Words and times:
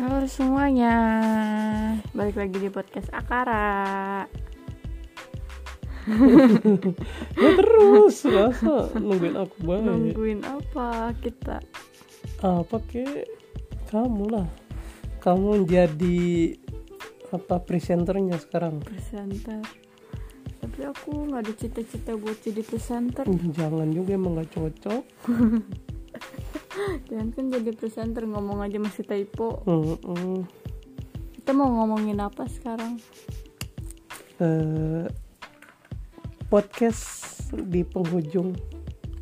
Halo 0.00 0.24
semuanya, 0.24 0.96
balik 2.16 2.40
lagi 2.40 2.56
di 2.56 2.72
podcast 2.72 3.12
Akara. 3.12 4.24
ya 7.36 7.50
terus 7.60 8.24
rasa 8.24 8.88
nungguin 8.96 9.36
aku 9.36 9.56
banget 9.60 9.92
Nungguin 9.92 10.40
apa 10.48 11.12
kita? 11.20 11.60
apa 12.40 12.76
ke 12.88 13.28
kamu 13.92 14.24
lah 14.40 14.48
kamu 15.20 15.68
jadi 15.68 16.56
apa 17.36 17.60
presenternya 17.60 18.40
sekarang 18.40 18.80
Presenter. 18.80 19.60
Tapi 20.64 20.80
aku 20.80 21.28
nggak 21.28 21.44
ada 21.44 21.52
cita-cita 21.52 22.16
buat 22.16 22.40
jadi 22.40 22.64
presenter. 22.64 23.28
jangan 23.52 23.92
juga 23.92 24.16
emang 24.16 24.40
gak 24.40 24.48
cocok 24.48 25.04
Jangan 27.06 27.28
kan 27.30 27.44
jadi 27.48 27.70
presenter 27.70 28.24
ngomong 28.24 28.60
aja 28.60 28.76
masih 28.76 29.02
typo. 29.02 29.60
Mm-mm. 29.64 30.44
Kita 31.32 31.50
mau 31.50 31.68
ngomongin 31.72 32.18
apa 32.18 32.46
sekarang? 32.46 33.00
Eh, 34.36 35.04
podcast 36.46 37.28
di 37.52 37.82
penghujung 37.82 38.56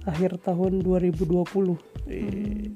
akhir 0.05 0.41
tahun 0.41 0.81
2020 0.81 1.77
Eh, 2.09 2.73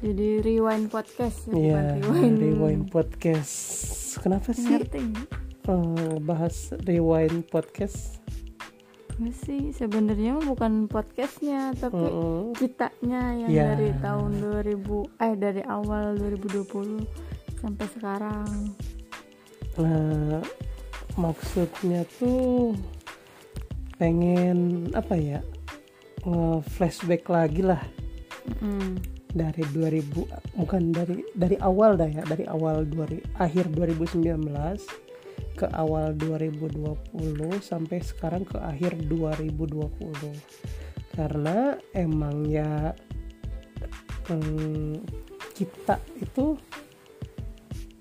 Jadi 0.00 0.40
rewind 0.40 0.88
podcast 0.88 1.50
ya, 1.50 1.98
bukan 1.98 2.00
rewind. 2.00 2.38
rewind 2.38 2.84
podcast. 2.88 3.52
Kenapa 4.18 4.50
sih 4.50 4.64
Ngerti 4.64 5.02
eh, 5.66 6.16
bahas 6.20 6.72
rewind 6.82 7.44
podcast? 7.46 8.22
Nggak 9.20 9.36
sih, 9.36 9.68
sebenarnya 9.70 10.40
bukan 10.40 10.88
podcastnya, 10.88 11.76
tapi 11.76 12.00
Mm-mm. 12.00 12.56
kitanya 12.56 13.36
yang 13.36 13.50
Ya. 13.52 13.64
dari 13.76 13.92
tahun 14.00 14.40
2000 14.40 14.80
eh 15.20 15.36
dari 15.36 15.60
awal 15.62 16.16
2020 16.16 17.04
sampai 17.60 17.86
sekarang 17.92 18.48
Nah, 19.76 20.40
maksudnya 21.14 22.02
tuh 22.16 22.72
pengen 23.96 24.88
apa 24.92 25.14
ya? 25.14 25.40
flashback 26.66 27.24
lagi 27.28 27.60
lah 27.60 27.80
Mm. 28.60 29.00
dari 29.30 29.64
2000 29.70 30.24
bukan 30.52 30.92
dari 30.92 31.24
dari 31.32 31.56
awal 31.56 31.96
dah 31.96 32.08
ya, 32.08 32.24
dari 32.24 32.44
awal 32.44 32.84
2000 32.84 33.20
akhir 33.36 33.68
2019 33.72 34.84
ke 35.56 35.66
awal 35.74 36.14
2020 36.16 36.96
sampai 37.60 37.98
sekarang 38.00 38.46
ke 38.46 38.58
akhir 38.58 38.96
2020. 39.06 39.90
Karena 41.14 41.76
emang 41.92 42.46
ya 42.46 42.94
hmm, 44.30 45.02
kita 45.54 46.00
itu 46.16 46.56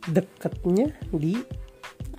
deketnya 0.09 0.95
di 1.11 1.35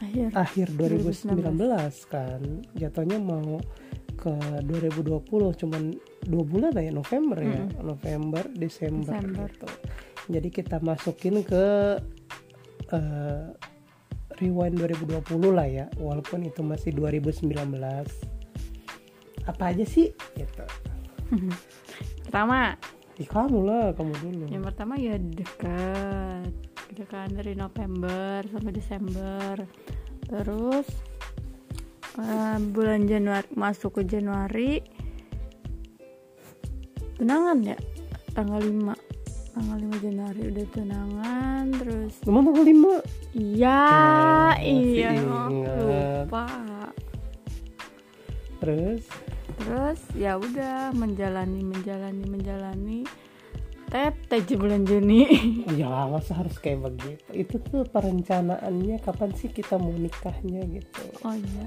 akhir 0.01 0.29
akhir 0.37 0.67
2019 0.77 2.13
kan. 2.13 2.43
Jatuhnya 2.77 3.19
mau 3.21 3.61
ke 4.21 4.33
2020 4.69 5.25
cuman 5.65 5.83
dua 6.29 6.45
bulan 6.45 6.71
lah 6.77 6.85
ya 6.85 6.93
November 6.93 7.39
ya. 7.41 7.65
November 7.81 8.45
Desember, 8.53 9.17
Desember. 9.17 9.49
gitu. 9.49 9.69
Jadi 10.31 10.49
kita 10.53 10.77
masukin 10.85 11.41
ke 11.41 11.97
eh, 12.93 13.47
rewind 14.41 14.81
2020 14.81 15.21
lah 15.53 15.69
ya 15.69 15.87
walaupun 16.01 16.49
itu 16.49 16.65
masih 16.65 16.97
2019 16.97 17.53
apa 19.47 19.63
aja 19.73 19.85
sih? 19.85 20.13
Gitu. 20.37 20.65
Pertama 22.27 22.77
Ih, 23.21 23.29
kamu 23.29 23.59
lah 23.69 23.93
kamu 23.93 24.13
dulu. 24.17 24.45
yang 24.49 24.65
pertama 24.65 24.97
ya 24.97 25.21
dekat. 25.21 26.49
Gitu 26.89 27.05
kan 27.07 27.29
dari 27.37 27.53
November 27.53 28.41
sampai 28.49 28.73
Desember. 28.73 29.55
Terus 30.25 30.89
eh, 32.17 32.59
bulan 32.73 33.05
Januari 33.05 33.49
masuk 33.53 34.01
ke 34.01 34.03
Januari. 34.09 34.81
Tunangan 37.21 37.59
ya? 37.61 37.77
Tanggal 38.33 38.65
5 38.65 39.11
tanggal 39.51 39.77
5 39.83 40.07
Januari 40.07 40.41
udah 40.47 40.67
tunangan 40.71 41.65
terus 41.75 42.13
Emang 42.23 42.47
tanggal 42.49 42.65
5 42.65 43.20
iya 43.35 43.83
iya. 44.59 45.11
lupa. 45.23 46.47
Terus? 48.61 49.03
Terus 49.61 50.01
ya 50.17 50.37
udah 50.37 50.91
menjalani 50.97 51.63
menjalani 51.63 52.25
menjalani. 52.27 53.01
Tep 53.91 54.31
aja 54.31 54.55
bulan 54.55 54.87
Juni 54.87 55.27
Ya 55.75 56.07
masa 56.07 56.39
harus 56.39 56.63
kayak 56.63 56.87
begitu? 56.87 57.27
Itu 57.35 57.59
tuh 57.59 57.83
perencanaannya 57.91 59.03
Kapan 59.03 59.35
sih 59.35 59.51
kita 59.51 59.83
mau 59.83 59.91
nikahnya 59.91 60.63
gitu? 60.71 61.03
Oh 61.27 61.35
iya. 61.35 61.67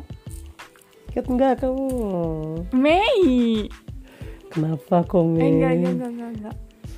Ingat 1.11 1.25
enggak 1.27 1.53
kamu? 1.59 1.87
Mei. 2.71 3.67
Kenapa 4.47 5.03
kok 5.03 5.19
eh, 5.35 5.51
enggak 5.51 5.71
enggak 5.75 5.93
enggak 5.99 6.11
enggak 6.15 6.31
enggak 6.31 6.57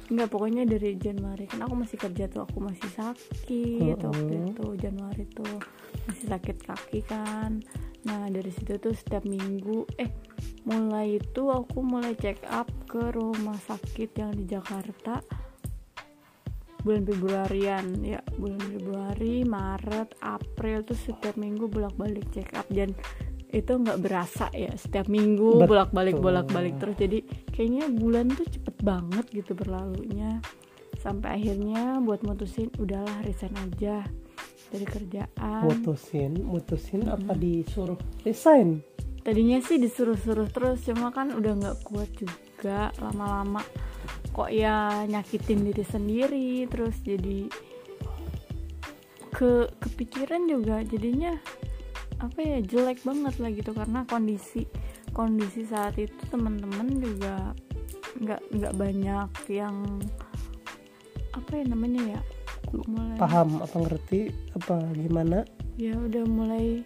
enggak 0.10 0.30
pokoknya 0.30 0.64
dari 0.70 0.98
Januari. 0.98 1.50
Kan 1.50 1.66
aku 1.66 1.76
masih 1.76 1.98
kerja 1.98 2.30
tuh 2.30 2.46
aku 2.46 2.58
masih 2.62 2.90
sakit 2.94 3.98
Mm-mm. 3.98 4.10
waktu 4.12 4.34
itu 4.54 4.66
Januari 4.78 5.26
tuh. 5.34 5.58
Masih 6.06 6.26
sakit 6.30 6.58
kaki 6.62 7.02
kan. 7.06 7.62
Nah 8.06 8.30
dari 8.30 8.52
situ 8.54 8.78
tuh 8.78 8.94
setiap 8.94 9.26
minggu 9.26 9.90
eh 9.98 10.14
mulai 10.70 11.18
itu 11.18 11.50
aku 11.50 11.82
mulai 11.82 12.14
check 12.18 12.38
up 12.50 12.70
ke 12.86 13.14
rumah 13.14 13.58
sakit 13.58 14.14
yang 14.18 14.32
di 14.34 14.46
Jakarta. 14.46 15.22
Bulan 16.86 17.02
Februarian 17.02 17.86
ya 18.06 18.22
bulan 18.38 18.62
Februari 18.62 19.42
Maret 19.42 20.22
April 20.22 20.86
tuh 20.86 20.94
setiap 20.94 21.34
minggu 21.34 21.66
bolak 21.66 21.98
balik 21.98 22.30
check 22.30 22.54
up. 22.54 22.70
Dan 22.70 22.94
itu 23.56 23.72
nggak 23.72 24.00
berasa 24.04 24.52
ya 24.52 24.76
setiap 24.76 25.08
minggu 25.08 25.64
Betul. 25.64 25.70
bolak 25.72 25.90
balik 25.96 26.18
bolak 26.20 26.48
balik 26.52 26.76
terus. 26.76 27.00
Jadi 27.00 27.24
kayaknya 27.56 27.88
bulan 27.88 28.28
tuh 28.36 28.44
cepet 28.44 28.76
banget 28.84 29.26
gitu 29.32 29.56
berlalunya. 29.56 30.44
Sampai 31.00 31.40
akhirnya 31.40 32.04
buat 32.04 32.20
mutusin 32.28 32.68
udahlah 32.76 33.24
resign 33.24 33.56
aja 33.56 34.04
dari 34.76 34.86
kerjaan. 34.86 35.64
Mutusin 35.64 36.44
Mutusin 36.44 37.08
apa 37.08 37.32
disuruh 37.32 37.98
resign? 38.28 38.84
Tadinya 39.24 39.58
sih 39.64 39.80
disuruh-suruh 39.80 40.52
terus 40.52 40.86
cuma 40.86 41.10
kan 41.16 41.34
udah 41.34 41.54
nggak 41.58 41.78
kuat 41.88 42.12
juga 42.14 42.92
lama-lama 43.02 43.64
kok 44.36 44.52
ya 44.52 45.08
nyakitin 45.08 45.64
diri 45.64 45.86
sendiri 45.88 46.50
terus 46.68 47.00
jadi 47.02 47.48
ke 49.32 49.72
kepikiran 49.80 50.44
juga 50.48 50.84
jadinya 50.84 51.40
apa 52.20 52.40
ya 52.40 52.58
jelek 52.64 53.04
banget 53.04 53.36
lah 53.40 53.50
gitu. 53.52 53.72
Karena 53.76 54.04
kondisi 54.08 54.64
kondisi 55.12 55.64
saat 55.64 55.96
itu 55.96 56.16
teman-teman 56.32 56.88
juga 57.00 57.56
nggak 58.20 58.42
nggak 58.56 58.74
banyak 58.80 59.30
yang 59.52 59.76
apa 61.36 61.52
ya 61.52 61.64
namanya 61.68 62.02
ya 62.16 62.22
mulai 62.88 63.16
Paham 63.16 63.64
apa 63.64 63.76
ngerti 63.88 64.32
Apa 64.56 64.76
gimana? 64.96 65.44
Ya 65.80 65.96
udah 65.96 66.24
mulai 66.28 66.84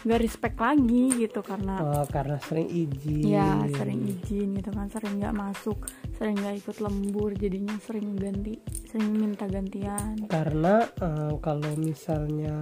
nggak 0.00 0.20
respect 0.24 0.56
lagi 0.56 1.12
gitu 1.28 1.44
karena 1.44 1.76
Oh, 1.82 2.04
Karena 2.08 2.40
sering 2.40 2.70
izin. 2.72 3.26
Ya 3.26 3.60
sering 3.76 4.00
izin 4.08 4.56
gitu 4.56 4.70
kan 4.72 4.88
sering 4.88 5.20
nggak 5.20 5.36
masuk 5.36 5.76
sering 6.20 6.36
nggak 6.36 6.60
ikut 6.60 6.84
lembur 6.84 7.32
jadinya 7.32 7.80
sering 7.80 8.12
ganti 8.12 8.60
sering 8.92 9.16
minta 9.16 9.48
gantian. 9.48 10.28
Karena 10.28 10.84
eh, 10.84 11.32
kalau 11.40 11.72
misalnya 11.80 12.60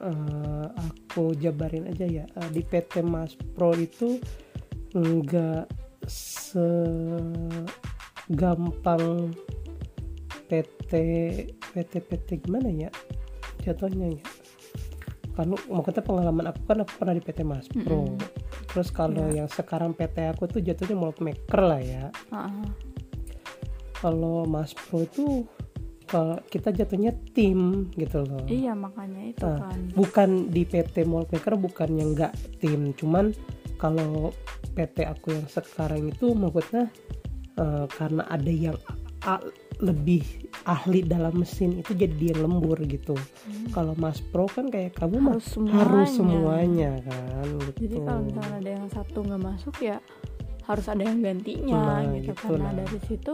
eh, 0.00 0.66
aku 0.72 1.36
jabarin 1.36 1.84
aja 1.92 2.08
ya 2.08 2.24
eh, 2.24 2.48
di 2.48 2.64
PT 2.64 3.04
Mas 3.04 3.36
Pro 3.36 3.76
itu 3.76 4.16
enggak 4.96 5.68
segampang 8.24 8.56
PT 10.48 10.92
PT 11.76 11.92
PT 12.08 12.40
gimana 12.48 12.72
ya 12.72 12.88
jatuhnya 13.68 14.16
ya. 14.16 14.24
Kalau 15.36 15.60
maksudnya 15.68 16.00
pengalaman 16.08 16.48
aku 16.56 16.60
kan 16.64 16.88
aku 16.88 17.04
pernah 17.04 17.12
di 17.12 17.20
PT 17.20 17.44
Mas 17.44 17.68
Pro. 17.68 18.08
Mm-mm. 18.08 18.16
terus 18.74 18.90
kalau 18.90 19.30
yang 19.30 19.46
sekarang 19.46 19.94
PT 19.94 20.34
aku 20.34 20.50
tuh 20.50 20.64
jatuhnya 20.64 20.96
malt 20.96 21.20
maker 21.20 21.60
lah 21.60 21.84
ya. 21.84 22.08
Heeh. 22.32 22.93
Kalau 24.04 24.44
Mas 24.44 24.76
Pro 24.76 25.00
itu 25.00 25.48
kalau 26.04 26.36
kita 26.44 26.68
jatuhnya 26.70 27.16
tim 27.32 27.88
gitu 27.92 28.20
loh. 28.22 28.44
Iya 28.44 28.76
makanya 28.76 29.22
itu 29.26 29.40
Nah, 29.40 29.64
kan. 29.64 29.78
bukan 29.90 30.28
di 30.46 30.62
PT 30.62 31.00
Mall 31.02 31.24
Maker 31.24 31.56
bukan 31.56 31.88
yang 31.90 32.12
enggak 32.12 32.32
tim. 32.58 32.92
Cuman 32.92 33.32
kalau 33.74 34.28
PT 34.70 35.02
aku 35.02 35.32
yang 35.32 35.48
sekarang 35.48 36.04
itu 36.06 36.30
maksudnya 36.30 36.92
eh, 37.54 37.86
karena 37.88 38.26
ada 38.26 38.52
yang 38.52 38.76
a- 39.22 39.40
lebih 39.80 40.22
ahli 40.64 41.00
dalam 41.02 41.34
mesin 41.36 41.78
itu 41.78 41.94
jadi 41.94 42.12
dia 42.12 42.34
lembur 42.36 42.76
gitu. 42.84 43.16
Kalau 43.70 43.96
Mas 43.96 44.20
Pro 44.20 44.44
kan 44.44 44.68
kayak 44.68 44.94
kamu 44.94 45.16
mah 45.18 45.32
Harus 45.32 45.48
semuanya. 45.48 45.80
harus 45.80 46.08
semuanya 46.10 46.90
kan 47.00 47.46
gitu. 47.64 47.78
jadi 47.80 47.96
kalau 48.02 48.20
misalnya 48.22 48.56
ada 48.58 48.70
yang 48.72 48.88
satu 48.88 49.18
nggak 49.20 49.42
masuk 49.42 49.74
ya 49.80 49.98
harus 50.62 50.86
ada 50.86 51.02
yang 51.02 51.18
gantinya 51.20 51.74
Nah, 51.74 52.00
gitu 52.12 52.30
gitu 52.30 52.42
karena 52.50 52.64
lah. 52.66 52.74
dari 52.78 52.98
situ 53.02 53.32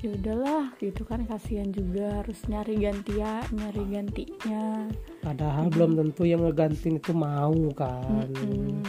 ya 0.00 0.16
udahlah 0.16 0.72
gitu 0.80 1.04
kan 1.04 1.28
kasihan 1.28 1.68
juga 1.68 2.24
harus 2.24 2.40
nyari 2.48 2.80
gantian 2.80 3.44
nyari 3.52 3.84
gantinya. 3.84 4.88
Padahal 5.20 5.68
belum 5.68 6.00
tentu 6.00 6.24
yang 6.24 6.40
ngegantiin 6.40 6.96
itu 6.96 7.12
mau 7.12 7.52
kan. 7.76 8.24
Mm-mm. 8.32 8.80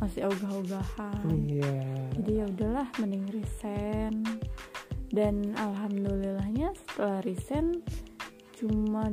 masih 0.00 0.28
ogah-ogahan. 0.28 1.32
Iya. 1.48 1.80
Jadi 2.20 2.32
ya 2.36 2.44
udahlah 2.44 2.88
mending 3.00 3.24
resign. 3.32 4.24
Dan 5.08 5.54
alhamdulillahnya 5.56 6.74
setelah 6.74 7.22
resign 7.24 7.80
cuma 8.58 9.08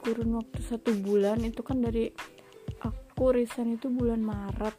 kurun 0.00 0.40
waktu 0.40 0.60
satu 0.64 0.94
bulan 1.04 1.42
itu 1.44 1.60
kan 1.60 1.84
dari 1.84 2.08
aku 2.80 3.34
resign 3.34 3.76
itu 3.76 3.92
bulan 3.92 4.24
Maret 4.24 4.76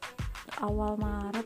awal 0.63 0.97
Maret. 0.97 1.45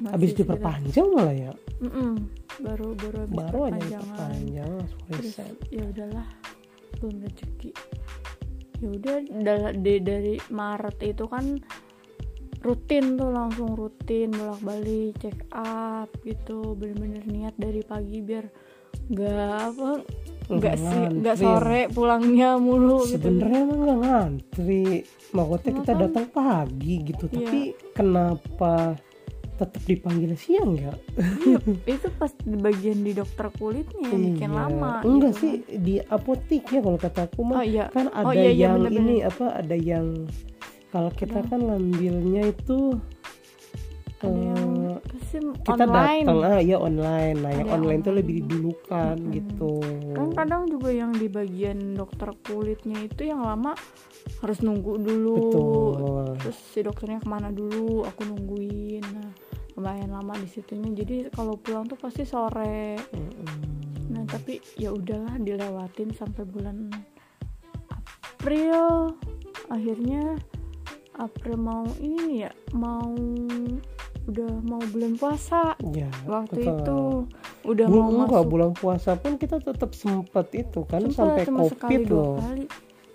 Habis 0.00 0.32
diperpanjang 0.32 1.06
malah 1.12 1.36
ya? 1.36 1.52
Mm-mm. 1.84 2.39
Baru 2.60 2.88
baru 2.94 3.16
habis 3.22 3.36
baru 3.36 3.58
aja 3.64 3.72
perpanjangan. 3.72 4.30
langsung 4.30 4.72
terus 5.08 5.34
ya 5.68 5.82
udahlah 5.84 6.26
belum 6.96 7.14
rezeki. 7.20 7.70
Ya 8.80 8.88
udah 8.88 9.16
di- 9.74 10.00
dari 10.00 10.34
Maret 10.48 10.98
itu 11.02 11.24
kan 11.24 11.60
rutin 12.60 13.16
tuh 13.16 13.30
langsung 13.30 13.72
rutin 13.72 14.28
bolak 14.30 14.60
balik 14.60 15.16
check 15.16 15.36
up 15.50 16.08
gitu 16.22 16.76
bener-bener 16.76 17.24
niat 17.24 17.54
dari 17.56 17.80
pagi 17.80 18.20
biar 18.20 18.44
nggak 19.10 19.32
apa 19.64 19.90
nggak 20.50 20.76
sih 20.76 21.02
nggak 21.14 21.36
sore 21.36 21.86
pulangnya 21.88 22.58
mulu 22.58 23.06
gitu. 23.06 23.16
Sebenarnya 23.22 23.58
emang 23.60 23.80
nggak 23.80 24.00
ngantri. 24.02 24.86
Maksudnya 25.30 25.72
kita 25.78 25.92
datang 25.96 26.26
pagi 26.28 26.94
gitu 27.06 27.24
Iya. 27.24 27.34
tapi 27.38 27.60
kenapa 27.92 28.74
tetap 29.60 29.82
dipanggil 29.84 30.32
siang 30.34 30.72
ya 30.74 30.92
itu 31.84 32.08
pas 32.14 32.32
di 32.34 32.56
bagian 32.56 32.98
di 32.98 33.12
dokter 33.12 33.52
kulitnya 33.52 34.08
yang 34.08 34.22
bikin 34.26 34.48
Iya. 34.48 34.56
lama 34.58 34.92
enggak 35.02 35.32
gitu 35.32 35.40
sih 35.42 35.52
di 35.76 35.94
apoteknya 36.00 36.80
kalau 36.80 36.96
kata 36.96 37.20
aku 37.22 37.40
mah 37.42 37.56
oh 37.56 37.66
iya 37.66 37.84
kan 37.88 38.08
ada 38.08 38.24
Oh, 38.24 38.32
iya, 38.32 38.48
iya, 38.48 38.66
yang 38.66 38.80
bener-bener. 38.80 39.04
ini 39.04 39.16
apa 39.20 39.46
ada 39.54 39.76
yang 39.76 40.06
kalau 40.88 41.10
kita 41.12 41.44
kan 41.44 41.60
ngambilnya 41.60 42.42
itu 42.48 42.96
eh, 44.28 44.96
pasti 45.30 45.46
kita 45.62 45.86
online. 45.86 46.26
datang 46.26 46.40
ah 46.42 46.58
ya 46.58 46.76
online. 46.82 47.36
Nah 47.38 47.50
yang 47.54 47.60
yang 47.62 47.68
online 47.70 48.00
tuh 48.02 48.10
online. 48.10 48.18
lebih 48.18 48.34
didulukan 48.42 49.14
Mm-mm. 49.14 49.34
gitu. 49.38 49.72
Kan 50.18 50.28
kadang 50.34 50.62
juga 50.66 50.90
yang 50.90 51.14
di 51.14 51.30
bagian 51.30 51.94
dokter 51.94 52.34
kulitnya 52.42 52.98
itu 53.06 53.22
yang 53.30 53.46
lama 53.46 53.78
harus 54.42 54.58
nunggu 54.58 54.98
dulu. 54.98 55.38
Betul. 55.38 56.24
Terus 56.42 56.58
si 56.58 56.80
dokternya 56.82 57.22
ke 57.22 57.28
mana 57.30 57.54
dulu 57.54 58.02
aku 58.02 58.26
nungguin. 58.26 59.04
Nah 59.06 59.30
lumayan 59.78 60.10
lama 60.10 60.34
di 60.34 60.48
situnya. 60.50 60.90
Jadi 60.90 61.30
kalau 61.30 61.54
pulang 61.54 61.86
tuh 61.86 61.96
pasti 61.96 62.26
sore. 62.26 62.98
Mm-mm. 63.14 63.78
nah 64.10 64.26
tapi 64.26 64.58
ya 64.74 64.90
udahlah 64.90 65.38
dilewatin 65.38 66.10
sampai 66.10 66.42
bulan 66.42 66.90
April. 67.94 69.14
Akhirnya 69.70 70.34
April 71.14 71.56
mau 71.62 71.86
ini 72.02 72.42
ya 72.42 72.50
mau 72.74 73.14
udah 74.22 74.50
mau 74.60 74.82
bulan 74.86 75.14
puasa. 75.14 75.74
Ya 75.90 76.08
waktu 76.24 76.60
betul. 76.60 76.76
itu 76.76 77.00
udah 77.64 77.86
Bu- 77.86 77.96
mau 77.96 78.08
enggak, 78.20 78.28
masuk. 78.36 78.50
bulan 78.50 78.70
puasa 78.72 79.10
pun 79.14 79.32
kita 79.36 79.56
tetap 79.58 79.90
sempat 79.92 80.46
itu 80.52 80.80
kan 80.84 81.00
Sumpah, 81.04 81.40
sampai 81.40 81.44
covid 81.46 82.02
loh. 82.08 82.36
kali. 82.36 82.64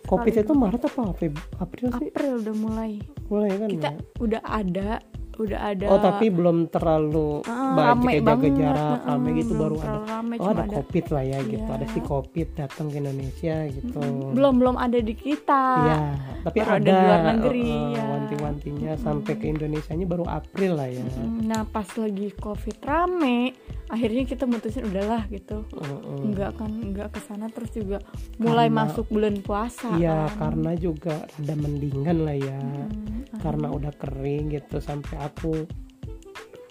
covid 0.05 0.33
itu 0.37 0.53
maret 0.53 0.83
apa? 0.83 1.03
Feb- 1.13 1.45
april 1.57 1.87
sih? 1.91 2.09
April 2.09 2.33
udah 2.39 2.55
mulai. 2.55 2.91
Mulai 3.25 3.49
kan 3.55 3.67
kita 3.67 3.89
ya? 3.89 3.99
udah 4.19 4.41
ada 4.43 4.89
udah 5.37 5.59
ada 5.61 5.85
oh 5.87 5.99
tapi 5.99 6.25
belum 6.27 6.67
terlalu 6.67 7.43
Ah, 7.45 7.93
banyak 7.93 8.19
jaga 8.19 8.23
banget. 8.23 8.51
jarak 8.55 8.99
ah, 9.03 9.15
rame 9.15 9.29
gitu 9.35 9.53
baru 9.53 9.75
ada. 9.77 9.99
rame, 10.05 10.33
oh 10.37 10.47
ada 10.47 10.63
covid 10.65 11.05
lah 11.09 11.23
ya 11.23 11.39
gitu. 11.43 11.61
Iya. 11.61 11.75
ada 11.75 11.85
si 11.87 11.99
covid 11.99 12.47
datang 12.53 12.85
ke 12.87 12.95
Indonesia 12.97 13.55
gitu. 13.67 13.99
Belum 14.31 14.53
belum 14.55 14.75
ada 14.75 14.97
di 14.97 15.13
kita. 15.13 15.63
Iya, 15.77 15.97
tapi 16.41 16.57
Baru 16.57 16.71
ada, 16.71 16.77
ada 16.77 16.87
di 16.87 17.03
luar 17.03 17.21
negeri, 17.27 17.67
uh, 17.67 17.83
ya. 17.91 18.03
wanti-wantinya 18.07 18.91
sampai 18.95 19.33
ke 19.33 19.45
Indonesianya 19.45 20.05
baru 20.05 20.25
April 20.25 20.71
lah 20.75 20.87
ya. 20.87 21.03
Mm, 21.03 21.45
nah 21.45 21.61
pas 21.65 21.88
lagi 21.95 22.27
covid 22.35 22.77
rame 22.81 23.53
akhirnya 23.85 24.23
kita 24.23 24.43
mutusin 24.43 24.81
udahlah 24.83 25.23
gitu 25.27 25.61
Mm-mm. 25.71 26.31
nggak 26.31 26.51
kan 26.55 26.71
nggak 26.73 27.09
ke 27.09 27.19
sana 27.21 27.45
terus 27.47 27.69
juga 27.69 28.01
mulai 28.35 28.65
Karena- 28.65 28.77
masuk 28.83 29.05
bulan 29.07 29.35
puasa 29.39 29.93
Iya, 29.93 30.25
kan. 30.27 30.57
karena 30.57 30.71
juga 30.75 31.15
ada 31.23 31.53
mendingan 31.53 32.17
lah 32.19 32.33
ya. 32.33 32.59
Mm, 32.59 33.37
Karena 33.37 33.67
udah 33.69 33.93
kering 33.93 34.49
gitu 34.49 34.77
sampai 34.79 35.15
aku 35.19 35.69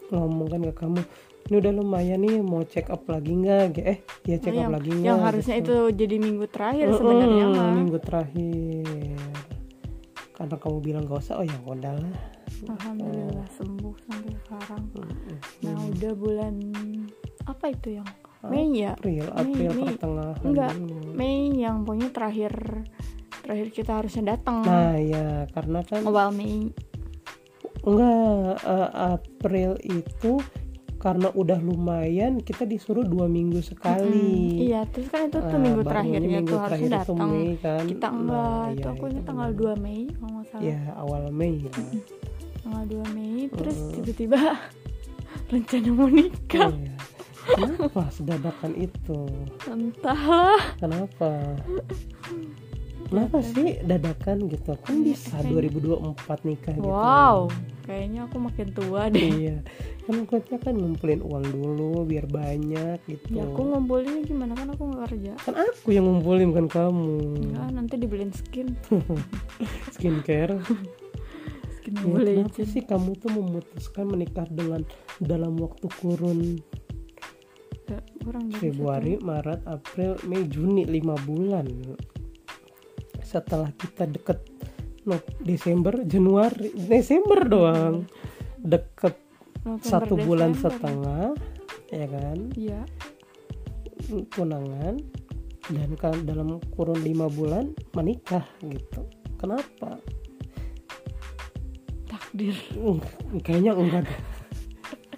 ngomong 0.06 0.49
kan 0.49 0.61
ke 0.64 0.75
kamu, 0.75 1.00
ini 1.44 1.55
udah 1.56 1.72
lumayan 1.72 2.19
nih 2.20 2.40
mau 2.40 2.62
check 2.62 2.88
up 2.88 3.06
lagi 3.06 3.31
nggak? 3.32 3.78
Eh, 3.78 3.99
ya 4.25 4.37
check 4.37 4.50
Oh, 4.50 4.56
up 4.56 4.60
yang, 4.60 4.72
lagi 4.72 4.90
nggak? 4.90 5.05
yang 5.05 5.19
harusnya 5.20 5.56
gitu. 5.56 5.70
itu 5.87 5.96
jadi 5.96 6.17
minggu 6.19 6.46
terakhir 6.46 6.87
Mm-mm, 6.88 6.99
sebenarnya 6.99 7.44
mah 7.49 7.70
minggu 7.72 7.99
terakhir. 8.00 9.20
Karena 10.34 10.56
kamu 10.58 10.78
bilang 10.82 11.02
gak 11.06 11.22
usah, 11.22 11.38
oh 11.38 11.46
ya 11.46 11.54
udah 11.62 11.94
lah. 11.94 12.14
alhamdulillah 12.64 13.48
sembuh 13.56 13.96
sampai 14.08 14.32
sekarang 14.40 14.82
Mm-mm. 14.94 15.36
nah 15.66 15.76
udah 15.84 16.12
bulan 16.16 16.54
apa 17.44 17.64
itu 17.69 18.00
yang 18.00 18.08
Mei 18.44 18.69
ya 18.76 18.92
April, 18.92 19.26
April 19.32 19.70
Mei. 19.72 19.84
pertengahan. 19.88 20.44
Enggak. 20.44 20.72
Mei 21.16 21.36
yang 21.52 21.76
pokoknya 21.84 22.08
terakhir 22.12 22.52
terakhir 23.40 23.69
kita 23.72 23.92
harusnya 24.00 24.36
datang 24.36 24.64
Nah 24.64 24.96
ya 24.96 25.44
karena 25.52 25.81
kan 25.84 26.00
awal 26.04 26.28
Mei 26.32 26.72
enggak 27.84 28.56
eh, 28.64 28.90
April 29.16 29.70
itu 29.81 30.32
karena 31.05 31.29
udah 31.31 31.61
lumayan 31.61 32.41
kita 32.41 32.65
disuruh 32.65 33.05
dua 33.05 33.29
minggu 33.29 33.61
sekali. 33.61 34.56
Mm-mm. 34.56 34.65
iya 34.65 34.81
terus 34.87 35.06
kan 35.06 35.29
itu 35.29 35.37
tuh 35.37 35.45
Nah, 35.47 35.61
minggu 35.61 35.81
baru 35.83 35.91
terakhirnya 35.93 36.29
minggu 36.33 36.49
tuh 36.49 36.59
terakhir 36.59 36.73
harusnya 36.81 36.89
itu 36.97 37.12
datang 37.12 37.29
Mei 37.31 37.53
kan. 37.59 37.85
kita 37.85 38.09
enggak 38.09 38.33
Nah, 38.56 38.65
itu 38.67 38.81
iya, 38.81 38.89
aku 38.91 39.05
itu 39.06 39.21
tanggal 39.23 39.49
benar. 39.51 39.69
2 39.71 39.85
Mei 39.85 40.01
kalau 40.11 40.31
nggak 40.33 40.47
salah 40.49 40.65
Ya 40.65 40.79
awal 40.97 41.23
Mei 41.31 41.55
lah. 41.61 41.89
tanggal 42.59 42.85
2 42.89 43.15
Mei 43.15 43.37
terus 43.51 43.77
Mm. 43.77 43.91
tiba-tiba 43.95 44.41
rencana 45.51 45.91
mau 45.91 46.09
nikah 46.09 46.71
Iya. 46.73 46.95
Kenapa 47.45 48.03
sedadakan 48.09 48.73
itu? 48.75 49.21
entahlah 49.69 50.61
Kenapa? 50.75 51.31
Kenapa 53.05 53.37
sih 53.45 53.79
dadakan 53.81 54.49
gitu? 54.49 54.73
Kan 54.81 55.05
bisa 55.05 55.37
2024 55.45 56.01
nikah 56.43 56.73
gitu. 56.73 56.89
wow 56.89 57.47
kayaknya 57.85 58.25
aku 58.25 58.41
makin 58.41 58.73
tua 58.73 59.06
deh 59.06 59.29
Iya. 59.29 59.56
Kan 60.05 60.29
kuatnya 60.29 60.61
kan 60.61 60.77
ngumpulin 60.77 61.25
uang 61.25 61.45
dulu 61.49 62.05
biar 62.05 62.29
banyak 62.29 63.01
gitu. 63.09 63.41
ya 63.41 63.49
aku 63.49 63.61
ngumpulinnya 63.65 64.20
gimana 64.29 64.53
kan 64.53 64.69
aku 64.69 64.82
nggak 64.93 65.05
kerja 65.08 65.32
Kan 65.41 65.55
aku 65.56 65.89
yang 65.91 66.05
ngumpulin 66.05 66.53
kan 66.53 66.67
kamu. 66.69 67.17
enggak 67.41 67.69
nanti 67.73 67.94
dibeliin 67.96 68.32
skin 68.32 68.77
Skincare. 69.96 70.61
skin 71.81 71.94
Ya, 71.94 72.01
boleh 72.01 72.34
kenapa 72.44 72.65
sih 72.65 72.82
kamu 72.84 73.11
tuh 73.17 73.31
memutuskan 73.32 74.08
menikah 74.08 74.49
dengan 74.49 74.84
dalam 75.20 75.56
waktu 75.56 75.84
kurun 76.01 76.61
kurang 78.25 78.49
dari 78.49 78.56
Februari, 78.56 79.13
Maret, 79.20 79.69
April, 79.69 80.17
Mei, 80.25 80.49
Juni 80.49 80.89
5 80.89 81.29
bulan. 81.29 81.69
Setelah 83.20 83.69
kita 83.77 84.08
deket 84.08 84.41
no, 85.05 85.20
Desember, 85.44 86.01
Januari, 86.08 86.73
Desember 86.73 87.44
doang. 87.44 88.08
Deket 88.56 89.20
November, 89.65 89.89
satu 89.89 90.15
bulan 90.21 90.53
Desember. 90.53 90.71
setengah 90.77 91.27
ya 91.89 92.06
kan? 92.09 92.39
Iya. 92.53 92.81
Tunangan 94.31 94.94
dan 95.73 95.91
kan 95.97 96.17
dalam 96.29 96.61
kurun 96.77 97.01
lima 97.01 97.33
bulan 97.33 97.73
menikah 97.97 98.44
gitu. 98.61 99.09
Kenapa? 99.41 99.97
Takdir. 102.05 102.53
Kayaknya 103.41 103.73
enggak 103.73 104.05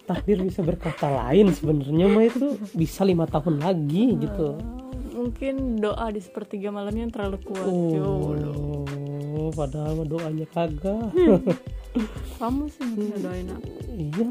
takdir 0.07 0.38
bisa 0.38 0.62
berkata 0.62 1.11
lain 1.11 1.50
sebenarnya 1.50 2.07
mah 2.07 2.31
itu 2.31 2.55
bisa 2.71 3.03
lima 3.03 3.26
tahun 3.26 3.59
lagi 3.59 4.15
gitu. 4.23 4.55
Eh, 4.55 4.87
mungkin 5.19 5.83
doa 5.83 6.07
di 6.15 6.23
sepertiga 6.23 6.71
malamnya 6.71 7.11
yang 7.11 7.15
terlalu 7.15 7.43
kuat. 7.43 7.67
Yolo. 7.67 8.87
Oh 9.37 9.50
padahal 9.50 10.02
doanya 10.02 10.49
kagak. 10.49 11.12
Kamu 12.37 12.69
sih 12.69 12.85
bisa 12.93 13.16
doain 13.19 13.49
aku 13.49 13.73
iya 13.88 14.28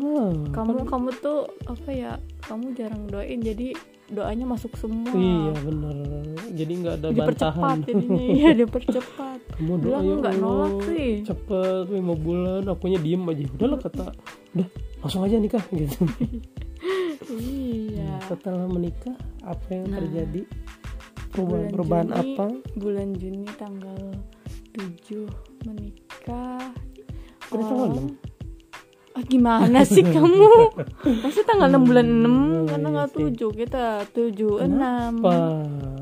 kamu 0.54 0.86
kamu 0.86 1.10
tuh 1.18 1.50
apa 1.66 1.90
ya 1.90 2.12
kamu 2.40 2.78
jarang 2.78 3.10
doain 3.10 3.42
jadi 3.42 3.74
doanya 4.06 4.46
masuk 4.46 4.70
semua. 4.76 5.10
Iya 5.10 5.50
bener. 5.60 5.98
Jadi 6.54 6.72
nggak 6.78 6.96
ada 6.96 7.08
dipercepat 7.10 7.58
bantahan. 7.58 7.78
jadinya. 7.82 8.22
Iya 8.38 8.50
dipercepat. 8.56 9.40
Kamu 9.52 9.74
doa 9.76 9.98
Bilang 9.98 10.06
ya 10.06 10.14
nggak 10.16 10.36
nolak 10.38 10.74
sih. 10.86 11.12
cepet 11.24 11.86
lima 11.90 12.14
bulan 12.14 12.62
akunya 12.66 13.00
diem 13.00 13.26
aja. 13.26 13.44
Udahlah 13.50 13.80
kata. 13.80 14.06
Udah 14.54 14.68
langsung 15.02 15.22
aja 15.24 15.36
nikah 15.36 15.66
gitu. 15.72 16.06
Iya. 17.26 18.22
Setelah 18.22 18.70
menikah 18.70 19.18
apa 19.42 19.66
yang 19.72 19.90
Nah, 19.90 19.98
terjadi? 19.98 20.46
bulan 21.34 21.68
perubahan-perubahan 21.68 22.08
Juni- 22.08 22.36
apa? 22.38 22.46
bulan 22.78 23.08
Juni 23.12 23.48
tanggal 23.56 24.02
7 24.75 25.25
menikah 25.63 26.70
Udah 27.48 27.63
tanggal 27.63 27.88
Oh. 27.88 27.94
enam? 27.96 28.08
ah, 29.12 29.24
gimana 29.24 29.79
sih 29.82 30.03
kamu 30.13 30.75
masih 31.22 31.44
tanggal 31.44 31.70
6 31.70 31.82
bulan 31.82 32.03
6 32.05 32.25
Hmm, 32.25 32.65
karena 32.67 32.84
iya 32.84 32.94
nggak 32.94 33.08
sih. 33.08 33.17
tujuh 33.22 33.50
kita 33.53 33.84
tujuh 34.10 34.53
enam 34.60 35.12
Kenapa? 35.17 35.36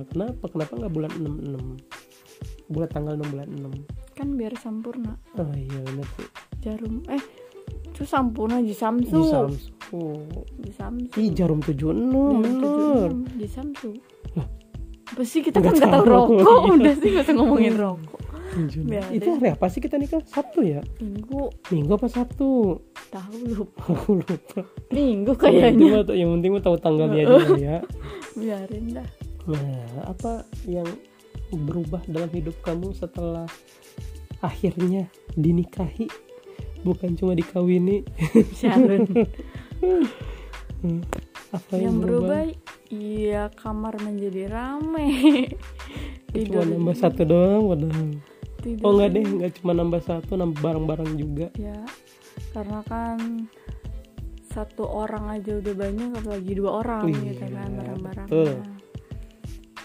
Kenapa? 0.09 0.43
Kenapa 0.47 0.73
nggak 0.75 0.91
bulan 0.91 1.11
66? 1.13 1.77
Bulan 2.65 2.89
tanggal 2.89 3.13
6 3.15 3.29
bulan 3.29 3.47
6. 3.51 3.69
kan 4.13 4.27
biar 4.31 4.53
sempurna 4.55 5.13
Oh 5.33 5.51
iya 5.51 5.77
benar 5.83 6.07
sih. 6.11 6.27
jarum 6.59 7.01
eh 7.07 7.21
itu 7.85 8.03
sampurna 8.03 8.57
di 8.59 8.71
Samsu 8.71 9.13
Di 9.15 9.29
Samsu. 9.29 9.69
di 10.55 10.71
Samsu 10.71 11.13
Ih, 11.15 11.29
jarum 11.31 11.59
76 11.59 11.77
Jarum 12.09 12.41
bener. 12.41 13.09
76 13.19 13.37
di 13.37 13.47
Samsu 13.47 13.89
Lah. 14.33 14.47
apa 15.05 15.21
sih 15.23 15.41
kita 15.41 15.57
Nggak 15.57 15.65
kan 15.67 15.75
nggak 15.75 15.91
tahu 15.91 16.01
tahu. 16.01 16.09
rokok 16.09 16.39
Iya. 16.39 16.73
udah 16.79 16.93
sih 16.95 17.09
nggak 17.11 17.23
usah 17.23 17.35
ngomongin 17.35 17.75
rokok 17.75 18.21
Juni. 18.69 18.97
Itu 19.11 19.37
hari 19.37 19.49
apa 19.51 19.65
sih 19.67 19.79
kita 19.79 19.97
nikah? 19.97 20.21
Sabtu 20.23 20.61
ya? 20.61 20.81
minggu 20.99 21.49
Minggu 21.69 21.91
apa 21.93 22.07
Sabtu? 22.07 22.79
tahu 23.09 23.37
lupa 23.45 23.81
Aku 23.93 24.17
lupa. 24.17 24.61
minggu 24.89 25.31
Yang 25.31 25.37
penting 25.37 25.59
kayaknya 25.61 26.01
Yang 26.13 26.29
penting 26.33 26.49
mah 26.49 26.63
tahu 26.63 26.77
tanggalnya 26.81 27.21
aja 27.23 27.55
ya. 27.57 27.77
biarin 28.39 28.85
dah 28.97 29.09
Nah, 29.43 30.07
apa 30.07 30.47
yang 30.63 30.87
berubah 31.51 31.99
dalam 32.07 32.31
hidup 32.31 32.55
kamu 32.63 32.95
setelah 32.95 33.43
akhirnya 34.39 35.11
dinikahi? 35.35 36.07
Bukan 36.81 37.15
cuma 37.15 37.35
dikawini. 37.35 38.07
Sharon 38.59 39.03
Apa 41.51 41.73
yang 41.75 41.99
berubah 41.99 42.49
iya 42.87 43.47
kamar 43.53 43.99
menjadi 43.99 44.47
rame 44.47 45.47
Cuma 46.33 46.63
nambah 46.65 46.95
satu 46.97 47.21
doang 47.23 47.67
padahal. 47.69 48.09
Tidur 48.63 48.83
Oh 48.83 48.95
enggak 48.95 49.09
deh, 49.11 49.23
enggak 49.23 49.51
cuma 49.57 49.71
nambah 49.73 50.01
satu, 50.01 50.31
nambah 50.33 50.57
barang-barang 50.57 51.11
juga. 51.13 51.47
ya 51.55 51.77
karena 52.49 52.79
kan 52.83 53.17
satu 54.47 54.85
orang 54.85 55.29
aja 55.31 55.53
udah 55.55 55.73
banyak 55.73 56.09
apalagi 56.13 56.53
dua 56.53 56.71
orang 56.79 57.05
Iya, 57.07 57.21
gitu 57.27 57.45
kan 57.47 57.51
betul. 57.51 57.77
barang-barangnya 57.77 58.53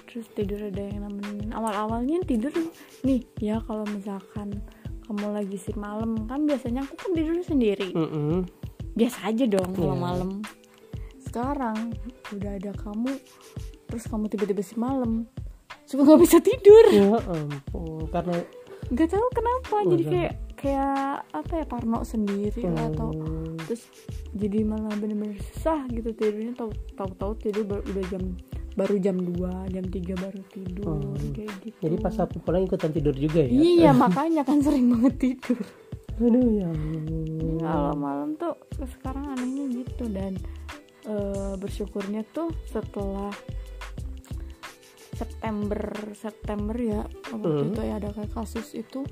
terus 0.07 0.27
tidur 0.31 0.61
ada 0.63 0.83
yang 0.83 0.99
nemenin 1.03 1.51
awal-awalnya 1.51 2.21
tidur 2.23 2.53
nih 3.03 3.21
ya 3.39 3.61
kalau 3.63 3.85
misalkan 3.87 4.57
kamu 5.05 5.27
lagi 5.31 5.57
sip 5.57 5.77
malam 5.77 6.25
kan 6.25 6.45
biasanya 6.45 6.81
aku 6.83 6.97
kan 6.97 7.11
tidur 7.13 7.37
sendiri 7.39 7.93
Mm-mm. 7.93 8.49
biasa 8.95 9.19
aja 9.27 9.45
dong 9.47 9.73
kalau 9.73 9.93
Iya. 9.93 10.01
malam 10.03 10.31
sekarang 11.19 11.79
udah 12.31 12.53
ada 12.55 12.73
kamu 12.75 13.13
terus 13.87 14.05
kamu 14.05 14.25
tiba-tiba 14.27 14.61
sip 14.61 14.77
malam 14.77 15.29
suka 15.85 16.03
nggak 16.03 16.21
bisa 16.23 16.39
tidur 16.39 16.85
Ya 16.89 17.09
ampun, 17.15 18.09
karena 18.09 18.37
nggak 18.89 19.09
tahu 19.09 19.27
kenapa 19.31 19.77
jadi 19.87 20.03
Udah. 20.03 20.13
kayak 20.13 20.33
kayak 20.59 20.97
apa 21.31 21.53
ya 21.55 21.65
parno 21.65 22.01
sendiri 22.03 22.63
lah 22.67 22.91
atau 22.91 23.15
terus 23.63 23.87
jadi 24.33 24.65
malah 24.65 24.91
bener-bener 24.93 25.39
susah 25.55 25.87
gitu 25.89 26.11
tidurnya 26.11 26.53
tahu 26.53 26.71
tahu 26.95 27.11
tahu 27.15 27.33
tidur 27.39 27.65
baru, 27.65 27.83
udah 27.87 28.05
jam 28.09 28.23
baru 28.75 28.95
jam 28.97 29.17
2 29.19 29.35
jam 29.71 29.85
3 29.85 29.93
baru 30.19 30.41
tidur 30.49 30.99
Hmm. 30.99 31.31
kayak 31.31 31.53
gitu 31.63 31.79
jadi 31.79 31.97
pas 31.99 32.15
aku 32.17 32.39
pulang 32.39 32.65
ikutan 32.65 32.91
tidur 32.91 33.13
juga 33.13 33.41
ya. 33.41 33.51
iya 33.51 33.91
makanya 34.03 34.43
kan 34.43 34.59
sering 34.59 34.89
banget 34.89 35.15
tidur 35.19 35.59
Aduh 36.19 36.47
ya. 36.51 36.67
ampun. 36.67 37.63
kalau 37.63 37.95
malam 37.95 38.35
tuh 38.35 38.55
sekarang 38.75 39.31
anehnya 39.31 39.65
gitu 39.79 40.11
dan 40.11 40.35
eh, 41.05 41.55
bersyukurnya 41.55 42.27
tuh 42.29 42.51
setelah 42.65 43.31
September 45.19 45.83
September 46.15 46.75
ya 46.75 47.01
waktu 47.29 47.49
Hmm. 47.49 47.65
itu 47.69 47.81
ya 47.81 47.95
ada 47.97 48.09
kayak 48.11 48.31
kasus 48.31 48.73
itu 48.73 49.05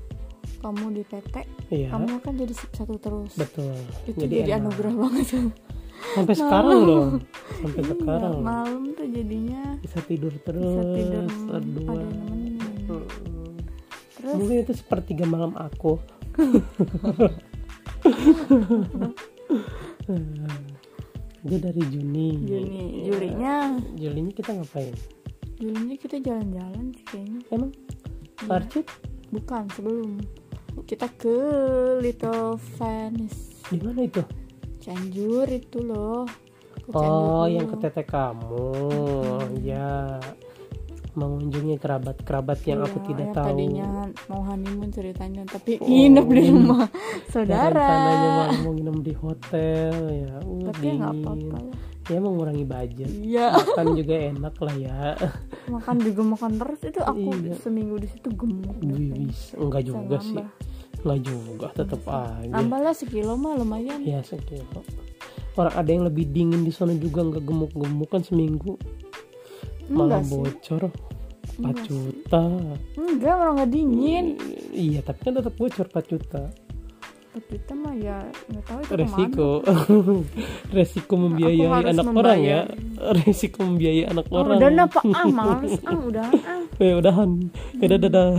kamu 0.57 0.93
di 0.93 1.03
PT 1.03 1.43
Iya, 1.67 1.91
kamu 1.91 2.17
kan 2.17 2.33
jadi 2.33 2.49
sip 2.49 2.71
satu 2.71 2.95
terus 2.95 3.35
betul. 3.35 3.75
itu 4.05 4.17
jadi, 4.17 4.49
enak. 4.49 4.57
anugerah 4.63 4.93
banget 4.95 5.27
Sampai 6.07 6.33
sekarang 6.33 6.79
loh. 6.79 7.05
Sampai 7.57 7.81
Iya, 7.81 7.89
sekarang 7.91 8.33
malam 8.39 8.93
tuh 8.93 9.07
jadinya 9.07 9.75
Bisa 9.77 9.99
tidur 9.99 10.31
terus. 10.39 10.63
bisa 10.63 10.83
tidur 10.87 11.25
berdua. 11.43 11.91
ada 11.91 12.05
Hmm. 12.87 13.05
terus 14.15 14.33
Mungkin 14.33 14.57
itu 14.61 14.73
sepertiga 14.73 15.25
malam 15.25 15.53
aku. 15.53 15.97
Dia 21.39 21.57
dari 21.61 21.83
Juni. 21.87 22.27
Juni 22.39 22.83
Iya. 22.99 23.05
Julinya 23.07 23.55
Julinya 23.95 24.31
kita 24.33 24.51
ngapain? 24.53 24.93
Julinya 25.57 25.95
kita 25.95 26.17
jalan-jalan 26.19 26.93
sih 26.93 27.05
kayaknya 27.07 27.39
Emang? 27.49 27.71
Iya. 27.73 28.45
Parcit? 28.45 28.85
bukan 29.27 29.67
sebelum 29.73 30.23
kita 30.85 31.09
ke 31.11 31.35
Little 31.99 32.55
Venice 32.77 33.65
Di 33.67 33.77
mana 33.77 33.99
itu? 33.99 34.21
Cianjur 34.79 35.47
itu 35.47 35.81
loh 35.81 36.23
Ke 36.79 36.95
Oh, 36.95 37.43
yang 37.43 37.67
ke 37.67 37.75
tete 37.77 38.07
kamu. 38.07 38.71
Ya. 39.59 40.21
Mengunjungi 41.11 41.75
kerabat-kerabat 41.75 42.61
yang 42.63 42.85
aku 42.85 43.01
Iya, 43.01 43.07
tidak 43.09 43.25
yang 43.25 43.33
tahu. 43.33 43.47
tadinya 43.49 43.89
mau 44.29 44.41
honeymoon 44.45 44.91
ceritanya 44.93 45.43
tapi 45.43 45.75
Oh, 45.75 45.83
nginep 45.83 46.27
di 46.29 46.41
rumah 46.47 46.85
Ya, 46.87 47.27
saudara 47.27 47.73
rencananya 47.73 48.29
mau, 48.55 48.71
nginep 48.71 48.97
di 49.01 49.13
hotel 49.17 49.93
ya. 50.13 50.33
Uh, 50.39 50.61
tapi 50.63 50.83
ya 50.85 50.93
nggak 50.95 51.13
apa-apa 51.17 51.57
lah 51.59 51.77
Ya 52.07 52.17
mengurangi 52.17 52.63
budget. 52.63 53.09
iya 53.11 53.51
Makan 53.51 53.85
juga 53.93 54.15
enak 54.15 54.55
lah 54.57 54.75
ya. 54.75 54.99
makan 55.75 55.95
juga 55.99 56.21
makan 56.25 56.51
terus 56.55 56.81
itu 56.81 56.99
aku 56.99 57.29
Iya. 57.37 57.55
seminggu 57.57 57.95
di 57.95 58.07
situ 58.07 58.29
gemuk 58.29 58.79
bisa. 58.79 59.53
Enggak 59.53 59.81
Bisa 59.81 59.89
juga 59.89 60.15
sih. 60.17 60.33
nambah. 60.33 60.47
Enggak 60.97 61.19
juga, 61.21 61.67
tetap 61.73 62.01
aja. 62.05 62.47
nambah 62.49 62.79
lah 62.79 62.91
sekilo 62.91 63.33
mah 63.33 63.53
lumayan 63.53 63.99
Ya 64.01 64.19
sekilo. 64.21 64.81
Orang 65.53 65.73
ada 65.73 65.89
yang 65.89 66.03
lebih 66.03 66.25
dingin 66.27 66.61
di 66.61 66.69
sana 66.69 66.93
juga 66.93 67.21
nggak 67.23 67.43
gemuk-gemuk 67.43 68.07
kan 68.07 68.21
seminggu. 68.21 68.77
Malah 69.87 70.19
enggak 70.19 70.23
sih 70.23 70.35
bocor 70.37 70.81
4 70.87 71.59
Enggak 71.59 71.75
sih. 71.75 71.87
juta. 71.87 72.43
enggak 72.95 73.33
orang 73.35 73.53
nggak 73.57 73.71
dingin 73.71 74.25
Iya, 74.69 74.99
tapi 75.01 75.19
kan 75.21 75.33
tetap 75.35 75.53
bocor 75.53 75.85
4 75.85 76.05
juta. 76.07 76.43
Tapi 77.37 77.53
kita 77.53 77.73
mah 77.73 77.93
ya 77.93 78.17
nggak 78.49 78.63
tahu 78.65 78.79
itu 78.81 78.93
Resiko. 78.97 79.49
Resiko 80.75 81.13
membiayai 81.15 81.61
anak 81.85 82.05
orang 82.09 82.39
ya. 82.41 82.59
membayar. 82.65 82.65
Resiko 83.21 83.59
membiayai 83.61 84.03
anak 84.09 84.25
oh, 84.27 84.41
orang. 84.41 84.57
udah 84.57 84.69
apa 84.83 84.99
ah 85.13 85.25
males 85.37 85.73
ah 85.85 85.99
udah 86.01 86.25
ah 86.33 86.61
Eh, 86.77 86.93
udahan. 86.93 87.29
Dadah 87.77 87.99
dadah. 88.01 88.29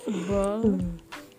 sebel 0.00 0.76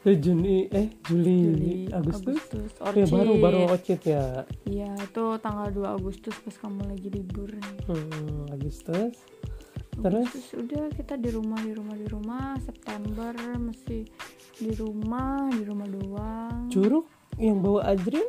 Eh, 0.01 0.18
Juni 0.18 0.65
eh 0.74 0.89
Juli, 1.06 1.38
Juli 1.46 1.74
Agustus. 1.94 2.41
Agustus 2.41 2.98
Ya 2.98 3.06
baru 3.06 3.38
baru 3.38 3.70
ocit 3.70 4.01
ya. 4.01 4.50
iya 4.65 4.89
itu 4.98 5.24
tanggal 5.38 5.70
2 5.70 5.86
Agustus 5.94 6.34
pas 6.41 6.58
kamu 6.58 6.89
lagi 6.89 7.13
libur 7.13 7.53
Hmm, 7.86 8.50
Agustus. 8.50 9.13
Terus? 10.00 10.28
Agustus 10.28 10.48
udah 10.56 10.84
kita 10.96 11.20
di 11.20 11.30
rumah 11.32 11.60
di 11.60 11.72
rumah 11.76 11.96
di 12.00 12.08
rumah. 12.08 12.56
September 12.64 13.34
masih 13.60 14.08
di 14.56 14.72
rumah 14.78 15.50
di 15.52 15.64
rumah 15.68 15.88
doang. 15.90 16.70
Curug 16.72 17.06
yang 17.42 17.60
bawa 17.60 17.92
Ajrin 17.92 18.28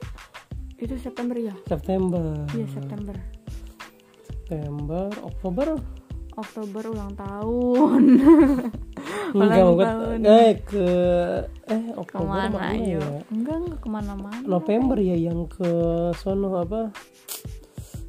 itu 0.82 0.94
September 0.98 1.38
ya 1.38 1.54
September. 1.70 2.42
iya 2.58 2.66
September. 2.66 3.14
September, 4.26 5.08
Oktober. 5.22 5.66
Oktober 6.32 6.82
ulang 6.90 7.12
tahun. 7.14 8.02
Enggak, 9.36 9.64
tahun. 9.64 10.18
Eh 10.28 10.52
ke 10.60 10.86
eh 11.68 11.84
Oktober 11.96 12.36
ke 12.52 12.52
mana 12.52 12.76
ya? 12.76 13.00
enggak 13.32 13.56
enggak 13.64 13.80
ke 13.80 13.88
mana-mana. 13.88 14.44
November 14.44 14.98
ya 15.00 15.16
yang 15.16 15.48
ke 15.48 15.70
sono 16.20 16.60
apa? 16.60 16.92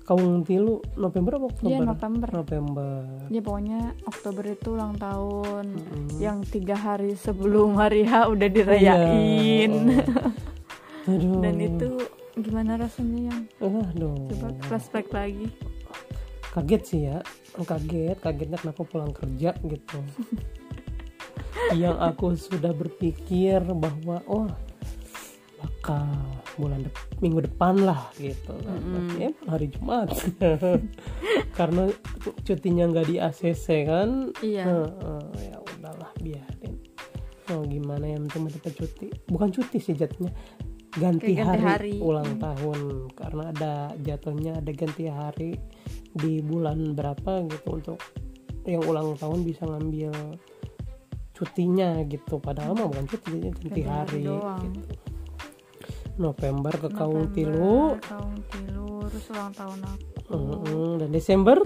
Kaung 0.04 0.44
Tilu 0.44 0.84
November 0.94 1.38
apa 1.38 1.46
Oktober? 1.48 1.72
iya 1.72 1.80
November 1.82 2.30
November. 2.34 2.92
ya 3.28 3.40
pokoknya 3.40 3.80
Oktober 4.04 4.44
itu 4.46 4.68
ulang 4.70 4.96
tahun 4.96 5.66
Mm-mm. 5.72 6.20
yang 6.20 6.44
tiga 6.44 6.76
hari 6.76 7.16
sebelum 7.16 7.74
hari 7.74 8.04
H 8.04 8.28
udah 8.28 8.50
dirayain 8.50 9.72
Iya. 9.72 10.04
Aduh. 11.10 11.40
dan 11.40 11.56
itu 11.58 11.88
gimana 12.34 12.76
rasanya 12.78 13.30
yang 13.30 13.42
Aduh. 13.60 14.28
coba 14.28 14.48
flashback 14.62 15.08
lagi 15.10 15.48
kaget 16.50 16.82
sih 16.84 17.02
ya 17.06 17.18
kaget 17.58 18.18
kagetnya 18.20 18.58
kenapa 18.58 18.84
pulang 18.84 19.10
kerja 19.10 19.56
gitu 19.58 20.00
yang 21.74 21.96
aku 21.96 22.36
sudah 22.36 22.72
berpikir 22.72 23.64
bahwa 23.64 24.20
oh 24.26 24.48
bakal 25.58 26.04
bulan 26.56 26.80
dep- 26.82 26.98
minggu 27.18 27.40
depan 27.44 27.76
lah 27.80 28.10
gitu 28.16 28.54
Mm-mm. 28.54 29.18
ya 29.18 29.30
hari 29.46 29.68
Jumat 29.68 30.10
karena 31.58 31.90
cutinya 32.42 32.86
nggak 32.88 33.08
di 33.08 33.16
ACC 33.18 33.66
kan 33.84 34.10
iya 34.40 34.64
Heeh, 34.64 35.22
ya 35.48 35.58
udahlah 35.60 36.12
biarin 36.18 36.74
mau 37.46 37.62
gimana 37.64 38.06
yang 38.08 38.24
penting 38.28 38.54
dapat 38.54 38.74
cuti 38.76 39.08
bukan 39.26 39.50
cuti 39.50 39.78
sih 39.78 39.94
jatuhnya 39.94 40.32
ganti, 40.94 41.34
ganti 41.34 41.42
hari, 41.60 41.62
hari. 41.62 41.94
ulang 42.00 42.30
Hmm. 42.30 42.42
tahun 42.42 42.80
karena 43.12 43.44
ada 43.50 43.74
jatuhnya 44.00 44.52
ada 44.56 44.72
ganti 44.72 45.06
hari 45.06 45.52
di 46.14 46.40
bulan 46.40 46.94
berapa 46.94 47.44
gitu 47.46 47.70
untuk 47.74 48.00
yang 48.64 48.80
ulang 48.82 49.18
tahun 49.18 49.42
bisa 49.42 49.66
ngambil 49.66 50.14
cutinya 51.34 52.00
gitu 52.06 52.38
padahal 52.38 52.72
mah 52.74 52.88
bukan 52.88 53.06
cuti 53.08 53.42
ganti 53.42 53.66
Ganti 53.66 53.82
hari 53.82 53.90
hari 53.90 54.22
doang. 54.24 54.62
gitu. 54.70 54.94
November 56.16 56.74
ke 56.74 56.90
Kaung 56.90 57.30
Tilu. 57.32 57.98
Kaung 58.00 58.38
Tilu 58.48 58.84
Agustus 59.04 59.30
ulang 59.30 59.54
tahun 59.54 59.80
aku. 59.86 60.34
Mm-mm. 60.34 60.92
dan 60.98 61.10
Desember? 61.12 61.58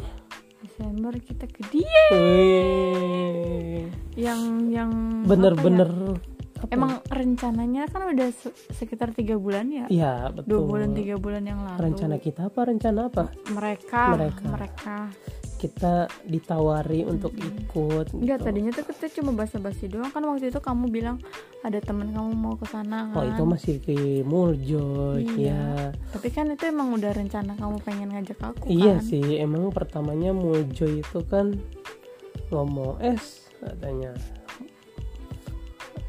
Desember 0.59 1.13
kita 1.15 1.45
ke 1.45 1.61
dia. 1.69 2.03
Yang 4.17 4.41
yang 4.67 4.91
apa 5.23 5.27
bener-bener 5.29 5.87
ya, 5.87 6.11
apa? 6.57 6.73
Emang 6.73 6.91
rencananya 7.05 7.85
kan 7.87 8.09
udah 8.09 8.27
se- 8.33 8.51
sekitar 8.73 9.13
tiga 9.13 9.37
bulan 9.37 9.69
ya? 9.69 9.85
Ya 9.87 10.13
dua 10.27 10.59
betul. 10.59 10.59
bulan 10.65 10.89
tiga 10.91 11.15
bulan 11.15 11.43
yang 11.45 11.61
lalu. 11.61 11.77
Rencana 11.79 12.17
kita 12.17 12.49
apa? 12.49 12.59
Rencana 12.65 12.99
apa? 13.07 13.23
Mereka 13.47 14.01
Mereka. 14.11 14.43
mereka 14.49 14.95
kita 15.57 15.93
ditawari 16.23 17.01
untuk 17.01 17.33
ikut 17.33 18.13
Enggak 18.13 18.37
gitu. 18.39 18.45
tadinya 18.45 18.71
tuh 18.71 18.85
kita 18.85 19.05
cuma 19.17 19.33
basa-basi 19.33 19.89
doang. 19.89 20.07
Kan 20.07 20.21
waktu 20.23 20.47
itu 20.47 20.61
kamu 20.61 20.87
bilang 20.87 21.17
ada 21.61 21.81
teman 21.81 22.13
kamu 22.13 22.31
mau 22.31 22.53
ke 22.53 22.65
sana 22.65 23.09
kan. 23.09 23.17
oh 23.17 23.25
itu 23.25 23.43
masih 23.43 23.75
di 23.81 23.97
Muljo 24.21 25.17
Iya. 25.17 25.35
ya. 25.35 25.63
Tapi 26.13 26.29
kan 26.29 26.47
itu 26.47 26.63
emang 26.63 26.93
udah 26.93 27.11
rencana 27.11 27.57
kamu 27.57 27.81
pengen 27.81 28.13
ngajak 28.13 28.37
aku 28.39 28.69
iya 28.69 29.01
kan. 29.01 29.03
sih 29.03 29.37
emang 29.37 29.73
pertamanya 29.73 30.31
Muljo 30.31 30.85
itu 30.85 31.19
kan 31.25 31.57
ngomong 32.47 33.01
es 33.01 33.49
katanya. 33.57 34.13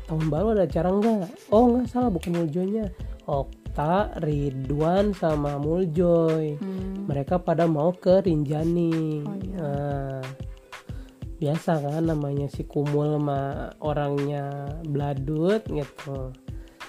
Tahun 0.04 0.24
baru 0.28 0.56
ada 0.56 0.64
acara 0.64 0.88
enggak 0.88 1.28
oh 1.48 1.64
nggak 1.68 1.86
salah 1.88 2.08
bukan 2.08 2.32
Muljonya 2.32 2.88
Okta 3.78 4.10
Ridwan 4.26 5.14
sama 5.14 5.54
Muljoy. 5.54 6.58
Hmm, 6.58 7.06
mereka 7.06 7.38
pada 7.38 7.70
mau 7.70 7.94
ke 7.94 8.26
Rinjani. 8.26 9.22
Oh, 9.22 9.38
iya. 9.38 9.54
Nah, 9.54 10.22
biasa 11.38 11.86
kan 11.86 12.10
namanya 12.10 12.50
si 12.50 12.66
Kumul 12.66 13.14
sama 13.14 13.70
orangnya 13.78 14.66
Bladut 14.82 15.62
gitu. 15.70 16.34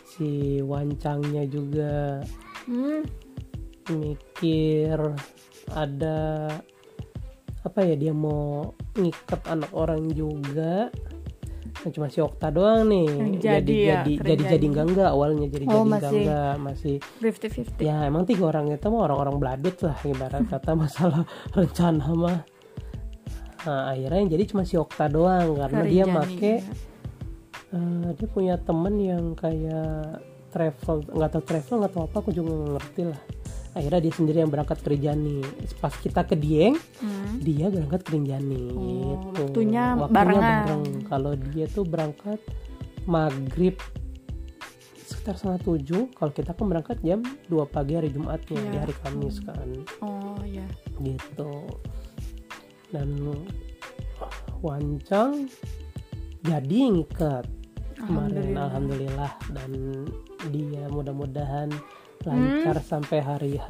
Si 0.01 0.58
Wancangnya 0.65 1.46
juga. 1.46 2.25
Hmm, 2.65 3.05
mikir 3.93 4.98
ada 5.69 6.50
apa 7.62 7.79
ya 7.86 7.93
dia 7.93 8.17
mau 8.17 8.74
ngikat 8.98 9.46
anak 9.46 9.69
orang 9.77 10.10
juga 10.17 10.89
cuma 11.88 12.12
si 12.12 12.19
Okta 12.19 12.51
doang 12.51 12.91
nih 12.91 13.07
jadi 13.39 13.63
jadi 13.63 13.75
ya, 13.79 14.00
jadi 14.03 14.12
jadi 14.19 14.43
jadi. 14.43 14.51
jadi 14.51 14.65
enggak 14.67 14.86
enggak 14.91 15.09
awalnya 15.15 15.48
jadi 15.48 15.65
Oh, 15.65 15.71
jadi 15.71 15.79
enggak 15.79 15.88
masih. 15.88 16.19
enggak 16.19 16.53
masih 16.59 16.95
fifty 17.24 17.48
fifty 17.48 17.83
ya 17.88 17.98
emang 18.03 18.24
tiga 18.27 18.43
orang 18.51 18.67
itu 18.67 18.88
mah 18.91 19.01
orang-orang 19.07 19.36
beladut 19.39 19.75
lah 19.88 19.95
ibarat 20.03 20.43
kata 20.51 20.71
masalah 20.75 21.24
rencana 21.55 22.05
mah 22.12 22.39
nah, 23.63 23.83
akhirnya 23.95 24.19
yang 24.19 24.31
jadi 24.36 24.43
cuma 24.51 24.63
si 24.67 24.75
Okta 24.75 25.07
doang 25.07 25.55
karena 25.55 25.81
dia 25.88 26.03
make 26.03 26.43
eh, 27.71 28.09
dia 28.12 28.27
punya 28.27 28.59
temen 28.59 28.93
yang 29.00 29.24
kayak 29.39 30.19
travel 30.51 31.05
nggak 31.15 31.29
tahu 31.31 31.43
travel 31.48 31.75
nggak 31.79 31.93
tahu 31.95 32.03
apa 32.12 32.17
aku 32.19 32.31
juga 32.36 32.51
ngerti 32.75 33.01
lah 33.07 33.19
akhirnya 33.79 34.03
dia 34.03 34.13
sendiri 34.13 34.38
yang 34.43 34.51
berangkat 34.51 34.83
ke 34.83 34.91
Rinjani 34.91 35.39
pas 35.79 35.95
kita 35.95 36.27
ke 36.27 36.36
Dieng 36.36 36.75
hmm. 36.75 37.39
dia 37.39 37.71
berangkat 37.71 38.03
ke 38.03 38.09
Rinjani 38.12 38.63
Oh, 38.75 38.83
gitu. 39.31 39.41
waktunya 39.48 39.83
barengan. 39.95 40.43
bareng. 40.67 40.83
Kalau 41.07 41.31
dia 41.33 41.65
tuh 41.65 41.88
berangkat 41.88 42.39
maghrib 43.07 43.79
sekitar 45.07 45.36
setengah 45.36 45.62
tujuh. 45.63 46.03
Kalau 46.13 46.31
kita 46.31 46.51
kan 46.53 46.65
berangkat 46.67 46.98
jam 47.01 47.24
2 47.48 47.55
pagi 47.65 47.98
hari 47.98 48.12
Jumatnya 48.12 48.59
Iya. 48.59 48.69
di 48.69 48.77
hari 48.77 48.95
Kamis 49.01 49.39
kan. 49.41 49.67
Oh 50.03 50.38
ya 50.43 50.67
gitu. 51.00 51.65
Dan 52.91 53.15
Wancang 54.59 55.48
jadi 56.43 56.79
ngikat 56.91 57.48
kemarin. 57.95 58.55
Alhamdulillah. 58.55 59.31
Dan 59.55 59.71
dia 60.51 60.83
mudah-mudahan 60.91 61.71
lancar 62.23 62.77
sampai 62.81 63.19
hari 63.19 63.55
H. 63.55 63.69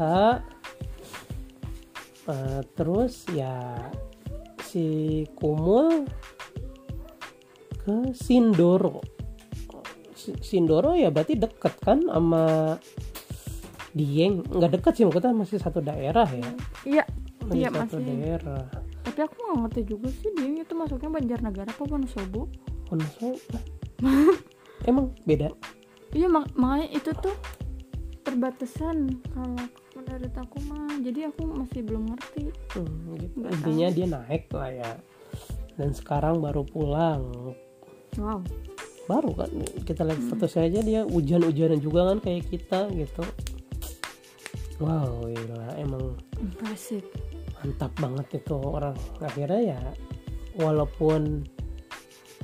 Eh, 2.29 2.61
terus 2.73 3.25
ya 3.33 3.73
si 4.61 4.85
Kumul 5.33 6.05
ke 7.81 8.13
Sindoro. 8.13 9.01
Si- 10.13 10.37
Sindoro 10.39 10.93
ya 10.93 11.09
berarti 11.09 11.33
deket 11.33 11.73
kan 11.81 12.05
sama 12.05 12.77
Dieng? 13.89 14.45
Nggak 14.45 14.71
deket 14.77 14.93
sih 14.93 15.05
maksudnya 15.09 15.33
masih 15.33 15.57
satu 15.57 15.81
daerah 15.81 16.29
ya? 16.29 16.49
Iya 16.85 17.03
masih 17.41 17.57
iya 17.57 17.69
satu 17.73 17.97
masih. 17.97 18.05
daerah. 18.05 18.65
Tapi 19.09 19.19
aku 19.25 19.35
nggak 19.41 19.57
ngerti 19.65 19.81
juga 19.89 20.07
sih 20.13 20.29
dia 20.37 20.61
itu 20.61 20.73
masuknya 20.77 21.09
Banjarnegara 21.09 21.71
apa 21.73 21.83
Wonosobo? 21.89 22.45
Wonosobo. 22.93 23.57
Emang 24.89 25.17
beda? 25.25 25.49
Iya 26.13 26.29
mak 26.29 26.53
makanya 26.53 26.93
itu 26.93 27.09
tuh 27.17 27.33
perbatasan 28.29 29.17
kalau 29.33 29.57
menurut 29.97 30.33
aku 30.37 30.57
mah. 30.69 30.93
Jadi 31.01 31.19
aku 31.25 31.41
masih 31.49 31.81
belum 31.81 32.13
ngerti. 32.13 32.53
Hmm, 32.77 33.17
gitu. 33.17 33.37
Intinya 33.49 33.87
dia 33.89 34.05
naik 34.05 34.45
lah 34.53 34.69
ya. 34.69 34.91
Dan 35.73 35.97
sekarang 35.97 36.37
baru 36.37 36.61
pulang. 36.61 37.55
Wow. 38.21 38.45
Baru 39.09 39.33
kan 39.33 39.49
kita 39.89 40.05
lihat 40.05 40.21
foto 40.29 40.45
saya 40.45 40.69
aja 40.69 40.85
dia 40.85 41.01
hujan-hujanan 41.01 41.81
juga 41.81 42.13
kan 42.13 42.21
kayak 42.21 42.45
kita 42.53 42.93
gitu. 42.93 43.25
Wow 44.77 45.27
gila 45.27 45.75
emang 45.81 46.15
impresif 46.37 47.01
mantap 47.57 47.89
banget 47.97 48.45
itu 48.45 48.53
orang. 48.53 48.93
Akhirnya 49.17 49.73
ya 49.73 49.81
walaupun 50.61 51.41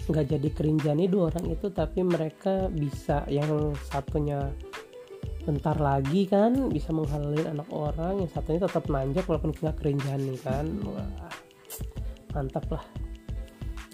nggak 0.10 0.26
jadi 0.38 0.50
kerinjani 0.54 1.06
dua 1.06 1.30
orang 1.30 1.54
itu 1.54 1.69
tapi 1.69 2.02
mereka 2.02 2.65
bisa. 2.74 3.21
Yang 3.30 3.78
satunya 3.86 4.50
bentar 5.46 5.78
lagi 5.78 6.26
kan 6.26 6.74
bisa 6.74 6.90
menghalalin 6.90 7.54
anak 7.54 7.70
orang 7.70 8.26
yang 8.26 8.30
satunya 8.34 8.66
tetap 8.66 8.90
nanjak 8.90 9.24
walaupun 9.30 9.54
nggak 9.54 9.78
kerinjani 9.78 10.36
kan. 10.42 10.66
Wah 10.82 11.30
mantap 12.36 12.68
lah. 12.68 12.84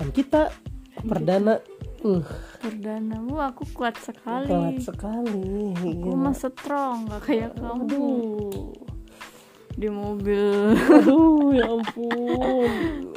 Dan 0.02 0.10
kita 0.10 0.50
perdana. 1.06 1.62
Uh. 2.02 2.26
Perdana 2.58 3.22
wah 3.30 3.54
aku 3.54 3.62
kuat 3.78 3.94
sekali. 4.02 4.50
Kuat 4.50 4.82
sekali. 4.82 5.78
Aku 5.78 6.10
Gila. 6.10 6.18
mah 6.18 6.34
strong 6.34 7.06
gak 7.06 7.22
kayak 7.30 7.54
kamu. 7.54 7.86
Aduh 7.86 8.74
di 9.72 9.88
mobil. 9.88 10.74
Aduh 10.74 11.54
ya 11.54 11.70
ampun. 11.70 12.72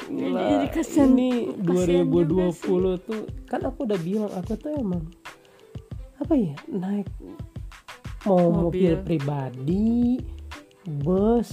Gila. 0.05 0.39
Jadi 0.45 0.67
kasihan- 0.69 1.17
Ini 1.17 1.31
kasihan 1.65 2.05
juga 2.05 2.53
2020 2.53 2.93
tuh 3.01 3.21
Kan 3.49 3.65
aku 3.65 3.89
udah 3.89 3.99
bilang 4.05 4.31
Aku 4.37 4.53
tuh 4.53 4.69
emang 4.77 5.01
Apa 6.21 6.37
ya 6.37 6.53
Naik 6.69 7.09
Mau 8.25 8.49
mobil, 8.49 8.97
Mobil. 8.97 9.05
pribadi 9.05 10.19
Bus 10.85 11.49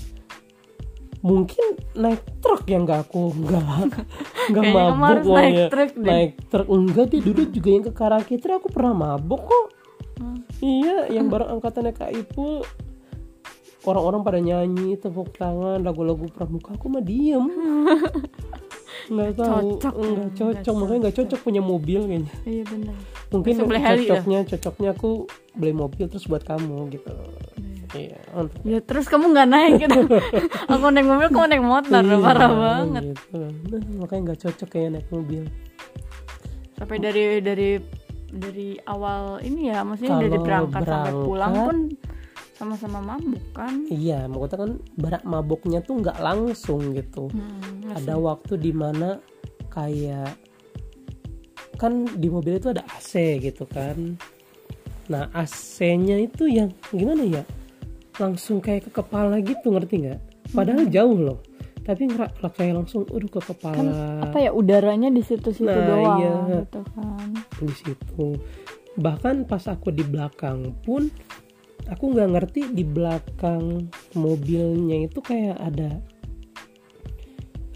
Mungkin 1.23 1.79
naik 1.95 2.43
truk 2.43 2.67
yang 2.67 2.83
gak 2.83 3.07
aku 3.07 3.31
Gak 3.47 3.63
Gak 3.63 4.05
Kayaknya 4.51 4.73
kamu 4.75 4.75
mabuk 4.75 5.07
harus 5.07 5.27
naik 5.31 5.55
truk 5.71 5.91
deh. 5.95 6.09
Naik 6.11 6.33
truk 6.51 6.67
Enggak 6.67 7.07
dia 7.15 7.21
dulu 7.23 7.43
juga 7.47 7.69
yang 7.71 7.85
ke 7.87 7.93
Karangkitra 7.95 8.53
Aku 8.59 8.69
pernah 8.73 8.95
mabuk 8.97 9.43
kok 9.47 9.67
Hmm. 10.13 10.45
Iya, 10.61 11.09
yang 11.09 11.33
bareng 11.33 11.57
angkatannya 11.59 11.97
Kak 11.97 12.13
Ipul 12.13 12.63
orang-orang 13.83 14.21
pada 14.23 14.39
nyanyi 14.39 14.95
tepuk 14.95 15.35
tangan 15.35 15.83
lagu-lagu 15.83 16.29
pramuka 16.31 16.79
aku 16.79 16.87
mah 16.87 17.03
diem 17.03 17.43
nggak 19.05 19.31
tahu 19.35 19.69
Cocok. 19.77 19.93
nggak 19.93 20.13
Nggak 20.13 20.33
cocok. 20.37 20.75
makanya 20.77 21.01
nggak 21.01 21.17
cocok. 21.17 21.39
punya 21.41 21.63
mobil 21.63 22.01
kayaknya. 22.05 22.33
Iya 22.45 22.63
benar. 22.65 22.95
Mungkin 23.29 23.53
heli 23.57 23.75
dah. 23.75 23.95
cocoknya 24.15 24.39
cocoknya 24.47 24.89
aku 24.93 25.11
beli 25.53 25.73
mobil 25.73 26.05
terus 26.07 26.25
buat 26.25 26.43
kamu 26.43 26.91
gitu. 26.91 27.13
Iya. 27.93 28.17
Mantap. 28.31 28.61
ya 28.63 28.79
terus 28.81 29.05
kamu 29.05 29.25
nggak 29.31 29.49
naik 29.49 29.73
gitu. 29.79 30.01
Aku 30.73 30.87
naik 30.89 31.05
mobil 31.05 31.29
kamu 31.29 31.47
naik 31.47 31.61
motor. 31.63 32.01
Iya, 32.01 32.17
parah 32.19 32.51
banget. 32.51 33.03
Gitu. 33.11 33.37
Nah, 33.37 33.81
makanya 33.99 34.21
nggak 34.25 34.41
cocok 34.41 34.69
kayak 34.71 34.89
naik 34.93 35.09
mobil. 35.11 35.43
Sampai 36.73 36.97
dari 36.99 37.25
dari 37.39 37.71
dari 38.33 38.69
awal 38.83 39.39
ini 39.41 39.69
ya 39.69 39.85
maksudnya 39.85 40.17
dari 40.19 40.33
Kalau 40.33 40.43
berangkat 40.43 40.83
sampai 40.83 41.13
pulang 41.13 41.53
berangkat- 41.53 41.67
pun 41.69 41.77
sama-sama 42.63 43.03
mabuk 43.03 43.43
kan? 43.51 43.83
Iya 43.91 44.31
maksudnya 44.31 44.59
kan 44.63 44.71
berak 44.95 45.23
maboknya 45.27 45.83
tuh 45.83 45.99
nggak 45.99 46.23
langsung 46.23 46.95
gitu. 46.95 47.27
Hmm, 47.35 47.83
nggak 47.83 48.07
ada 48.07 48.15
waktu 48.15 48.55
di 48.55 48.71
mana 48.71 49.19
kayak 49.67 50.39
kan 51.75 52.07
di 52.07 52.31
mobil 52.31 52.63
itu 52.63 52.71
ada 52.71 52.87
AC 52.87 53.43
gitu 53.43 53.67
kan. 53.67 54.15
Nah 55.11 55.27
AC-nya 55.35 56.23
itu 56.23 56.47
yang 56.47 56.71
gimana 56.95 57.27
ya? 57.27 57.43
Langsung 58.23 58.63
kayak 58.63 58.87
ke 58.87 59.03
kepala 59.03 59.43
gitu 59.43 59.75
ngerti 59.75 60.07
nggak? 60.07 60.21
Padahal 60.55 60.87
jauh 60.87 61.19
loh. 61.19 61.39
Tapi 61.83 62.07
ngera- 62.07 62.31
lah 62.39 62.53
kayak 62.55 62.79
langsung 62.79 63.03
udah 63.11 63.27
ke 63.27 63.41
kepala. 63.43 63.75
Kan 63.75 63.89
apa 64.23 64.39
ya 64.39 64.55
udaranya 64.55 65.11
di 65.11 65.19
situ-situ 65.19 65.67
Nah, 65.67 65.83
doang 65.83 66.19
iya. 66.23 66.35
gitu 66.63 66.81
kan. 66.95 67.29
Di 67.59 67.75
situ. 67.75 68.27
Bahkan 68.95 69.51
pas 69.51 69.67
aku 69.67 69.91
di 69.91 70.07
belakang 70.07 70.79
pun 70.87 71.11
aku 71.93 72.17
nggak 72.17 72.31
ngerti 72.33 72.61
di 72.73 72.85
belakang 72.85 73.93
mobilnya 74.17 75.05
itu 75.05 75.21
kayak 75.21 75.61
ada 75.61 76.01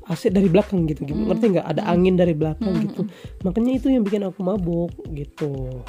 AC 0.06 0.30
dari 0.30 0.46
belakang 0.46 0.86
gitu, 0.86 1.02
gitu. 1.02 1.18
ngerti 1.18 1.58
nggak? 1.58 1.66
Ada 1.66 1.82
angin 1.90 2.14
dari 2.14 2.30
belakang 2.30 2.78
gitu. 2.86 3.02
makanya 3.42 3.74
itu 3.74 3.90
yang 3.90 4.06
bikin 4.06 4.22
aku 4.22 4.38
mabuk 4.46 4.94
gitu. 5.10 5.82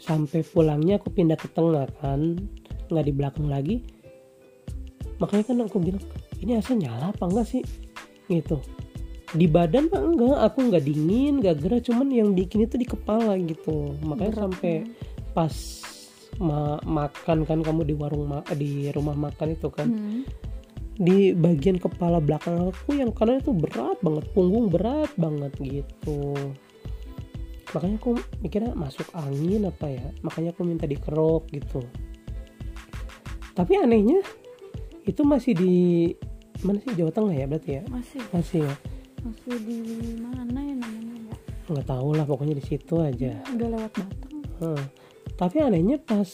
Sampai 0.00 0.40
pulangnya 0.44 0.96
aku 0.96 1.12
pindah 1.12 1.36
ke 1.36 1.52
tengah 1.52 1.84
kan 2.00 2.40
nggak 2.88 3.04
di 3.04 3.12
belakang 3.12 3.46
lagi. 3.52 3.84
Makanya 5.20 5.44
kan 5.44 5.56
aku 5.60 5.76
bilang 5.76 6.04
ini 6.40 6.56
AC 6.56 6.72
nyala 6.72 7.12
apa 7.12 7.28
enggak 7.28 7.46
sih? 7.52 7.62
Gitu. 8.32 8.64
Di 9.36 9.44
badan 9.44 9.92
mah 9.92 10.02
enggak 10.08 10.38
aku 10.40 10.58
nggak 10.72 10.84
dingin 10.88 11.44
nggak 11.44 11.56
gerah 11.60 11.80
cuman 11.84 12.08
yang 12.08 12.32
bikin 12.32 12.64
itu 12.64 12.80
di 12.80 12.88
kepala 12.88 13.36
gitu. 13.44 13.92
Makanya 14.08 14.32
Berat, 14.32 14.42
sampai 14.48 14.72
pas 15.36 15.83
ma- 16.38 16.82
makan 16.82 17.44
kan 17.44 17.58
kamu 17.62 17.86
di 17.86 17.94
warung 17.94 18.26
ma- 18.26 18.46
di 18.54 18.88
rumah 18.90 19.14
makan 19.14 19.54
itu 19.54 19.68
kan. 19.70 19.88
Hmm. 19.90 20.22
di 20.94 21.34
bagian 21.34 21.74
kepala 21.74 22.22
belakang 22.22 22.70
aku 22.70 22.94
yang 22.94 23.10
kanan 23.10 23.42
itu 23.42 23.50
berat 23.50 23.98
banget 23.98 24.30
punggung 24.30 24.70
berat 24.70 25.10
banget 25.18 25.50
gitu. 25.58 26.38
Makanya 27.74 27.98
aku 27.98 28.10
mikirnya 28.38 28.72
masuk 28.78 29.10
angin 29.10 29.66
apa 29.66 29.90
ya 29.90 30.06
makanya 30.22 30.54
aku 30.54 30.62
minta 30.62 30.86
dikerok 30.86 31.50
gitu. 31.50 31.82
Tapi 33.58 33.72
anehnya 33.82 34.22
itu 35.02 35.26
masih 35.26 35.58
di 35.58 35.76
mana 36.62 36.78
sih 36.78 36.94
Jawa 36.94 37.10
Tengah 37.10 37.34
ya 37.34 37.46
berarti 37.50 37.70
ya? 37.74 37.82
Masih. 37.90 38.20
Masih 38.30 38.60
ya? 38.62 38.74
Masih 39.26 39.54
di 39.66 39.76
mana 40.22 40.58
ya 40.62 40.74
namanya 40.78 41.34
ya? 41.34 41.36
Nggak 41.74 41.86
tahu 41.90 42.08
lah 42.14 42.22
pokoknya 42.22 42.54
di 42.54 42.64
situ 42.64 43.02
aja. 43.02 43.34
Udah 43.50 43.66
lewat 43.66 43.92
Batang 43.98 44.34
Hmm. 44.62 44.82
Tapi 45.34 45.62
anehnya 45.62 45.98
pas 45.98 46.28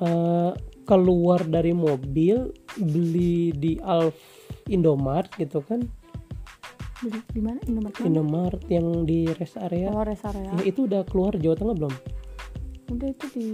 eh, 0.00 0.52
keluar 0.88 1.46
dari 1.46 1.70
mobil 1.70 2.50
beli 2.80 3.54
di 3.54 3.78
Alf 3.84 4.16
Indomart 4.66 5.30
gitu 5.38 5.62
kan. 5.62 5.84
Beli 7.00 7.20
di 7.32 7.40
mana? 7.40 7.58
Indomaret 7.64 7.96
mana? 7.96 8.06
Indomart 8.08 8.60
yang 8.68 8.86
di 9.08 9.30
rest 9.38 9.56
area. 9.56 9.88
Oh 9.92 10.04
rest 10.04 10.26
area. 10.26 10.52
Ya, 10.60 10.62
itu 10.68 10.84
udah 10.84 11.06
keluar 11.08 11.32
Jawa 11.38 11.56
Tengah 11.56 11.74
belum? 11.76 11.94
Udah 12.90 13.08
itu 13.08 13.26
di 13.32 13.48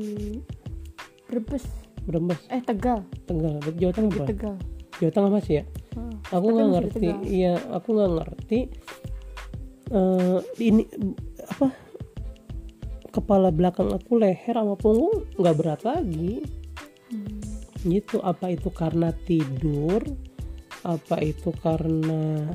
Brebes. 1.26 1.66
Brebes. 2.06 2.40
Eh 2.50 2.62
Tegal. 2.62 3.04
Tegal. 3.28 3.60
Jawa 3.76 3.92
Tengah 3.94 4.10
di 4.10 4.20
Tegal. 4.34 4.54
Jawa 4.98 5.12
Tengah 5.12 5.30
masih 5.30 5.54
ya? 5.60 5.64
Oh. 5.96 6.12
aku 6.32 6.46
nggak 6.52 6.68
ngerti. 6.72 7.08
Iya 7.24 7.54
aku 7.72 7.88
nggak 7.96 8.12
ngerti 8.20 8.60
eh 9.86 10.38
ini 10.58 10.82
apa 11.46 11.70
kepala 13.16 13.48
belakang 13.48 13.88
aku 13.88 14.20
leher 14.20 14.52
sama 14.52 14.76
punggung 14.76 15.24
nggak 15.40 15.56
berat 15.56 15.80
lagi 15.88 16.44
Hmm. 17.06 17.38
gitu 17.86 18.18
apa 18.18 18.50
itu 18.50 18.66
karena 18.74 19.14
tidur 19.14 20.02
apa 20.82 21.22
itu 21.22 21.54
karena 21.54 22.50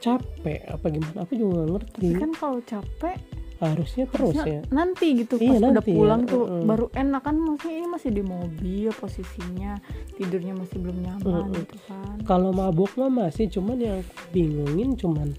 capek 0.00 0.64
apa 0.64 0.86
gimana 0.88 1.28
aku 1.28 1.32
juga 1.36 1.60
nggak 1.60 1.70
ngerti 1.76 2.08
tapi 2.08 2.22
kan 2.24 2.32
kalau 2.32 2.60
capek 2.64 3.16
harusnya 3.60 4.04
terus 4.08 4.32
harusnya 4.36 4.60
ya 4.60 4.62
nanti 4.72 5.06
gitu 5.24 5.34
Iya, 5.36 5.44
pas 5.44 5.56
udah 5.56 5.70
nanti 5.76 5.90
ya, 5.92 5.96
pulang 5.96 6.22
tuh 6.24 6.42
mm-mm. 6.44 6.64
baru 6.64 6.86
enak 6.92 7.22
kan 7.24 7.36
maksudnya 7.36 7.76
ini 7.80 7.88
masih 7.88 8.10
di 8.12 8.22
mobil 8.24 8.88
posisinya 8.96 9.72
tidurnya 10.16 10.52
masih 10.56 10.76
belum 10.80 10.98
nyaman 11.04 11.44
Mm-mm. 11.44 11.56
gitu 11.60 11.76
kan 11.84 12.16
kalau 12.24 12.50
mabuk 12.52 12.92
mah 12.96 13.12
masih 13.12 13.48
cuman 13.52 13.76
yang 13.76 14.00
bingungin 14.32 14.96
cuman 14.96 15.36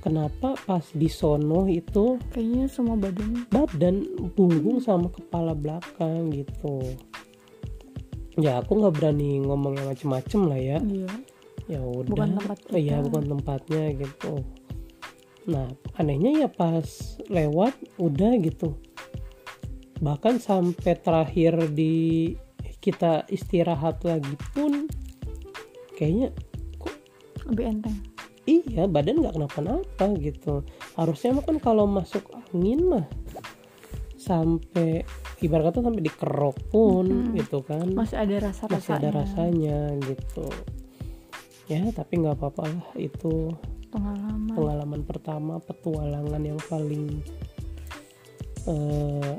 kenapa 0.00 0.56
pas 0.64 0.84
di 0.96 1.06
sono 1.06 1.68
itu 1.68 2.16
kayaknya 2.32 2.66
semua 2.66 2.96
badan 2.96 3.44
badan 3.52 3.96
punggung 4.32 4.80
sama 4.80 5.12
kepala 5.12 5.52
belakang 5.52 6.32
gitu. 6.32 6.80
Ya 8.40 8.64
aku 8.64 8.80
nggak 8.80 8.96
berani 8.96 9.44
ngomong 9.44 9.76
yang 9.76 9.88
macem-macem 9.92 10.40
lah 10.48 10.60
ya. 10.60 10.78
Iya. 10.80 11.12
Ya 11.68 11.80
udah. 11.84 12.10
Bukan 12.10 12.30
tempat 12.40 12.58
kita. 12.66 12.76
iya 12.80 12.96
bukan 13.04 13.24
tempatnya 13.36 13.84
gitu. 13.94 14.32
Nah 15.46 15.68
anehnya 16.00 16.46
ya 16.46 16.48
pas 16.48 17.20
lewat 17.28 17.76
udah 18.00 18.32
gitu. 18.40 18.74
Bahkan 20.00 20.40
sampai 20.40 20.96
terakhir 20.96 21.68
di 21.76 22.32
kita 22.80 23.28
istirahat 23.28 24.00
lagi 24.08 24.32
pun 24.56 24.88
kayaknya 26.00 26.32
kok 26.80 26.96
lebih 27.44 27.76
enteng 27.76 28.09
iya 28.50 28.90
badan 28.90 29.22
nggak 29.22 29.38
kenapa-napa 29.38 30.06
gitu. 30.18 30.66
Harusnya 30.98 31.38
mah 31.38 31.44
kan 31.46 31.56
kalau 31.62 31.86
masuk 31.86 32.26
angin 32.50 32.82
mah 32.90 33.06
sampai 34.20 35.06
ibarat 35.40 35.72
kata 35.72 35.80
sampai 35.80 36.04
dikerok 36.04 36.56
pun 36.68 37.06
Mm-mm. 37.06 37.36
gitu 37.38 37.62
kan. 37.64 37.88
Masih 37.94 38.20
ada 38.20 38.50
rasa 38.50 38.68
masih 38.68 38.98
ada 38.98 39.10
rasanya 39.14 39.96
gitu. 40.04 40.46
Ya 41.70 41.86
tapi 41.94 42.20
nggak 42.20 42.36
apa-apa 42.36 42.62
lah 42.66 42.86
itu 42.98 43.54
pengalaman. 43.94 44.54
pengalaman 44.54 45.02
pertama 45.06 45.54
petualangan 45.62 46.42
yang 46.42 46.60
paling 46.68 47.22
eh 48.68 49.38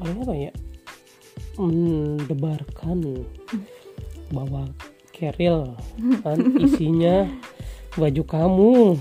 paling 0.00 0.16
apa 0.24 0.34
ya? 0.34 0.52
Mendebarkan 1.60 3.28
bahwa 4.32 4.64
keril 5.22 5.78
kan 6.26 6.38
isinya 6.58 7.30
baju 7.94 8.22
kamu 8.26 8.98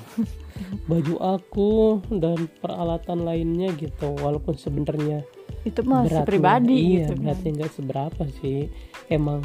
baju 0.86 1.16
aku 1.18 1.72
dan 2.14 2.46
peralatan 2.62 3.26
lainnya 3.26 3.74
gitu. 3.82 4.14
Walaupun 4.22 4.54
sebenarnya 4.62 5.26
itu 5.66 5.82
masih 5.82 6.22
beratnya- 6.22 6.30
pribadi 6.30 6.78
iya 6.78 7.10
gitu 7.10 7.14
kan. 7.18 7.22
beratnya 7.26 7.52
nggak 7.58 7.74
seberapa 7.74 8.24
sih. 8.42 8.70
Emang 9.10 9.42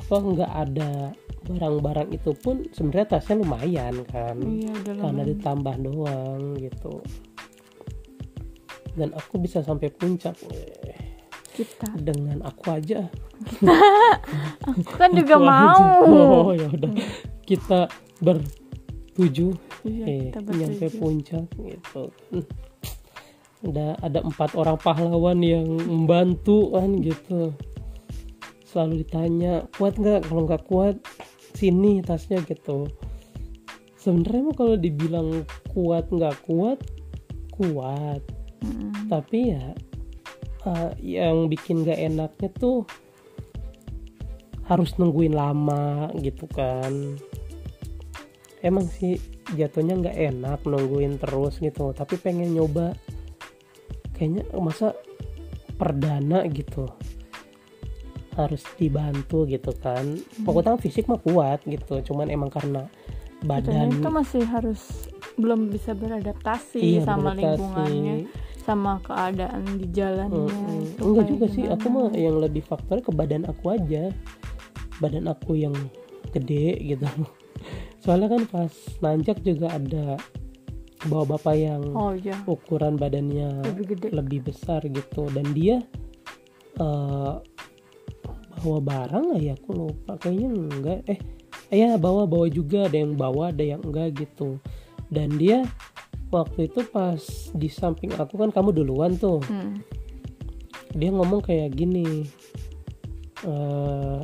apa 0.00 0.16
nggak 0.16 0.52
ada 0.52 0.90
barang-barang 1.44 2.08
itu 2.16 2.32
pun 2.40 2.64
sebenarnya 2.72 3.20
tasnya 3.20 3.44
lumayan 3.44 3.94
kan. 4.08 4.40
Iya 4.40 4.72
karena 4.96 5.22
ditambah 5.28 5.74
doang 5.84 6.56
gitu. 6.56 7.04
Dan 8.96 9.12
aku 9.12 9.36
bisa 9.42 9.60
sampai 9.60 9.92
puncak 9.92 10.38
eh, 10.48 11.03
kita. 11.54 11.88
Dengan 11.94 12.42
aku 12.42 12.74
aja. 12.74 13.06
Aku 14.68 14.92
kan 14.98 15.14
juga 15.14 15.38
Aku 15.38 15.46
aja. 15.46 15.50
mau. 15.50 15.86
Oh 16.04 16.52
ya 16.52 16.66
udah. 16.68 16.90
Kita 17.46 17.86
bertujuh 18.18 19.52
iya 19.84 20.04
eh, 20.08 20.20
kita 20.32 20.40
nyampe 20.50 20.86
bertujuh 20.90 20.98
puncak 20.98 21.46
gitu. 21.54 22.02
Hmm. 22.34 22.46
udah 23.64 23.96
ada 24.04 24.20
empat 24.20 24.52
orang 24.60 24.76
pahlawan 24.76 25.40
yang 25.40 25.64
membantu 25.64 26.74
kan 26.74 27.00
gitu. 27.00 27.54
Selalu 28.68 29.06
ditanya 29.06 29.64
kuat 29.78 29.96
nggak? 29.96 30.28
Kalau 30.28 30.44
nggak 30.44 30.64
kuat 30.68 31.00
sini 31.54 32.04
tasnya 32.04 32.42
gitu. 32.44 32.90
Sebenarnya 33.96 34.52
mah 34.52 34.56
kalau 34.58 34.76
dibilang 34.76 35.48
kuat 35.72 36.10
nggak 36.12 36.36
kuat 36.44 36.76
kuat. 37.54 38.20
Mm-mm. 38.64 39.12
tapi 39.12 39.52
ya 39.52 39.76
eh, 40.68 40.90
yang 41.00 41.48
bikin 41.48 41.84
gak 41.84 42.00
enaknya 42.00 42.50
tuh 42.56 42.88
harus 44.64 44.96
nungguin 44.96 45.36
lama 45.36 46.08
gitu 46.20 46.48
kan. 46.48 47.20
Emang 48.64 48.88
sih 48.88 49.20
jatuhnya 49.52 50.00
nggak 50.00 50.16
enak 50.16 50.64
nungguin 50.64 51.20
terus 51.20 51.60
gitu 51.60 51.92
tapi 51.92 52.16
pengen 52.16 52.56
nyoba. 52.56 52.96
Kayaknya 54.16 54.44
masa 54.56 54.96
perdana 55.76 56.46
gitu 56.48 56.88
harus 58.40 58.64
dibantu 58.80 59.44
gitu 59.44 59.76
kan. 59.76 60.16
Pokoknya 60.48 60.80
fisik 60.80 61.12
mah 61.12 61.20
kuat 61.20 61.60
gitu 61.68 62.00
cuman 62.00 62.32
emang 62.32 62.48
karena 62.48 62.88
badan 63.44 63.92
itu 63.92 64.08
masih 64.08 64.42
harus 64.48 64.80
belum 65.36 65.68
bisa 65.68 65.92
beradaptasi 65.92 66.80
iya, 66.80 67.04
sama 67.04 67.36
beradaptasi. 67.36 67.44
lingkungannya 67.44 68.16
sama 68.64 68.96
keadaan 69.04 69.76
di 69.76 69.86
jalannya 69.92 70.48
Mm-mm. 70.48 70.96
itu 70.96 71.02
enggak 71.04 71.26
juga 71.28 71.46
sih 71.52 71.64
aku 71.68 71.86
mah 71.92 72.08
yang 72.16 72.40
lebih 72.40 72.64
faktor 72.64 73.04
ke 73.04 73.12
badan 73.12 73.44
aku 73.44 73.76
aja. 73.76 74.08
Badan 75.04 75.28
aku 75.28 75.60
yang 75.60 75.76
gede 76.32 76.80
gitu. 76.80 77.04
Soalnya 78.02 78.32
kan 78.32 78.42
pas 78.48 78.72
nanjak 79.04 79.44
juga 79.44 79.76
ada 79.76 80.16
bawa 81.04 81.36
bapak 81.36 81.54
yang 81.60 81.84
oh 81.92 82.16
iya. 82.16 82.40
ukuran 82.48 82.96
badannya 82.96 83.60
lebih 83.68 83.86
gede. 83.92 84.06
lebih 84.16 84.40
besar 84.48 84.80
gitu. 84.88 85.28
Dan 85.28 85.52
dia 85.52 85.84
eh, 86.80 87.34
bawa 88.64 88.80
barang 88.80 89.24
lah 89.36 89.40
ya? 89.40 89.52
Aku 89.60 89.76
lupa. 89.76 90.16
Kayaknya 90.16 90.48
enggak 90.48 90.98
eh 91.12 91.20
ya 91.68 92.00
bawa 92.00 92.24
bawa 92.24 92.48
juga. 92.48 92.88
Ada 92.88 92.96
yang 93.04 93.12
bawa 93.20 93.52
ada 93.52 93.64
yang 93.64 93.84
enggak 93.84 94.24
gitu. 94.24 94.56
Dan 95.12 95.36
dia 95.36 95.68
waktu 96.34 96.66
itu 96.66 96.82
pas 96.90 97.22
di 97.54 97.70
samping 97.70 98.10
aku 98.18 98.34
kan 98.34 98.50
kamu 98.50 98.74
duluan 98.74 99.14
tuh. 99.14 99.38
Hmm. 99.46 99.78
dia 100.94 101.10
ngomong 101.10 101.42
kayak 101.42 101.74
gini 101.74 102.22
eh 103.42 104.22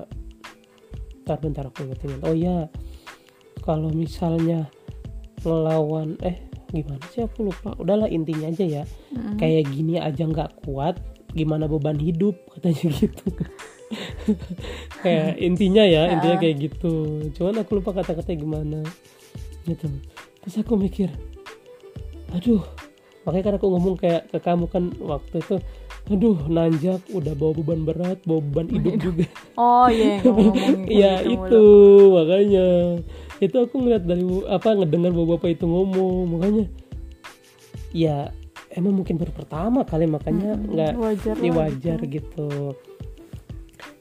bentar 1.26 1.38
bentar 1.42 1.64
aku 1.70 1.86
ingetin. 1.86 2.18
Oh 2.26 2.34
ya 2.34 2.66
kalau 3.62 3.90
misalnya 3.90 4.66
ngelawan 5.42 6.18
eh 6.26 6.46
gimana 6.70 7.02
sih 7.10 7.26
aku 7.26 7.50
lupa. 7.50 7.74
Udahlah 7.78 8.06
intinya 8.06 8.50
aja 8.50 8.66
ya. 8.66 8.84
Mm-mm. 9.14 9.38
kayak 9.38 9.66
gini 9.70 9.98
aja 9.98 10.26
nggak 10.26 10.66
kuat 10.66 10.98
gimana 11.34 11.70
beban 11.70 11.98
hidup 11.98 12.34
katanya 12.54 12.86
gitu. 12.98 13.26
Kayak 15.02 15.38
intinya 15.42 15.82
ya 15.86 16.02
intinya 16.14 16.36
kayak 16.38 16.56
gitu. 16.70 16.94
Cuman 17.34 17.62
aku 17.66 17.82
lupa 17.82 17.94
kata-kata 17.94 18.34
gimana 18.38 18.82
gitu. 19.66 19.90
Terus 20.42 20.56
aku 20.62 20.78
mikir 20.78 21.10
aduh 22.30 22.62
makanya 23.26 23.44
kan 23.52 23.54
aku 23.60 23.66
ngomong 23.68 23.94
kayak 24.00 24.22
ke 24.32 24.38
kamu 24.40 24.64
kan 24.70 24.84
waktu 25.04 25.44
itu 25.44 25.56
aduh 26.10 26.38
nanjak 26.50 27.04
udah 27.12 27.36
bawa 27.36 27.52
beban 27.60 27.80
berat 27.86 28.18
bawa 28.26 28.40
beban 28.42 28.66
hidup 28.72 28.94
juga. 28.98 29.26
Oh 29.54 29.86
iya 29.86 30.18
yang 30.18 30.24
ngomongin 30.26 30.78
Iya 30.98 31.12
itu 31.22 31.36
mulu. 31.38 32.16
makanya. 32.18 32.66
Itu 33.38 33.56
aku 33.62 33.74
ngeliat 33.78 34.04
dari 34.08 34.24
apa 34.50 34.68
ngedengar 34.74 35.12
bapak-bapak 35.14 35.54
itu 35.54 35.64
ngomong 35.70 36.34
makanya. 36.34 36.64
Ya 37.94 38.34
emang 38.74 38.98
mungkin 38.98 39.20
baru 39.20 39.30
pertama 39.30 39.86
kali 39.86 40.10
makanya 40.10 40.56
nggak 40.58 40.92
wajar 40.98 41.34
ini 41.38 41.48
lah 41.52 41.56
wajar 41.68 41.98
gitu. 42.02 42.10
gitu. 42.10 42.48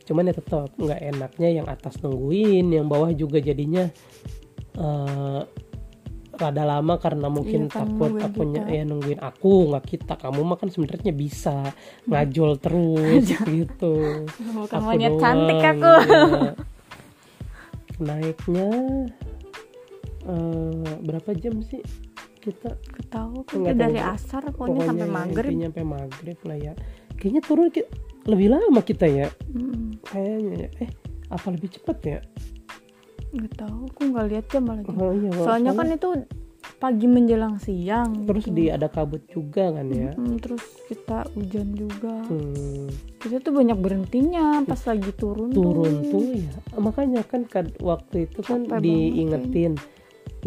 Cuman 0.10 0.32
ya 0.32 0.34
tetap 0.34 0.74
nggak 0.80 1.02
enaknya 1.14 1.50
yang 1.62 1.68
atas 1.70 2.02
nungguin 2.02 2.74
yang 2.74 2.90
bawah 2.90 3.12
juga 3.14 3.38
jadinya 3.38 3.86
eh 4.80 5.42
rada 6.40 6.64
lama 6.64 6.96
karena 6.96 7.28
mungkin 7.28 7.68
Iya 7.68 7.76
takut 7.84 8.16
akunya 8.16 8.64
kita. 8.64 8.72
ya 8.72 8.84
nungguin 8.88 9.20
aku 9.20 9.52
nggak 9.70 9.86
kita. 9.86 10.14
Kamu 10.16 10.40
mah 10.42 10.58
kan 10.58 10.72
sebenarnya 10.72 11.12
bisa 11.12 11.56
ngajol 12.08 12.52
terus 12.58 13.28
gitu. 13.52 14.24
Bukan 14.56 14.80
Aku 14.80 14.90
doang, 14.96 15.20
cantik 15.20 15.60
aku. 15.62 15.94
iya. 16.08 16.52
naiknya 18.00 18.70
eh, 20.24 20.94
berapa 21.04 21.30
jam 21.36 21.60
sih 21.60 21.84
kita? 22.40 22.80
Ketahu 22.80 23.44
kan 23.44 23.76
dari 23.76 24.00
tahu. 24.00 24.16
asar 24.16 24.42
pokoknya 24.56 24.82
sampai 24.88 25.08
maghrib. 25.12 25.52
sampai 25.60 25.84
maghrib 25.84 26.40
lah 26.48 26.58
ya. 26.58 26.74
Kayaknya 27.20 27.42
turun 27.44 27.68
lebih 28.24 28.48
lama 28.48 28.80
kita 28.80 29.06
ya. 29.06 29.28
Mm, 29.52 30.00
kayaknya 30.08 30.56
ya. 30.56 30.70
eh 30.88 30.92
apa 31.30 31.48
lebih 31.54 31.70
cepat 31.78 31.98
ya 32.02 32.20
nggak 33.30 33.54
tahu 33.62 33.80
aku 33.94 34.02
nggak 34.10 34.26
lihat 34.34 34.46
jam 34.50 34.64
lagi 34.66 34.90
oh, 34.90 35.14
iya, 35.14 35.30
soalnya 35.38 35.72
kan 35.78 35.88
itu 35.94 36.10
pagi 36.80 37.08
menjelang 37.12 37.60
siang 37.60 38.24
terus 38.24 38.48
gitu. 38.48 38.56
di 38.56 38.72
ada 38.72 38.88
kabut 38.88 39.24
juga 39.28 39.72
kan 39.76 39.88
ya? 39.92 40.16
Mm, 40.16 40.40
terus 40.40 40.64
kita 40.88 41.28
hujan 41.36 41.76
juga. 41.76 42.24
Hmm, 42.28 42.88
kita 43.20 43.44
tuh 43.44 43.52
banyak 43.52 43.80
berhentinya 43.80 44.64
pas 44.64 44.80
lagi 44.88 45.12
turun 45.12 45.52
turun 45.52 46.08
tuh 46.08 46.24
ya. 46.40 46.54
Makanya 46.80 47.28
kan 47.28 47.48
waktu 47.84 48.32
itu 48.32 48.40
kan 48.44 48.64
Capek 48.64 48.80
banget, 48.80 48.84
diingetin 48.88 49.74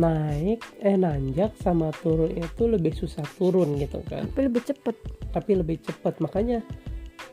naik 0.00 0.64
eh 0.80 0.96
nanjak 0.96 1.52
sama 1.60 1.92
turun 2.00 2.32
itu 2.32 2.64
lebih 2.64 2.96
susah 2.96 3.24
turun 3.36 3.76
gitu 3.76 4.00
kan. 4.08 4.24
Tapi 4.32 4.48
lebih 4.48 4.62
cepet. 4.64 4.96
Tapi 5.32 5.50
lebih 5.52 5.84
cepat 5.84 6.16
makanya 6.24 6.64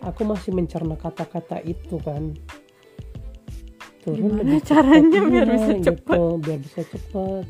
aku 0.04 0.28
masih 0.28 0.52
mencerna 0.52 1.00
kata-kata 1.00 1.64
itu 1.64 2.00
kan 2.04 2.36
Gimana 4.08 4.42
lebih 4.42 4.62
caranya 4.64 5.20
cepat, 5.20 5.30
biar 5.30 5.48
iya, 5.48 5.54
bisa 5.54 5.72
gitu, 5.74 5.86
cepet? 5.92 6.18
biar 6.40 6.60
bisa 6.60 6.82
cepat 6.88 7.46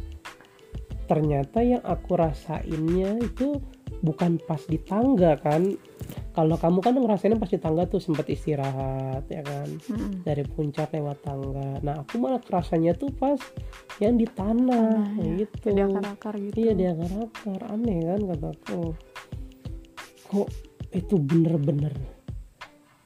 ternyata 1.09 1.65
yang 1.65 1.81
aku 1.81 2.21
rasainnya 2.21 3.17
itu 3.17 3.57
bukan 4.05 4.37
pas 4.45 4.61
di 4.69 4.77
tangga 4.77 5.33
kan 5.41 5.73
kalau 6.37 6.55
kamu 6.55 6.79
kan 6.85 6.93
ngerasainnya 6.93 7.41
pas 7.41 7.49
di 7.49 7.57
tangga 7.57 7.89
tuh 7.89 7.97
sempat 7.97 8.29
istirahat 8.29 9.25
ya 9.27 9.41
kan 9.41 9.67
Mm-mm. 9.89 10.21
dari 10.21 10.45
puncak 10.45 10.93
lewat 10.93 11.17
tangga 11.25 11.81
nah 11.81 12.05
aku 12.05 12.21
malah 12.21 12.37
kerasanya 12.37 12.93
tuh 12.93 13.09
pas 13.09 13.41
yang 13.97 14.15
di 14.15 14.29
tanah 14.29 15.17
ya. 15.17 15.43
gitu 15.43 15.73
di 15.73 15.81
akar-akar 15.81 16.33
gitu 16.39 16.55
Iya 16.61 16.71
dia 16.77 16.91
akar 16.95 17.61
aneh 17.67 17.99
kan 18.07 18.21
kataku. 18.23 18.81
Kok 20.29 20.49
itu 20.95 21.15
bener-bener 21.19 21.91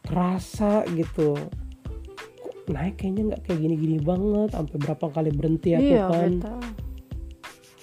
kerasa 0.05 0.85
gitu. 0.93 1.33
Naik 2.65 2.95
kayaknya 2.95 3.21
nggak 3.29 3.41
kayak 3.43 3.59
gini-gini 3.59 3.97
banget. 3.99 4.49
Sampai 4.51 4.77
berapa 4.77 5.05
kali 5.09 5.29
berhenti 5.29 5.69
aku 5.71 5.83
iya 5.85 6.03
kan. 6.05 6.31
beta 6.33 6.55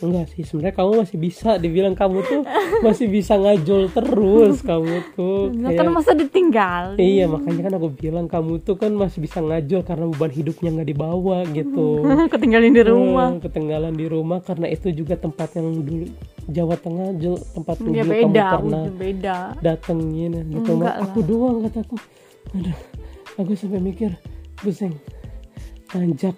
Enggak 0.01 0.33
sih 0.33 0.41
sebenarnya 0.41 0.73
kamu 0.75 0.91
masih 0.97 1.19
bisa 1.19 1.51
dibilang 1.55 1.93
kamu 1.93 2.25
tuh 2.25 2.41
masih 2.81 3.05
bisa 3.07 3.37
ngajol 3.37 3.93
terus 3.93 4.63
kamu 4.65 4.97
tuh. 5.13 5.53
Nah, 5.53 5.69
Kayak- 5.69 5.77
kan 5.79 5.89
masa 5.93 6.11
ditinggalin 6.15 6.97
Iya 6.97 7.29
makanya 7.29 7.61
kan 7.61 7.75
aku 7.77 7.89
bilang 7.93 8.25
kamu 8.25 8.65
tuh 8.65 8.75
kan 8.75 8.89
masih 8.91 9.21
bisa 9.21 9.39
ngajol 9.39 9.85
karena 9.85 10.09
beban 10.09 10.33
hidupnya 10.33 10.73
nggak 10.73 10.89
dibawa 10.89 11.45
gitu. 11.47 12.01
ketinggalin 12.33 12.73
di 12.73 12.81
rumah 12.83 13.29
Hmm, 13.31 13.45
ketinggalan 13.45 13.93
di 13.93 14.07
rumah 14.09 14.41
karena 14.41 14.67
itu 14.67 14.89
juga 14.91 15.15
tempat 15.15 15.53
yang 15.55 15.69
dulu 15.79 16.09
Jawa 16.49 16.75
Tengah 16.75 17.09
jo- 17.15 17.45
tempat 17.53 17.77
dulu 17.77 17.93
ya 17.93 18.01
kamu 18.01 18.17
beda 18.25 18.47
pernah 18.49 18.81
udah 18.81 18.97
beda 18.97 19.37
datengin 19.61 20.33
gitu 20.49 20.73
aku 20.81 21.19
doang 21.21 21.57
kataku 21.63 21.97
aduh 22.51 22.79
aku 23.37 23.53
sampai 23.53 23.79
mikir 23.79 24.17
buseng 24.63 24.95
nanjak 25.95 26.37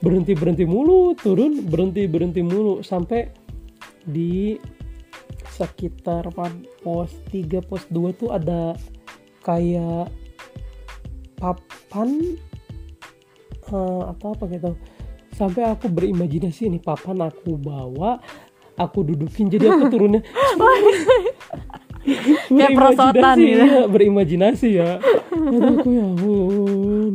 berhenti 0.00 0.32
berhenti 0.36 0.64
mulu 0.64 1.16
turun 1.18 1.66
berhenti 1.66 2.06
berhenti 2.06 2.40
mulu 2.44 2.80
sampai 2.84 3.28
di 4.06 4.56
sekitar 5.50 6.28
pos 6.84 7.10
3 7.32 7.64
pos 7.64 7.82
2 7.88 8.20
tuh 8.20 8.30
ada 8.30 8.76
kayak 9.40 10.12
papan 11.40 12.36
eh, 13.72 14.02
atau 14.12 14.28
apa 14.36 14.44
gitu. 14.52 14.72
Sampai 15.36 15.68
aku 15.68 15.92
berimajinasi 15.92 16.72
ini 16.72 16.80
papan 16.80 17.28
aku 17.28 17.60
bawa 17.60 18.20
aku 18.76 19.04
dudukin 19.04 19.48
jadi 19.48 19.72
aku 19.72 19.88
turunnya 19.88 20.20
Kayak 22.56 22.70
perosotan 22.72 23.36
Berimajinasi, 23.36 23.42
gitu. 23.42 23.64
ya, 23.66 23.82
berimajinasi 23.86 24.68
ya 24.72 24.90
aku 25.76 25.88
ya 25.90 26.04
ampun 26.04 27.14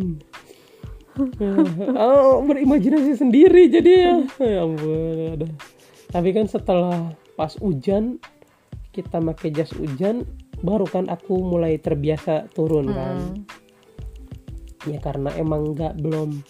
Ya, 1.38 1.54
oh, 1.99 2.39
berimajinasi 2.41 3.13
sendiri 3.13 3.67
jadi 3.67 3.91
ya 3.91 4.13
ya 4.39 4.60
ampun 4.63 5.38
aduh. 5.38 5.51
tapi 6.10 6.32
kan 6.32 6.47
setelah 6.47 7.12
pas 7.36 7.51
hujan 7.58 8.17
kita 8.89 9.19
pakai 9.19 9.51
jas 9.51 9.71
hujan 9.71 10.23
baru 10.60 10.84
kan 10.84 11.08
aku 11.08 11.39
mulai 11.39 11.77
terbiasa 11.77 12.47
turun 12.51 12.89
kan 12.89 13.17
Mm. 14.82 14.88
ya 14.88 14.97
karena 14.97 15.30
emang 15.36 15.71
nggak 15.71 15.93
belum 15.97 16.41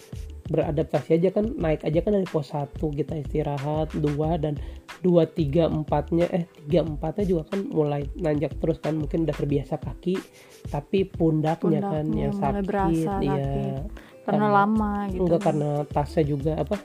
beradaptasi 0.52 1.16
aja 1.16 1.32
kan 1.32 1.48
naik 1.56 1.80
aja 1.82 1.98
kan 1.98 2.12
dari 2.12 2.28
pos 2.28 2.52
1 2.52 2.76
kita 2.76 3.16
istirahat 3.16 3.88
dua 3.96 4.36
dan 4.36 4.60
dua 5.00 5.24
tiga 5.24 5.66
empatnya 5.66 6.28
eh 6.28 6.44
tiga 6.62 6.84
empatnya 6.84 7.24
juga 7.24 7.42
kan 7.48 7.64
mulai 7.66 8.04
nanjak 8.14 8.60
terus 8.60 8.76
kan 8.78 8.94
mungkin 8.94 9.24
udah 9.24 9.32
terbiasa 9.32 9.80
kaki 9.80 10.20
tapi 10.68 11.02
pundaknya, 11.04 11.80
kan 11.80 12.04
Pundaknya 12.06 12.20
yang 12.22 12.34
mulai 12.36 12.44
sakit 12.44 12.64
berasa 12.68 13.12
ya 13.18 13.32
sakit. 13.32 13.82
karena 14.22 14.38
Karena- 14.38 14.52
lama 14.54 14.92
gitu. 15.08 15.20
enggak 15.24 15.40
karena 15.42 15.70
tasnya 15.88 16.22
juga 16.22 16.52
apa 16.54 16.76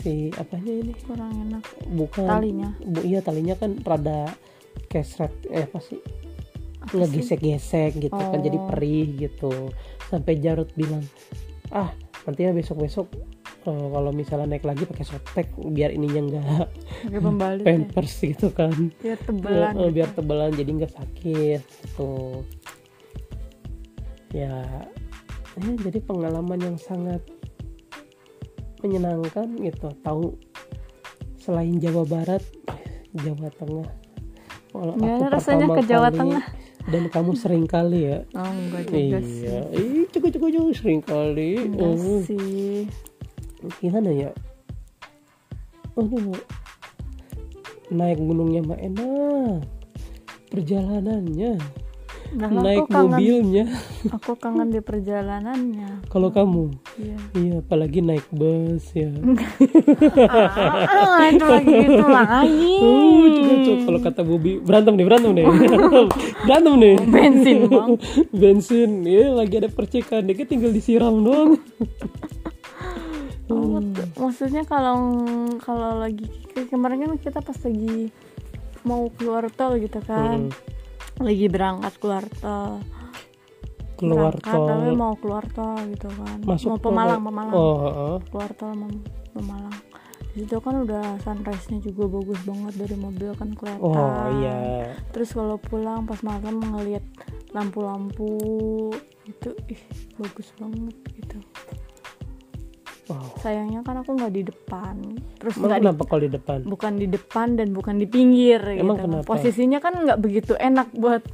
si 0.00 0.32
apanya 0.32 0.72
ini? 0.72 0.92
Kurang 0.96 1.30
enak. 1.44 1.64
Bukan. 1.86 2.24
Talinya. 2.24 2.72
Bu 2.80 3.04
iya 3.04 3.20
talinya 3.20 3.52
kan 3.52 3.76
rada 3.84 4.32
kesret 4.88 5.28
eh 5.46 5.68
apa 5.68 5.76
sih? 5.78 6.00
Ngegesek-gesek 6.90 8.00
gitu 8.00 8.16
kan 8.16 8.40
jadi 8.40 8.56
Oh. 8.56 8.66
perih 8.66 9.06
gitu. 9.20 9.52
Sampai 10.08 10.40
Jarut 10.40 10.72
bilang 10.74 11.04
ah 11.70 11.92
nanti 12.22 12.40
ya 12.40 12.52
besok-besok 12.52 13.06
eh, 13.62 13.86
kalau 13.88 14.10
misalnya 14.10 14.46
naik 14.50 14.62
lagi 14.62 14.84
pakai 14.84 15.04
sotek 15.04 15.46
biar 15.58 15.90
ininya 15.90 16.20
enggak 16.22 16.68
pakai 17.04 17.20
pembalut 17.20 17.64
ya. 17.64 17.68
pampers 17.70 18.14
gitu 18.18 18.48
kan 18.50 18.72
biar 18.96 19.18
tebelan 19.18 19.72
Eh, 19.72 19.78
eh, 19.78 19.82
gitu. 19.82 19.94
biar 19.94 20.08
tebalan 20.10 20.50
jadi 20.52 20.70
nggak 20.74 20.92
sakit 20.92 21.60
gitu 21.62 22.10
ya 24.30 24.56
ya 25.56 25.72
jadi 25.80 25.98
pengalaman 26.00 26.60
yang 26.60 26.76
sangat 26.76 27.18
menyenangkan 28.80 29.50
gitu 29.58 29.90
tahu 30.00 30.38
selain 31.36 31.76
Jawa 31.76 32.04
Barat 32.04 32.40
Jawa 33.12 33.50
Tengah 33.50 33.88
aku 34.70 35.24
rasanya 35.26 35.66
ke 35.68 35.82
Jawa 35.82 36.08
kali- 36.08 36.16
Tengah? 36.16 36.42
Dan 36.88 37.12
kamu 37.12 37.36
sering 37.36 37.68
kali 37.68 38.08
ya? 38.08 38.18
Oh 38.32 38.48
enggak 38.48 38.88
juga 38.88 39.18
sih. 39.20 39.44
Iya 39.44 39.60
ih 39.76 40.04
cukup 40.08 40.30
cukup 40.32 40.48
cukup 40.56 40.72
sering 40.72 41.00
kali. 41.04 41.50
Enggak 41.68 41.92
Oh, 41.92 42.20
sih. 42.24 42.88
Gimana 43.84 44.08
ya? 44.08 44.30
Aduh 45.98 46.32
naik 47.90 48.22
gunungnya 48.22 48.62
mah 48.62 48.78
enak 48.78 49.66
perjalanannya 50.54 51.58
nah, 52.30 52.46
naik 52.48 52.84
aku 52.84 52.90
kangen 52.90 53.10
mobilnya. 53.10 53.64
aku 54.08 54.32
kangen 54.34 54.68
di 54.68 54.78
perjalanannya. 54.78 56.06
Kalau 56.06 56.28
kamu? 56.28 56.70
Iya. 56.94 57.16
Iya 57.32 57.54
apalagi 57.58 58.00
naik 58.00 58.26
bus 58.30 58.86
ya. 58.92 59.10
Ah, 60.30 61.26
itu 61.26 61.44
lagi 61.44 61.74
Oh, 62.80 63.26
juga 63.26 63.54
cok 63.60 63.76
kalau 63.84 63.98
kata 64.00 64.20
Bobi 64.22 64.52
berantem 64.58 64.94
nih 64.94 65.04
berantem 65.04 65.30
nih 65.32 65.46
berantem 66.46 66.74
nih 66.76 66.94
bensin 67.04 67.58
bang. 67.66 67.90
Bensin. 68.30 68.90
Ya 69.02 69.30
lagi 69.30 69.54
ada 69.56 69.68
percikan. 69.68 70.22
Dikit 70.22 70.46
tinggal 70.46 70.70
disiram 70.70 71.20
doang. 71.20 71.58
Oh, 73.50 73.82
t- 73.82 74.06
maksudnya 74.14 74.62
kalau 74.62 75.18
kalau 75.58 75.98
lagi 75.98 76.30
kemarin 76.70 77.02
kan 77.04 77.18
kita 77.18 77.38
pas 77.42 77.58
lagi 77.58 78.14
mau 78.80 79.10
keluar 79.12 79.50
tol 79.50 79.74
gitu 79.76 79.98
kan. 80.00 80.46
Hmm, 80.46 80.54
lagi 81.20 81.46
berangkat 81.46 81.92
keluar 82.00 82.24
tol. 82.40 82.80
Keluar 84.00 84.32
berangkat 84.32 84.60
tapi 84.68 84.88
tol. 84.90 84.96
mau 84.96 85.14
keluar 85.20 85.44
tol 85.52 85.78
gitu 85.92 86.08
kan. 86.08 86.38
Masuk 86.44 86.68
mau 86.72 86.78
tol. 86.80 86.84
Pemalang 86.90 87.20
Pemalang. 87.22 87.54
Oh 87.54 87.76
heeh. 87.84 88.16
keluar 88.32 88.50
tol 88.56 88.72
mau 88.74 88.90
Pemalang. 89.36 89.76
Di 90.30 90.46
situ 90.46 90.56
kan 90.62 90.74
udah 90.86 91.18
sunrise 91.26 91.66
nya 91.74 91.78
juga 91.82 92.06
bagus 92.06 92.40
banget 92.46 92.74
dari 92.78 92.96
mobil 92.96 93.30
kan 93.34 93.50
kelihatan 93.50 93.82
oh 93.82 94.28
iya. 94.38 94.94
Terus 95.10 95.34
kalau 95.34 95.58
pulang 95.58 96.06
pas 96.06 96.22
malam 96.22 96.62
ngelihat 96.62 97.02
lampu-lampu 97.50 98.38
itu 99.26 99.50
ih 99.66 99.82
bagus 100.18 100.54
banget 100.54 100.94
gitu 101.18 101.38
wow 103.10 103.26
sayangnya 103.36 103.82
kan 103.82 103.98
aku 103.98 104.14
nggak 104.14 104.30
di 104.30 104.42
depan 104.44 104.94
terus 105.36 105.54
nggak 105.56 105.76
di 105.76 105.84
kenapa 105.84 106.02
kalau 106.06 106.22
di 106.22 106.30
depan 106.30 106.58
bukan 106.62 106.92
di 106.94 107.06
depan 107.06 107.48
dan 107.52 107.68
bukan 107.70 107.94
di 107.96 108.06
pinggir 108.06 108.62
Emang 108.70 108.96
gitu. 108.96 109.04
kenapa? 109.04 109.26
Posisinya 109.26 109.78
kan 109.78 109.98
nggak 109.98 110.18
begitu 110.18 110.52
enak 110.54 110.88
buat 110.92 111.26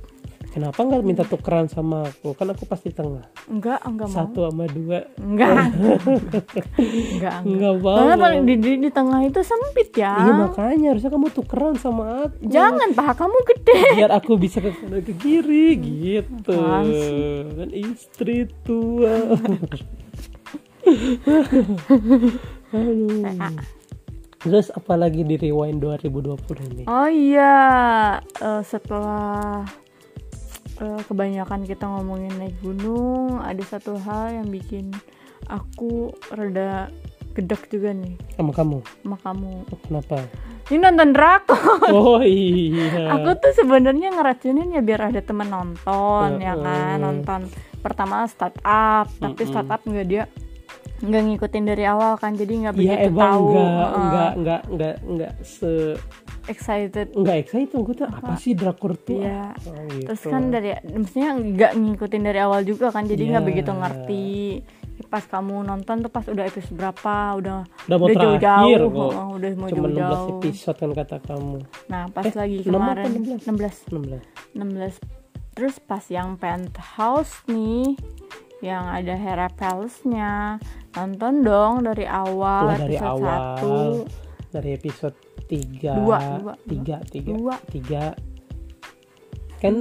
kenapa 0.49 0.81
nggak 0.81 1.03
minta 1.05 1.21
tukeran 1.23 1.69
sama 1.69 2.09
aku 2.09 2.33
kan 2.33 2.49
aku 2.49 2.65
pasti 2.65 2.89
tengah 2.89 3.29
enggak 3.45 3.77
enggak 3.85 4.09
mau. 4.09 4.17
satu 4.17 4.39
sama 4.43 4.65
dua 4.67 5.05
Enggak. 5.21 5.53
enggak, 5.53 6.01
enggak. 7.13 7.35
nggak 7.45 7.75
mau 7.77 7.93
Soalnya 7.95 8.17
paling 8.17 8.43
di, 8.43 8.55
di, 8.57 8.73
di 8.81 8.89
tengah 8.89 9.21
itu 9.21 9.41
sempit 9.41 9.93
ya. 9.93 10.17
iya 10.17 10.33
makanya 10.41 10.87
harusnya 10.91 11.13
kamu 11.13 11.29
tukeran 11.31 11.77
sama 11.77 12.25
aku 12.25 12.49
Jangan 12.49 12.89
paha 12.91 13.13
kamu 13.15 13.37
gede. 13.47 13.81
biar 14.01 14.13
aku 14.15 14.33
bisa 14.35 14.59
ke 14.59 14.73
kanan 14.73 15.05
ke 15.05 15.13
kiri 15.15 15.67
gitu 15.77 16.57
kan 16.57 16.89
istri 17.71 18.49
tua 18.65 19.13
Aduh. 22.75 23.27
terus 24.47 24.71
apalagi 24.71 25.27
di 25.27 25.35
rewind 25.41 25.83
2020 25.83 26.39
ini 26.71 26.83
Oh 26.87 27.11
iya, 27.11 28.21
eh, 28.23 28.63
setelah 28.63 29.67
eh, 30.79 31.01
kebanyakan 31.09 31.67
kita 31.67 31.83
ngomongin 31.83 32.31
naik 32.39 32.55
gunung, 32.63 33.43
ada 33.43 33.59
satu 33.67 33.99
hal 33.99 34.39
yang 34.39 34.49
bikin 34.53 34.95
aku 35.51 36.15
rada 36.31 36.91
gedek 37.37 37.69
juga 37.69 37.93
nih 37.93 38.17
sama 38.39 38.53
kamu 38.55 38.79
sama 39.05 39.17
kamu. 39.21 39.53
Oh, 39.69 39.79
kenapa 39.85 40.17
Ini 40.67 40.83
nonton 40.83 41.15
drakor. 41.15 41.79
oh 41.95 42.19
iya 42.27 43.15
Aku 43.15 43.39
tuh 43.39 43.55
sebenarnya 43.55 44.11
ngeracunin 44.11 44.75
ya 44.75 44.83
biar 44.83 45.15
ada 45.15 45.23
temen 45.23 45.47
nonton 45.47 46.43
ya 46.43 46.59
kan, 46.59 46.99
Mm-mm. 46.99 47.03
nonton 47.07 47.41
pertama 47.79 48.27
startup, 48.27 49.07
tapi 49.23 49.47
Mm-mm. 49.47 49.53
startup 49.55 49.79
nggak 49.87 50.07
dia 50.11 50.25
nggak 50.99 51.23
ngikutin 51.27 51.65
dari 51.67 51.85
awal 51.85 52.17
kan, 52.17 52.33
jadi 52.33 52.53
nggak 52.59 52.75
Iya 52.75 52.79
begitu 52.79 53.07
emang 53.07 53.31
tahu. 53.31 53.45
nggak 53.47 53.67
Heeh. 53.67 54.03
nggak 54.03 54.33
nggak 54.37 54.63
nggak 54.67 54.95
nggak 55.07 55.33
se 55.43 55.71
excited. 56.47 57.07
nggak 57.13 57.37
excited 57.39 57.77
gue 57.77 57.95
tuh 57.95 58.07
apa 58.07 58.33
sih 58.35 58.53
drakor 58.53 58.97
tuh 58.97 59.19
Iya. 59.19 59.53
Oh, 59.63 59.77
gitu. 59.89 60.07
Terus 60.07 60.23
kan 60.25 60.43
dari 60.49 60.71
maksudnya 60.87 61.31
nggak 61.35 61.73
ngikutin 61.75 62.23
dari 62.23 62.39
awal 62.39 62.61
juga 62.63 62.89
kan 62.89 63.05
jadi 63.05 63.23
nggak 63.27 63.43
Iya. 63.43 63.51
begitu 63.51 63.71
ngerti. 63.73 64.27
Pas 65.05 65.21
kamu 65.23 65.61
nonton 65.63 66.01
tuh 66.01 66.09
pas 66.09 66.25
udah 66.25 66.41
episode 66.43 66.73
berapa 66.73 67.15
udah 67.37 67.59
udah 67.85 67.97
mau 67.97 68.09
udah 68.09 68.17
terakhir 68.17 68.41
jauh-jauh, 68.41 68.89
kok 68.89 69.11
heeh, 69.13 69.27
udah 69.29 69.49
mau 69.53 69.69
cuma 69.69 69.77
16 69.83 69.93
jauh-jauh. 69.93 70.29
episode 70.41 70.77
kan 70.79 70.91
kata 70.95 71.17
kamu 71.21 71.57
Nah, 71.87 72.03
pas 72.09 72.25
Eh, 72.25 72.33
lagi 72.33 72.57
6 72.59 72.73
apa 72.73 72.77
kemarin 72.97 73.11
16? 73.13 73.45
16 73.45 73.77
16 73.93 74.25
16 74.57 74.97
terus 75.53 75.77
pas 75.79 76.05
yang 76.07 76.29
penthouse 76.35 77.45
nih 77.47 77.93
yang 78.65 78.85
ada 78.89 79.15
Hera 79.17 79.49
Palace-nya. 79.53 80.57
Nonton 80.97 81.45
dong 81.45 81.85
dari 81.85 82.09
awal 82.09 82.73
Wah, 82.73 82.79
dari 82.81 82.97
episode 82.97 83.13
awal. 83.21 83.57
1 84.09 84.27
dari 84.57 84.71
episode 84.73 85.17
3 85.45 86.01
Dua, 86.01 86.19
dua, 86.41 86.55
3 86.65 86.97
3 87.05 87.37
Dua. 87.37 87.55
3 87.69 88.36
kan 89.63 89.75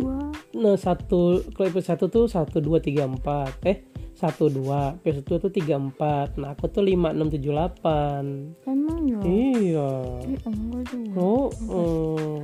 nah 0.55 0.77
satu 0.79 1.43
kalau 1.51 1.67
episode 1.67 1.99
1 1.99 2.15
tuh 2.15 2.25
1 2.31 2.47
2 2.63 2.79
3 2.79 3.11
4 3.19 3.69
eh 3.71 3.77
1 4.15 4.31
2 4.47 5.03
episode 5.03 5.27
2 5.27 5.43
tuh 5.43 5.51
3 5.51 5.75
4 5.99 6.39
nah 6.39 6.55
aku 6.55 6.71
tuh 6.71 6.83
5 6.88 7.11
6 7.11 7.35
7 7.35 7.51
8 7.51 8.71
emang 8.71 8.99
ya? 9.03 9.19
Iya. 9.21 9.91
Oh, 11.19 11.51
oh. 11.67 12.39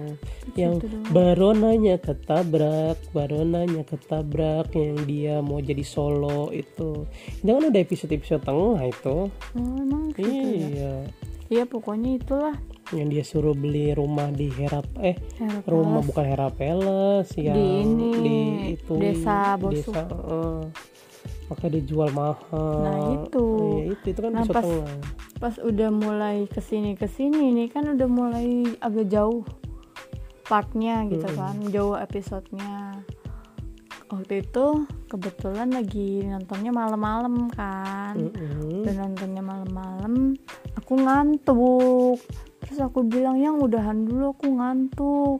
yang 0.59 0.83
baronanya 1.15 1.95
ketabrak 2.03 2.99
baronanya 3.15 3.87
ketabrak 3.87 4.67
yang 4.75 4.99
dia 5.07 5.39
mau 5.39 5.63
jadi 5.63 5.83
solo 5.87 6.51
itu. 6.51 7.07
Itu 7.39 7.49
kan 7.49 7.63
ada 7.71 7.79
episode-episode 7.79 8.43
tengah 8.43 8.83
itu. 8.83 9.17
Oh, 9.31 9.75
emang 9.79 10.11
gitu 10.11 10.27
ya? 10.27 10.43
Iya. 10.43 10.95
Iya 11.51 11.63
pokoknya 11.67 12.15
itulah 12.15 12.55
yang 12.93 13.07
dia 13.07 13.21
suruh 13.21 13.53
beli 13.53 13.91
rumah 13.91 14.27
di 14.29 14.47
Herap 14.49 14.83
eh 14.97 15.15
Hera 15.33 15.63
rumah 15.63 16.01
bukan 16.01 16.25
Hera 16.25 16.49
Palace 16.49 17.33
yang 17.35 17.55
Di 17.55 17.65
ini, 17.81 18.09
di 18.17 18.39
itu 18.73 18.93
Desa 18.93 19.55
Bosuk. 19.55 19.91
desa 19.91 20.03
eh. 20.07 20.61
makanya 21.47 21.71
dijual 21.77 22.09
mahal 22.09 22.79
Nah, 22.79 22.97
itu. 23.17 23.45
iya, 23.77 23.83
itu 23.91 24.05
itu 24.07 24.19
kan 24.19 24.31
Nah, 24.33 24.43
pas- 24.45 24.63
tengah 24.63 24.95
pas 25.37 25.55
udah 25.57 25.89
mulai 25.89 26.45
ke 26.45 26.59
sini 26.59 26.93
ke 26.93 27.07
sini 27.07 27.49
nih 27.49 27.67
kan 27.67 27.89
udah 27.89 28.05
mulai 28.05 28.47
agak 28.77 29.07
jauh 29.07 29.41
partnya 30.43 31.01
gitu 31.07 31.25
Mm-mm. 31.25 31.39
kan 31.39 31.55
jauh 31.65 31.95
episodenya 31.95 33.01
waktu 34.05 34.43
itu 34.43 34.65
kebetulan 35.07 35.71
lagi 35.71 36.21
nontonnya 36.23 36.69
malam-malam 36.69 37.47
kan 37.49 38.19
Mm-mm. 38.19 38.83
udah 38.83 38.93
nontonnya 38.97 39.39
malam-malam 39.39 40.35
aku 40.73 40.93
ngantuk 40.95 42.19
terus 42.61 42.79
aku 42.79 43.03
bilang 43.03 43.35
yang 43.35 43.57
udahan 43.57 44.01
dulu 44.01 44.31
aku 44.31 44.47
ngantuk. 44.49 45.39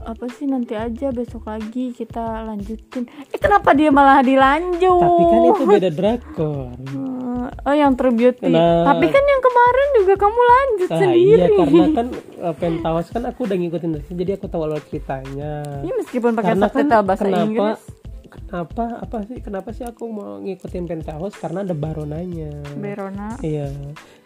Apa 0.00 0.28
sih 0.28 0.44
nanti 0.44 0.74
aja 0.74 1.08
besok 1.10 1.46
lagi 1.46 1.88
kita 1.90 2.20
lanjutin. 2.44 3.04
Eh 3.26 3.38
kenapa 3.38 3.72
dia 3.72 3.88
malah 3.88 4.20
dilanjut? 4.20 5.00
Tapi 5.00 5.22
kan 5.24 5.40
itu 5.46 5.62
beda 5.66 5.90
drakor. 5.90 6.76
Eh, 7.34 7.50
oh 7.66 7.74
yang 7.74 7.92
terbeauty 7.92 8.46
Nah. 8.46 8.86
tapi 8.86 9.04
kan 9.04 9.20
yang 9.20 9.42
kemarin 9.42 9.88
juga 9.98 10.14
kamu 10.16 10.40
lanjut 10.46 10.88
Nah, 10.88 10.96
sendiri. 10.96 11.28
iya 11.34 11.46
karena 11.52 11.86
kan 11.92 12.06
uh, 12.40 12.54
Penthouse 12.54 13.08
kan 13.10 13.22
aku 13.26 13.44
udah 13.44 13.56
ngikutin 13.58 13.90
jadi 14.08 14.30
aku 14.34 14.46
tahu 14.46 14.62
alur 14.64 14.80
ceritanya. 14.82 15.60
Iya, 15.82 15.92
meskipun 15.94 16.30
pakai 16.32 16.54
Karena 16.54 16.62
kan 16.62 16.72
subtitle 16.72 17.02
bahasa 17.02 17.22
kenapa 17.22 17.44
Inggris. 17.44 17.80
kenapa 18.24 18.84
apa 18.98 19.16
sih 19.24 19.38
kenapa 19.40 19.68
sih 19.70 19.84
aku 19.84 20.04
mau 20.06 20.40
ngikutin 20.40 20.84
Penthouse 20.86 21.36
karena 21.36 21.58
ada 21.60 21.74
baronanya. 21.74 22.52
Verona 22.74 23.28
Iya. 23.40 23.68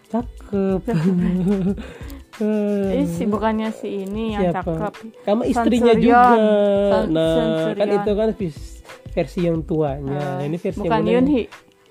Cakep. 0.08 0.80
Eh, 2.38 3.02
eh 3.02 3.06
si 3.10 3.26
bukannya 3.26 3.68
si 3.74 4.06
ini 4.06 4.32
yang 4.32 4.54
Siapa? 4.54 4.62
cakep 4.62 4.92
Kamu 5.26 5.42
istrinya 5.42 5.92
Sansurion. 5.92 6.06
juga. 6.06 6.22
San- 6.88 7.10
Nah, 7.10 7.34
Sansurion. 7.34 7.76
kan 7.76 7.88
itu 7.90 8.12
kan 8.14 8.28
versi 9.10 9.40
yang 9.42 9.58
tuanya. 9.66 10.18
Nah, 10.38 10.46
ini 10.46 10.56
versi 10.56 10.78
bukan 10.78 10.88
yang 10.88 11.02
mana? 11.02 11.14
Yunhee 11.18 11.44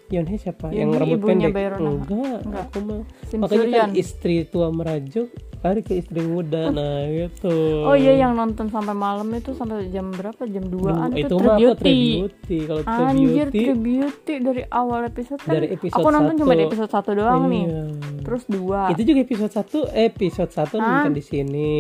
Yunhee 0.08 0.40
siapa? 0.40 0.72
Yunhee 0.72 0.80
yang 0.80 0.90
rambut 0.96 1.20
pendek. 1.20 1.52
Bayrona. 1.52 1.90
Enggak, 2.00 2.40
Enggak. 2.48 2.64
aku 2.64 2.78
mah 2.80 3.02
makanya 3.38 3.68
kan 3.76 3.92
istri 3.94 4.36
tua 4.48 4.68
merajuk 4.72 5.28
lari 5.66 5.82
ke 5.82 5.98
istri 5.98 6.22
muda 6.22 6.70
nah 6.70 7.02
gitu. 7.10 7.82
Oh 7.82 7.98
iya 7.98 8.14
yang 8.14 8.38
nonton 8.38 8.70
sampai 8.70 8.94
malam 8.94 9.26
itu 9.34 9.58
sampai 9.58 9.90
jam 9.90 10.14
berapa? 10.14 10.46
Jam 10.46 10.70
2an 10.70 11.10
Duh, 11.10 11.18
itu, 11.18 11.26
itu 11.26 11.36
mah 11.42 11.58
Tribute 11.58 12.36
Tribute 12.46 12.66
kalau 12.70 12.82
anjir 12.86 13.48
Tribute 13.50 14.18
Tribute 14.22 14.44
dari 14.46 14.64
awal 14.70 15.10
episode 15.10 15.42
kan 15.42 15.58
Dari 15.58 15.68
episode 15.74 15.98
aku 15.98 16.08
nonton 16.14 16.34
cuma 16.38 16.54
satu. 16.54 16.60
di 16.60 16.64
episode 16.70 16.92
satu 16.94 17.10
doang 17.18 17.42
nih. 17.50 17.66
Iya. 17.66 17.84
terus 18.22 18.44
dua. 18.46 18.82
Itu 18.94 19.02
juga 19.08 19.20
episode 19.24 19.52
1 19.56 19.98
episode 20.12 20.52
1 20.52 20.60
Hah? 20.62 20.68
bukan 20.78 21.14
di 21.16 21.24
sini. 21.26 21.72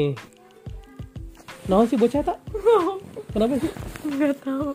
Nah 1.67 1.83
sih 1.85 1.99
bocah 1.99 2.21
tak? 2.23 2.37
Kenapa 3.35 3.53
sih? 3.59 3.71
nggak 4.07 4.35
tahu. 4.41 4.69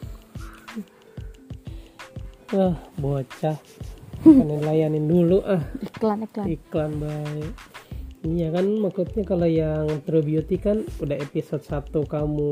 Wah 2.53 2.77
bocah. 3.01 3.57
Kan 4.23 4.47
layanin 4.63 5.11
dulu 5.11 5.43
ah. 5.43 5.59
Iklan 5.83 6.23
iklan. 6.23 6.47
Iklan 6.47 6.91
baik 7.03 7.72
Iya 8.23 8.55
kan 8.55 8.67
maksudnya 8.79 9.23
kalau 9.27 9.49
yang 9.51 9.87
True 10.07 10.23
Beauty 10.23 10.55
kan 10.63 10.87
udah 11.03 11.17
episode 11.19 11.67
1 11.67 11.91
kamu. 12.07 12.51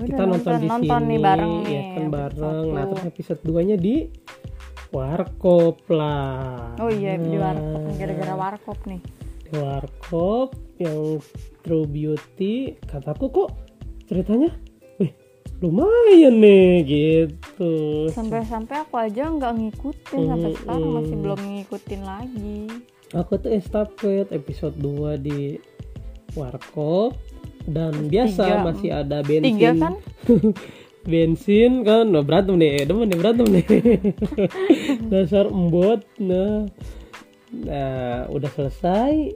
Udah 0.00 0.06
kita 0.08 0.22
nonton, 0.24 0.52
di 0.56 0.68
nonton 0.68 1.00
sini 1.04 1.08
nih 1.12 1.18
bareng 1.20 1.52
nih 1.60 1.72
ya 1.76 1.82
kan 1.92 2.04
bareng. 2.08 2.66
Nah 2.72 2.84
satu. 2.88 2.90
terus 2.96 3.04
episode 3.12 3.40
2 3.44 3.68
nya 3.68 3.76
di 3.76 3.96
warkop 4.96 5.76
lah. 5.92 6.72
Oh 6.80 6.88
iya 6.88 7.20
di 7.20 7.36
Nah, 7.36 7.52
warkop 7.52 7.80
gara-gara 8.00 8.34
warkop 8.36 8.78
nih. 8.88 9.00
Di 9.44 9.52
warkop 9.60 10.48
yang 10.80 11.20
True 11.60 11.88
Beauty 11.88 12.54
kataku 12.88 13.28
kok 13.28 13.50
ceritanya 14.08 14.56
wih 14.96 15.12
lumayan 15.60 16.40
nih 16.40 16.72
gitu. 16.88 18.08
Sampai-sampai 18.08 18.88
aku 18.88 18.96
aja 18.96 19.28
nggak 19.28 19.52
ngikutin 19.52 20.20
sampai 20.32 20.48
Mm, 20.48 20.58
sekarang 20.64 20.90
masih 20.96 21.16
belum 21.20 21.40
ngikutin 21.60 22.02
lagi 22.08 22.60
aku 23.12 23.36
tuh 23.40 23.52
estafet 23.52 24.28
episode 24.32 24.76
2 24.80 25.20
di 25.20 25.56
warkop. 26.36 27.16
Dan 27.62 28.10
biasa 28.10 28.42
tiga. 28.42 28.66
masih 28.66 28.90
ada 28.90 29.18
bensin. 29.22 29.54
Tiga 29.54 29.70
kan? 29.78 29.94
Bensin 31.02 31.72
kan? 31.82 32.10
Nah, 32.10 32.22
berantem 32.22 32.58
nih. 32.58 32.86
Demen 32.86 33.06
nih 33.10 33.18
berantem 33.18 33.46
nih. 33.50 33.66
Dasar 35.10 35.46
embot 35.46 36.02
nah. 36.18 36.66
Nah 37.54 38.26
udah 38.30 38.50
selesai. 38.54 39.34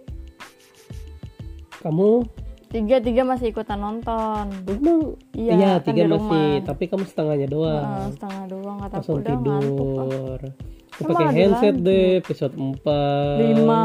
Kamu? 1.82 2.26
Tiga 2.66 2.98
tiga 2.98 3.22
masih 3.22 3.54
ikutan 3.54 3.78
nonton. 3.78 4.50
Emang? 4.66 5.14
Iya, 5.34 5.52
iya 5.54 5.72
kan 5.78 5.86
tiga 5.86 6.02
masih. 6.06 6.14
rumah. 6.18 6.50
tapi 6.66 6.84
kamu 6.90 7.04
setengahnya 7.06 7.46
doang. 7.46 7.86
Heeh, 7.86 8.06
setengah 8.14 8.44
doang. 8.50 8.76
Kata 8.82 8.94
langsung 8.98 9.16
udah 9.22 9.36
ngantuk 9.38 9.46
ah. 9.46 9.62
tidur. 9.62 10.40
Kan 10.42 10.75
pakai 11.04 11.26
handset 11.34 11.74
dilanjut. 11.76 11.86
deh 11.86 12.06
episode 12.24 12.54
4 12.56 13.42
lima. 13.42 13.82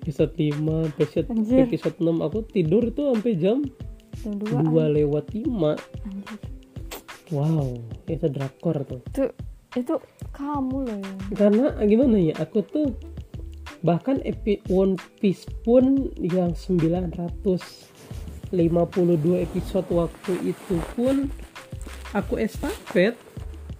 Episode 0.00 0.32
5 0.32 0.96
episode 0.96 1.28
Anjir. 1.28 1.68
episode 1.68 1.96
6 2.00 2.24
aku 2.24 2.38
tidur 2.48 2.88
itu 2.88 3.02
sampai 3.12 3.36
jam 3.36 3.60
jam 4.24 4.32
dua 4.40 4.88
2 4.88 4.96
lewat 4.96 5.24
5 5.36 5.76
anjir. 6.08 6.40
Wow 7.30 7.78
itu 8.08 8.26
drakor 8.26 8.82
tuh. 8.88 9.00
Itu 9.12 9.24
itu 9.78 9.94
kamu 10.34 10.76
loh 10.88 10.98
ya. 10.98 11.12
Karena 11.36 11.66
gimana 11.86 12.16
ya 12.18 12.34
aku 12.40 12.64
tuh 12.64 12.96
bahkan 13.86 14.18
epi 14.26 14.60
One 14.68 14.96
Piece 15.20 15.46
pun 15.64 16.10
yang 16.20 16.52
952 16.52 18.52
episode 19.40 19.88
waktu 19.88 20.32
itu 20.52 20.76
pun 20.98 21.30
aku 22.12 22.36
estafet 22.42 23.14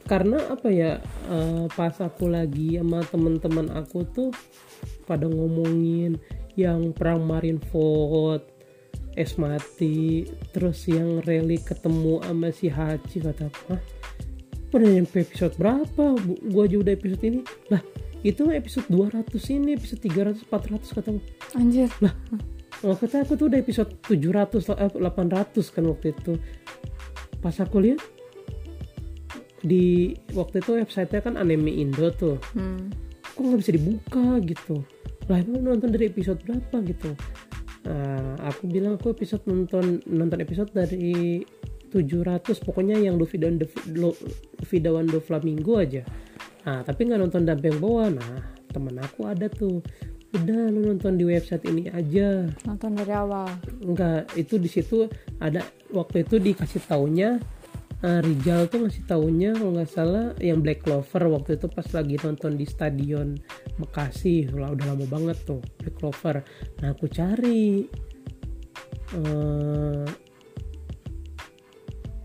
karena 0.09 0.39
apa 0.49 0.69
ya 0.73 1.01
eh, 1.31 1.65
pas 1.73 1.95
aku 2.01 2.29
lagi 2.31 2.81
sama 2.81 3.05
teman-teman 3.09 3.69
aku 3.77 4.05
tuh 4.11 4.31
pada 5.05 5.27
ngomongin 5.27 6.19
yang 6.57 6.93
perang 6.95 7.25
Marineford 7.25 8.43
es 9.19 9.35
mati 9.37 10.27
terus 10.55 10.87
yang 10.87 11.19
rally 11.27 11.59
ketemu 11.59 12.23
sama 12.23 12.49
si 12.55 12.71
Hachi 12.71 13.19
kata 13.23 13.51
apa 13.51 13.77
udah 14.71 14.87
nyampe 14.87 15.27
episode 15.27 15.55
berapa? 15.59 16.15
Bu- 16.15 16.41
gua 16.47 16.65
aja 16.71 16.77
udah 16.79 16.93
episode 16.95 17.23
ini. 17.27 17.41
Lah 17.75 17.83
itu 18.23 18.47
episode 18.53 18.87
200 18.93 19.33
ini 19.57 19.75
episode 19.75 20.01
300 20.05 20.47
400 20.47 20.95
kata 20.95 21.11
anjir. 21.59 21.91
Oh, 22.81 22.97
kata 22.97 23.29
aku 23.29 23.37
tuh 23.37 23.53
udah 23.53 23.61
episode 23.61 23.93
700 24.09 24.73
eh, 24.73 24.89
800 24.97 25.75
kan 25.75 25.85
waktu 25.85 26.17
itu. 26.17 26.33
Pas 27.45 27.53
aku 27.61 27.77
lihat 27.77 28.01
di 29.61 30.17
waktu 30.33 30.65
itu 30.65 30.81
websitenya 30.81 31.21
kan 31.21 31.35
anime 31.37 31.73
Indo 31.73 32.09
tuh. 32.15 32.37
Hmm. 32.57 32.91
kok 33.31 33.47
nggak 33.47 33.61
bisa 33.63 33.73
dibuka 33.73 34.27
gitu? 34.43 34.77
Lah 35.31 35.39
emang 35.41 35.63
nonton 35.65 35.95
dari 35.95 36.11
episode 36.11 36.43
berapa 36.45 36.77
gitu? 36.85 37.15
Nah, 37.89 38.37
aku 38.45 38.69
bilang 38.69 39.01
aku 39.01 39.17
episode 39.17 39.41
nonton 39.49 40.05
nonton 40.05 40.45
episode 40.45 40.69
dari 40.77 41.41
700 41.91 42.63
pokoknya 42.63 43.01
yang 43.01 43.19
Luffy 43.19 43.41
dan 43.41 43.59
Luffy 43.91 44.79
Dawan 44.79 45.11
Do 45.11 45.19
Flamingo 45.19 45.81
aja. 45.81 46.07
Nah 46.69 46.85
tapi 46.87 47.09
nggak 47.09 47.21
nonton 47.21 47.43
dampe 47.43 47.73
yang 47.73 47.81
bawah 47.83 48.09
nah 48.13 48.55
teman 48.71 49.01
aku 49.03 49.27
ada 49.27 49.51
tuh. 49.51 49.83
Udah 50.31 50.71
lu 50.71 50.87
nonton 50.87 51.19
di 51.19 51.27
website 51.27 51.67
ini 51.67 51.91
aja. 51.91 52.47
Nonton 52.63 52.95
dari 52.95 53.11
awal. 53.11 53.51
Enggak 53.83 54.31
itu 54.39 54.63
di 54.63 54.71
situ 54.71 55.11
ada 55.43 55.67
waktu 55.91 56.23
itu 56.23 56.39
dikasih 56.39 56.87
taunya 56.87 57.43
eh, 58.01 58.21
Rijal 58.25 58.69
tuh 58.73 58.87
ngasih 58.87 59.05
taunya 59.05 59.53
kalau 59.53 59.77
nggak 59.77 59.91
salah 59.91 60.33
yang 60.41 60.65
Black 60.65 60.85
Clover 60.85 61.29
waktu 61.29 61.61
itu 61.61 61.67
pas 61.69 61.85
lagi 61.93 62.17
nonton 62.21 62.57
di 62.57 62.65
stadion 62.65 63.37
Bekasi. 63.77 64.49
Lah 64.53 64.73
udah 64.73 64.87
lama 64.97 65.07
banget 65.09 65.37
tuh 65.45 65.61
Black 65.81 65.97
Clover. 66.01 66.41
Nah 66.81 66.89
aku 66.93 67.07
cari 67.13 67.85
eh 69.17 70.07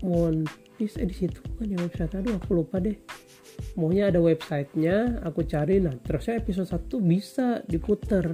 One 0.04 0.44
Piece. 0.76 0.96
Eh 0.96 1.08
di 1.08 1.16
situ 1.16 1.40
kan 1.56 1.68
ya 1.68 1.76
website? 1.80 2.16
Aduh 2.16 2.36
aku 2.40 2.56
lupa 2.56 2.80
deh. 2.80 2.96
Maunya 3.76 4.08
ada 4.08 4.20
websitenya 4.20 5.20
aku 5.24 5.44
cari. 5.44 5.80
Nah 5.80 5.92
terusnya 6.00 6.40
episode 6.40 6.68
1 6.68 7.00
bisa 7.04 7.60
diputer. 7.68 8.32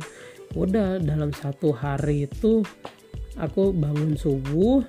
Udah 0.55 1.01
dalam 1.01 1.33
satu 1.33 1.73
hari 1.73 2.29
itu 2.29 2.63
aku 3.41 3.73
bangun 3.73 4.15
subuh 4.15 4.85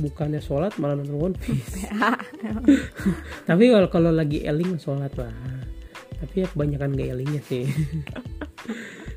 bukannya 0.00 0.40
sholat 0.42 0.74
malah 0.82 0.98
nonton 0.98 1.32
One 1.32 1.36
Piece. 1.38 1.86
Tapi 3.48 3.64
kalau 3.70 3.88
kalau 3.90 4.10
lagi 4.10 4.42
eling 4.42 4.78
sholat 4.78 5.12
lah. 5.18 5.32
Tapi 6.24 6.44
ya 6.44 6.46
kebanyakan 6.48 6.96
gak 6.96 7.08
elingnya 7.14 7.42
sih. 7.44 7.64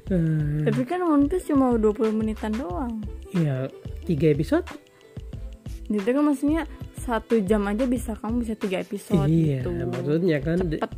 Eh, 0.08 0.64
tapi 0.64 0.88
kan 0.88 1.04
One 1.04 1.28
Piece 1.28 1.52
cuma 1.52 1.76
20 1.76 2.16
menitan 2.16 2.56
doang. 2.56 3.04
Ya 3.36 3.68
tiga 4.08 4.32
episode. 4.32 4.64
Itu 5.92 6.00
kan 6.00 6.24
maksudnya 6.24 6.64
satu 7.08 7.40
jam 7.40 7.64
aja 7.72 7.88
bisa 7.88 8.12
kamu 8.20 8.44
bisa 8.44 8.56
tiga 8.60 8.84
episode 8.84 9.32
iya 9.32 9.64
gitu. 9.64 9.72
maksudnya 9.72 10.38
kan 10.44 10.60
cepet 10.60 10.92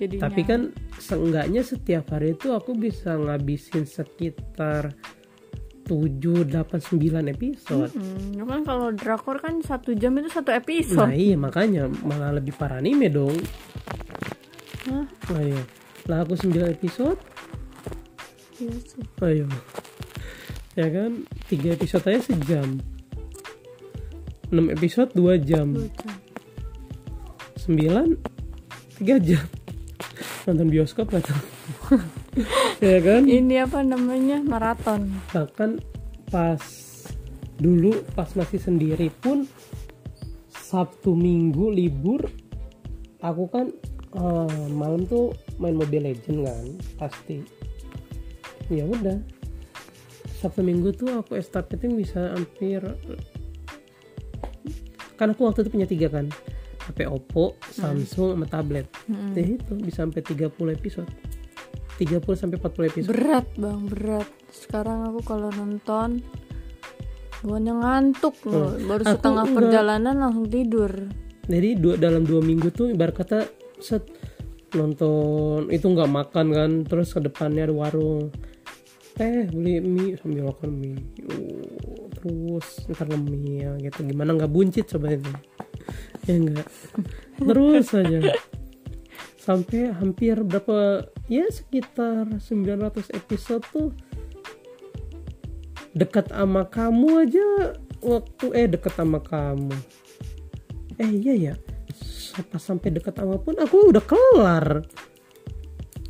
jadinya. 0.00 0.22
tapi 0.24 0.40
kan 0.48 0.60
seenggaknya 0.96 1.60
setiap 1.60 2.08
hari 2.16 2.32
itu 2.32 2.56
aku 2.56 2.72
bisa 2.72 3.20
ngabisin 3.20 3.84
sekitar 3.84 4.96
7, 5.90 6.46
8, 6.46 6.54
9 6.78 7.34
episode. 7.34 7.90
Hmm, 7.90 8.46
kan 8.46 8.62
kalau 8.62 8.94
drakor 8.94 9.42
kan 9.42 9.58
satu 9.58 9.90
jam 9.98 10.14
itu 10.22 10.30
satu 10.30 10.54
Nah 10.54 10.62
episode. 10.62 11.10
iya 11.10 11.34
makanya 11.34 11.90
malah 12.06 12.30
lebih 12.30 12.54
parah 12.54 12.78
anime 12.78 13.10
dong. 13.10 13.34
Hah? 14.86 15.06
Ayo 15.34 15.58
Lah 16.06 16.22
aku 16.22 16.38
9 16.38 16.70
episode. 16.70 17.18
Iya 18.62 18.74
sih. 18.86 19.02
Ayo 19.18 19.50
Ya 20.78 20.86
kan? 20.94 21.26
3 21.50 21.74
episode 21.74 22.06
aja 22.06 22.20
sejam. 22.22 22.78
6 24.54 24.70
episode 24.70 25.10
2 25.18 25.42
jam. 25.42 25.74
Dua 25.74 25.90
jam. 25.90 26.14
9 27.66 28.14
3 29.02 29.18
jam. 29.26 29.44
Nonton 30.46 30.70
bioskop 30.70 31.10
gak 31.10 31.26
tuh 31.26 31.59
Ya 32.84 32.98
kan 33.04 33.28
Ini 33.28 33.66
apa 33.68 33.84
namanya 33.84 34.40
maraton. 34.40 35.12
bahkan 35.34 35.82
pas 36.30 36.62
dulu 37.60 38.00
pas 38.16 38.30
masih 38.38 38.56
sendiri 38.62 39.12
pun 39.20 39.44
Sabtu 40.48 41.12
Minggu 41.12 41.68
libur 41.68 42.24
aku 43.20 43.44
kan 43.50 43.66
eh, 44.16 44.66
malam 44.72 45.04
tuh 45.04 45.34
main 45.60 45.76
Mobile 45.76 46.14
Legend 46.14 46.46
kan 46.46 46.66
pasti 46.96 47.42
ya 48.70 48.86
udah 48.86 49.18
Sabtu 50.40 50.62
Minggu 50.64 50.94
tuh 50.94 51.20
aku 51.20 51.36
estafeting 51.36 51.98
bisa 51.98 52.32
hampir 52.32 52.80
kan 55.20 55.34
aku 55.36 55.44
waktu 55.44 55.66
itu 55.66 55.70
punya 55.74 55.88
tiga 55.90 56.08
kan 56.08 56.32
HP 56.80 57.06
Oppo, 57.06 57.54
Samsung, 57.70 58.34
sama 58.34 58.46
tablet. 58.50 58.88
Hmm. 59.06 59.30
Ya 59.36 59.46
itu 59.46 59.78
bisa 59.78 60.02
sampai 60.02 60.24
30 60.26 60.50
episode. 60.74 61.06
30 62.00 62.24
sampai 62.32 62.56
40 62.56 62.88
episode. 62.88 63.10
Berat 63.12 63.46
bang 63.54 63.80
berat. 63.84 64.28
Sekarang 64.48 65.04
aku 65.04 65.20
kalau 65.22 65.52
nonton 65.52 66.24
bukannya 67.40 67.74
ngantuk 67.74 68.36
loh. 68.44 68.72
Baru 68.74 69.02
Aku 69.02 69.12
setengah 69.12 69.44
enggak. 69.44 69.56
perjalanan 69.56 70.14
langsung 70.16 70.48
tidur. 70.48 70.92
jadi 71.42 71.74
dua 71.74 71.94
dalam 71.96 72.22
dua 72.22 72.38
minggu 72.40 72.70
tuh 72.70 72.88
ibarat 72.88 73.10
kata 73.12 73.38
set 73.78 74.06
nonton 74.70 75.66
itu 75.68 75.82
nggak 75.82 76.06
makan 76.06 76.46
kan 76.54 76.70
terus 76.86 77.10
ke 77.10 77.18
depannya 77.18 77.66
ada 77.66 77.74
warung 77.74 78.30
teh 79.12 79.50
beli 79.50 79.82
mie 79.82 80.14
sambil 80.14 80.46
makan 80.46 80.70
mie 80.70 81.02
Uh, 81.26 82.06
terus 82.14 82.66
ntar 82.86 83.10
ngemil 83.10 83.82
gitu 83.82 83.98
gimana 84.04 84.30
nggak 84.34 84.46
buncit 84.46 84.86
coba 84.86 85.10
itu 85.10 85.26
ya 86.24 86.38
enggak 86.38 86.68
terus 87.50 87.86
aja 87.92 88.18
sampai 89.50 89.90
hampir 89.90 90.38
berapa 90.46 91.10
ya 91.26 91.42
sekitar 91.50 92.38
900 92.38 93.10
episode 93.18 93.66
tuh 93.74 93.90
dekat 95.90 96.30
sama 96.30 96.70
kamu 96.70 97.26
aja 97.26 97.74
waktu 97.98 98.46
eh 98.54 98.70
dekat 98.70 98.94
sama 98.94 99.18
kamu. 99.18 99.74
Eh 101.02 101.10
iya 101.18 101.34
ya 101.34 101.54
pas 102.46 102.62
sampai 102.62 102.94
dekat 102.94 103.18
sama 103.18 103.42
pun 103.42 103.58
aku 103.58 103.90
udah 103.90 104.04
kelar. 104.06 104.86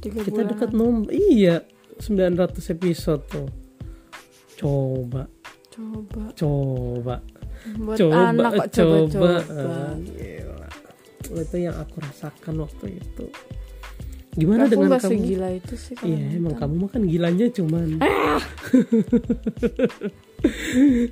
Tiga 0.04 0.20
kita 0.20 0.44
dekat 0.44 0.76
nom 0.76 1.08
iya 1.08 1.64
900 1.96 2.76
episode 2.76 3.24
tuh. 3.24 3.48
Coba. 4.60 5.24
Coba. 5.72 6.22
coba. 6.36 7.16
Buat 7.80 7.96
coba 7.96 8.16
anak 8.28 8.52
kok 8.52 8.68
coba 8.76 8.96
coba-coba. 9.08 9.32
Ah, 9.48 9.94
gila. 9.96 10.49
Itu 11.38 11.56
yang 11.62 11.78
aku 11.78 12.02
rasakan 12.02 12.54
waktu 12.60 12.98
itu. 12.98 13.24
Gimana 14.30 14.70
Aku 14.70 14.78
dengan 14.78 14.94
kamu? 14.94 15.10
segila 15.10 15.50
itu 15.50 15.74
sih 15.74 15.98
Iya 16.06 16.38
emang 16.38 16.54
kamu 16.54 16.86
makan 16.86 17.02
gilanya 17.10 17.50
cuman. 17.50 17.98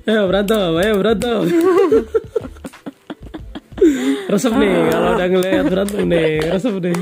Ayo 0.09 0.25
berantem, 0.25 0.71
ayo 0.79 0.93
berantem. 0.97 1.41
Resep 4.29 4.51
nih 4.51 4.91
kalau 4.91 5.15
udah 5.15 5.27
ngeliat 5.31 5.65
berantem 5.71 6.03
nih 6.05 6.43
Resep 6.43 6.75
nih. 6.83 6.95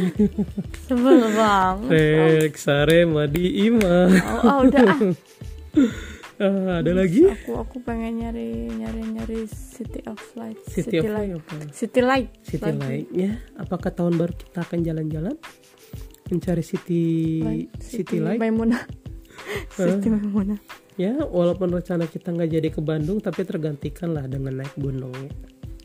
Sebel 0.85 1.21
banget. 1.33 1.89
Rex, 1.89 2.53
Sare, 2.65 3.05
Madi, 3.05 3.45
Ima. 3.65 4.09
Oh, 4.09 4.41
oh, 4.41 4.57
udah 4.65 4.85
ah. 6.37 6.45
ah, 6.45 6.75
Ada 6.79 6.91
lagi? 6.93 7.21
Aku 7.25 7.51
aku 7.55 7.75
pengen 7.79 8.19
nyari 8.19 8.69
nyari 8.71 9.01
nyari 9.07 9.39
City 9.47 10.01
of 10.05 10.19
Light. 10.33 10.57
City 10.65 10.97
of 10.97 11.07
Light. 11.07 11.31
Apa? 11.33 11.55
City 11.71 12.01
Light. 12.01 12.29
City. 12.41 12.71
Light 12.71 13.07
ya 13.09 13.31
Apakah 13.55 13.89
tahun 13.89 14.15
baru 14.15 14.33
kita 14.33 14.61
akan 14.61 14.79
jalan-jalan? 14.81 15.35
Mencari 16.27 16.61
City 16.61 17.01
Light. 17.41 17.69
City 17.79 18.17
Light 18.17 18.37
Maimunah. 18.37 18.83
City 19.75 20.07
Maimunah. 20.07 20.59
Ya 20.97 21.13
walaupun 21.13 21.69
rencana 21.69 22.05
kita 22.05 22.31
nggak 22.31 22.49
jadi 22.51 22.69
ke 22.69 22.81
Bandung 22.81 23.17
Tapi 23.17 23.45
tergantikan 23.45 24.11
lah 24.11 24.25
dengan 24.25 24.57
naik 24.57 24.73
gunung 24.75 25.13
ya 25.13 25.29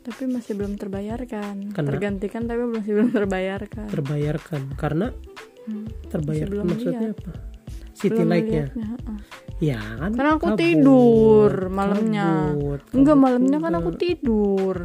Tapi 0.03 0.24
masih 0.26 0.57
belum 0.57 0.74
terbayarkan. 0.74 1.70
Karena- 1.70 1.90
Tergantikan 1.92 2.42
tapi 2.44 2.64
masih 2.66 2.92
belum 2.92 3.11
terbayarkan. 3.12 3.86
terbayarkan 3.88 4.62
karena 4.74 5.12
Hmm. 5.62 5.86
terbayarkan 6.11 6.64
maksudnya 6.66 7.14
lihat. 7.14 7.22
apa 7.22 7.32
city 7.94 8.18
belum 8.18 8.30
light-nya 8.34 8.64
heeh. 8.66 9.18
Ya 9.62 9.78
kan 9.78 10.10
Karena 10.10 10.30
aku 10.34 10.46
kabut, 10.50 10.58
tidur 10.58 11.52
malamnya. 11.70 12.50
kabut, 12.50 12.80
Enggak 12.90 13.14
kabut 13.14 13.22
malamnya 13.22 13.58
kan 13.62 13.72
aku 13.78 13.90
tidur. 13.94 14.76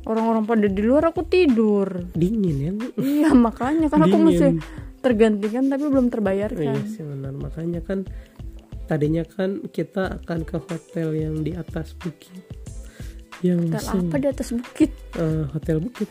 Orang-orang 0.00 0.44
pada 0.46 0.66
di 0.66 0.80
luar 0.80 1.10
aku 1.10 1.22
tidur. 1.26 1.88
dingin 2.14 2.56
ya 2.56 2.72
iya 2.96 3.30
makanya 3.36 3.90
kan 3.90 4.00
aku 4.00 4.16
mesti 4.16 4.56
tergantikan 5.00 5.68
tapi 5.68 5.84
belum 5.86 6.06
iya 6.06 6.12
terbayarkan. 6.12 6.74
sih 6.86 7.02
benar 7.02 7.32
makanya 7.32 7.80
kan 7.80 8.06
tadinya 8.84 9.22
kan 9.22 9.70
kita 9.70 10.18
akan 10.18 10.42
ke 10.42 10.58
hotel 10.58 11.14
yang 11.14 11.40
di 11.40 11.54
atas 11.54 11.94
bukit 11.94 12.42
yang 13.40 13.58
Hotel 13.58 13.72
langsung 13.72 14.00
apa 14.04 14.16
di 14.16 14.28
atas 14.28 14.48
bukit? 14.50 14.90
eh, 15.12 15.42
hotel 15.48 15.76
bukit. 15.80 16.08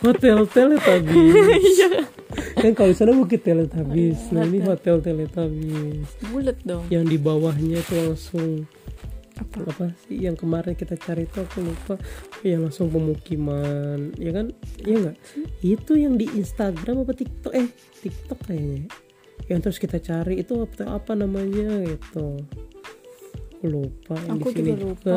Hotel 0.00 0.36
teletabis 0.46 1.34
Iya. 1.70 2.08
kan 2.56 2.72
kalau 2.72 2.88
di 2.88 2.96
sana 2.96 3.12
bukit 3.12 3.40
teletabis 3.40 4.18
Oh, 4.22 4.30
iya, 4.30 4.34
nah 4.34 4.44
ini 4.44 4.58
hotel. 4.60 4.96
hotel 4.96 4.96
teletabis 5.04 6.08
Bulat 6.24 6.58
dong. 6.62 6.84
yang 6.88 7.04
di 7.04 7.16
bawahnya 7.16 7.78
itu 7.78 7.94
langsung 7.94 8.64
Apa? 9.34 9.66
apa 9.66 9.86
sih? 10.00 10.14
Yang 10.20 10.40
kemarin 10.40 10.72
kita 10.72 10.94
cari 10.94 11.26
itu 11.26 11.36
aku 11.36 11.58
lupa. 11.60 11.98
Yang 12.40 12.60
langsung 12.62 12.86
pemukiman. 12.88 14.14
Ya 14.14 14.30
kan? 14.30 14.54
Iya 14.78 14.96
nggak? 15.00 15.16
Itu 15.60 15.92
yang 15.94 16.14
di 16.14 16.30
Instagram 16.30 17.02
apa 17.02 17.12
TikTok? 17.12 17.50
Eh 17.50 17.66
TikTok 17.98 18.38
kayaknya. 18.40 18.86
Yang 19.44 19.58
terus 19.60 19.78
kita 19.82 19.98
cari 19.98 20.38
itu 20.38 20.54
apa, 20.56 20.86
apa 20.88 21.12
namanya 21.12 21.82
gitu 21.82 22.46
aku 23.64 23.72
lupa 23.72 24.14
yang 24.28 24.36
Aku 24.36 24.48
di 24.52 24.60
sini 24.60 24.70
juga 24.76 24.84
juga 24.84 25.16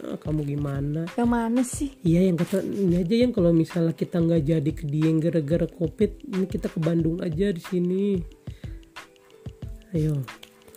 Eh, 0.00 0.16
kamu 0.16 0.40
gimana 0.48 1.00
Yang 1.12 1.28
mana 1.28 1.60
sih? 1.60 1.90
Iya 2.00 2.20
yang 2.32 2.36
kata 2.40 2.64
ini 2.64 2.96
aja 2.96 3.14
yang 3.20 3.32
kalau 3.36 3.52
misalnya 3.52 3.92
kita 3.92 4.16
nggak 4.16 4.42
jadi 4.48 4.70
ke 4.72 4.84
Dieng 4.88 5.20
gara-gara 5.20 5.68
covid 5.68 6.10
ini 6.32 6.48
kita 6.48 6.72
ke 6.72 6.80
Bandung 6.80 7.20
aja 7.20 7.52
di 7.52 7.60
sini. 7.60 8.16
Ayo. 9.92 10.24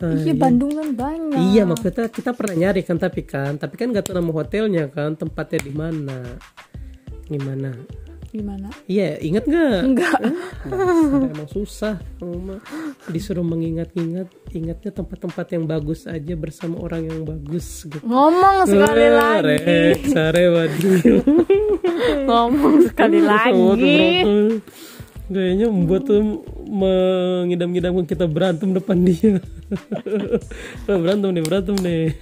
Nah, 0.04 0.12
iya 0.12 0.36
ya. 0.36 0.36
Bandung 0.36 0.76
kan 0.76 0.90
banyak. 0.92 1.40
Iya 1.56 1.64
maksudnya 1.64 2.12
kita 2.12 2.36
pernah 2.36 2.56
nyari 2.68 2.84
kan 2.84 3.00
tapi 3.00 3.24
kan 3.24 3.56
tapi 3.56 3.80
kan 3.80 3.96
nggak 3.96 4.12
tahu 4.12 4.20
nama 4.20 4.32
hotelnya 4.36 4.92
kan 4.92 5.16
tempatnya 5.16 5.60
di 5.64 5.72
mana 5.72 6.20
gimana 7.32 7.72
Gimana? 8.36 8.68
iya 8.86 9.16
ingat 9.18 9.48
nggak 9.48 9.80
Enggak. 9.82 10.20
Dasar, 10.68 11.32
emang 11.32 11.48
susah 11.48 11.96
mah 12.20 12.60
disuruh 13.08 13.42
mengingat-ingat 13.42 14.28
ingatnya 14.52 14.92
tempat-tempat 14.92 15.46
yang 15.52 15.64
bagus 15.64 16.04
aja 16.04 16.36
bersama 16.36 16.80
orang 16.80 17.08
yang 17.08 17.24
bagus 17.24 17.86
gitu 17.86 18.04
Ngomong 18.04 18.68
sekali 18.68 19.02
Eh, 19.02 19.12
lagi. 19.12 19.46
Rek, 19.48 20.00
sare. 20.12 20.44
Ngomong 22.26 22.76
sekali 22.86 23.20
lagi. 23.22 23.98
Kayaknya 25.26 25.68
membuat 25.74 26.06
tuh 26.06 26.22
mengidam-idamkan 26.66 28.06
kita 28.06 28.30
berantem 28.30 28.78
depan 28.78 29.00
dia. 29.02 29.42
Wah, 30.86 30.98
berantem 31.00 31.34
nih, 31.34 31.42
berantem 31.42 31.76
nih. 31.82 32.14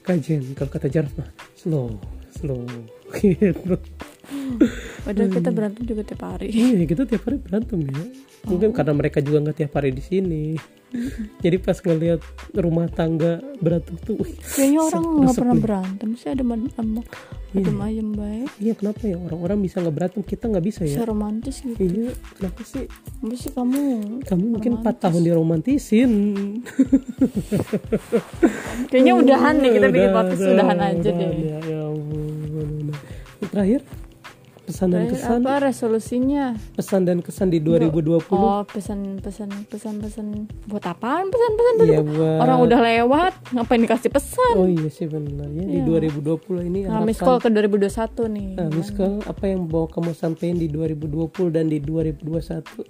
Kajian 0.00 0.42
kalau 0.54 0.70
kata 0.70 0.86
Jarf 0.86 1.14
mah 1.14 1.30
slow, 1.54 1.98
slow. 2.34 2.62
Gitu. 3.18 3.78
Padahal 5.06 5.30
kita 5.30 5.50
berantem 5.50 5.82
juga 5.86 6.02
tiap 6.06 6.22
hari. 6.24 6.48
Iya, 6.52 6.84
kita 6.86 7.02
tiap 7.06 7.22
hari 7.26 7.36
berantem 7.42 7.78
ya. 7.86 8.04
Mungkin 8.42 8.74
karena 8.74 8.92
mereka 8.94 9.18
juga 9.22 9.38
nggak 9.48 9.56
tiap 9.62 9.72
hari 9.78 9.90
di 9.94 10.02
sini. 10.02 10.44
Jadi 11.40 11.56
pas 11.56 11.80
ngeliat 11.80 12.20
rumah 12.52 12.84
tangga 12.92 13.40
berantem 13.64 13.96
tuh, 14.04 14.20
wih, 14.20 14.36
Kayaknya 14.36 14.80
orang 14.92 15.04
nggak 15.24 15.36
pernah 15.40 15.56
nih. 15.56 15.64
berantem 15.64 16.08
sih 16.20 16.28
ada 16.28 16.44
man- 16.44 16.68
ama 16.76 17.00
adem 17.52 17.78
ayem 17.80 18.08
baik. 18.12 18.48
Iya 18.60 18.72
kenapa 18.76 19.00
ya 19.08 19.16
orang-orang 19.16 19.58
bisa 19.64 19.80
nggak 19.80 19.96
berantem 19.96 20.20
kita 20.20 20.44
nggak 20.52 20.64
bisa 20.68 20.84
ya? 20.84 21.00
Seromantis 21.00 21.64
gitu. 21.64 21.80
Iya 21.80 22.12
kenapa 22.36 22.60
sih? 22.60 22.84
Apa 23.24 23.34
sih 23.40 23.50
kamu? 23.56 23.80
Kamu 24.20 24.44
mungkin 24.52 24.72
4 24.84 25.00
tahun 25.00 25.22
diromantisin. 25.24 26.12
Kayaknya 28.92 29.12
udahan 29.16 29.54
deh 29.64 29.70
kita 29.72 29.88
bikin 29.88 30.10
podcast 30.12 30.40
udah, 30.44 30.54
udahan 30.60 30.78
aja 30.80 31.08
udah, 31.08 31.16
deh. 31.16 31.30
Ya, 31.40 31.56
ya 31.64 31.80
ampun, 31.88 32.68
udah. 32.88 32.98
Terakhir 33.48 33.80
pesan 34.62 34.88
dan 34.94 35.10
kesan, 35.10 35.42
apa 35.42 35.54
resolusinya? 35.66 36.44
pesan 36.78 37.00
dan 37.02 37.18
kesan 37.18 37.48
di 37.50 37.58
2020. 37.58 38.30
Oh 38.30 38.62
pesan 38.62 39.18
pesan 39.18 39.50
pesan 39.66 39.98
pesan 39.98 40.26
buat 40.70 40.84
apaan 40.86 41.28
pesan 41.28 41.52
pesan? 41.58 41.74
Iya 41.82 42.00
buat 42.06 42.38
Orang 42.38 42.58
udah 42.66 42.80
lewat 42.80 43.32
ngapain 43.50 43.82
dikasih 43.82 44.10
pesan? 44.14 44.54
Oh 44.54 44.70
iya 44.70 44.86
sih 44.86 45.10
benar 45.10 45.50
ya 45.50 45.64
di 45.66 45.80
2020 45.82 46.68
ini 46.70 46.78
Nah, 46.86 47.02
miss 47.02 47.18
call 47.18 47.42
ke 47.42 47.48
2021 47.50 48.28
nih. 48.28 48.48
Nah, 48.58 48.68
Miss 48.70 48.90
Call, 48.92 49.24
apa 49.24 49.44
yang 49.48 49.66
mau 49.66 49.88
kamu 49.88 50.12
sampaikan 50.12 50.60
di 50.60 50.68
2020 50.68 51.54
dan 51.54 51.66
di 51.72 51.78
2021? 51.80 52.84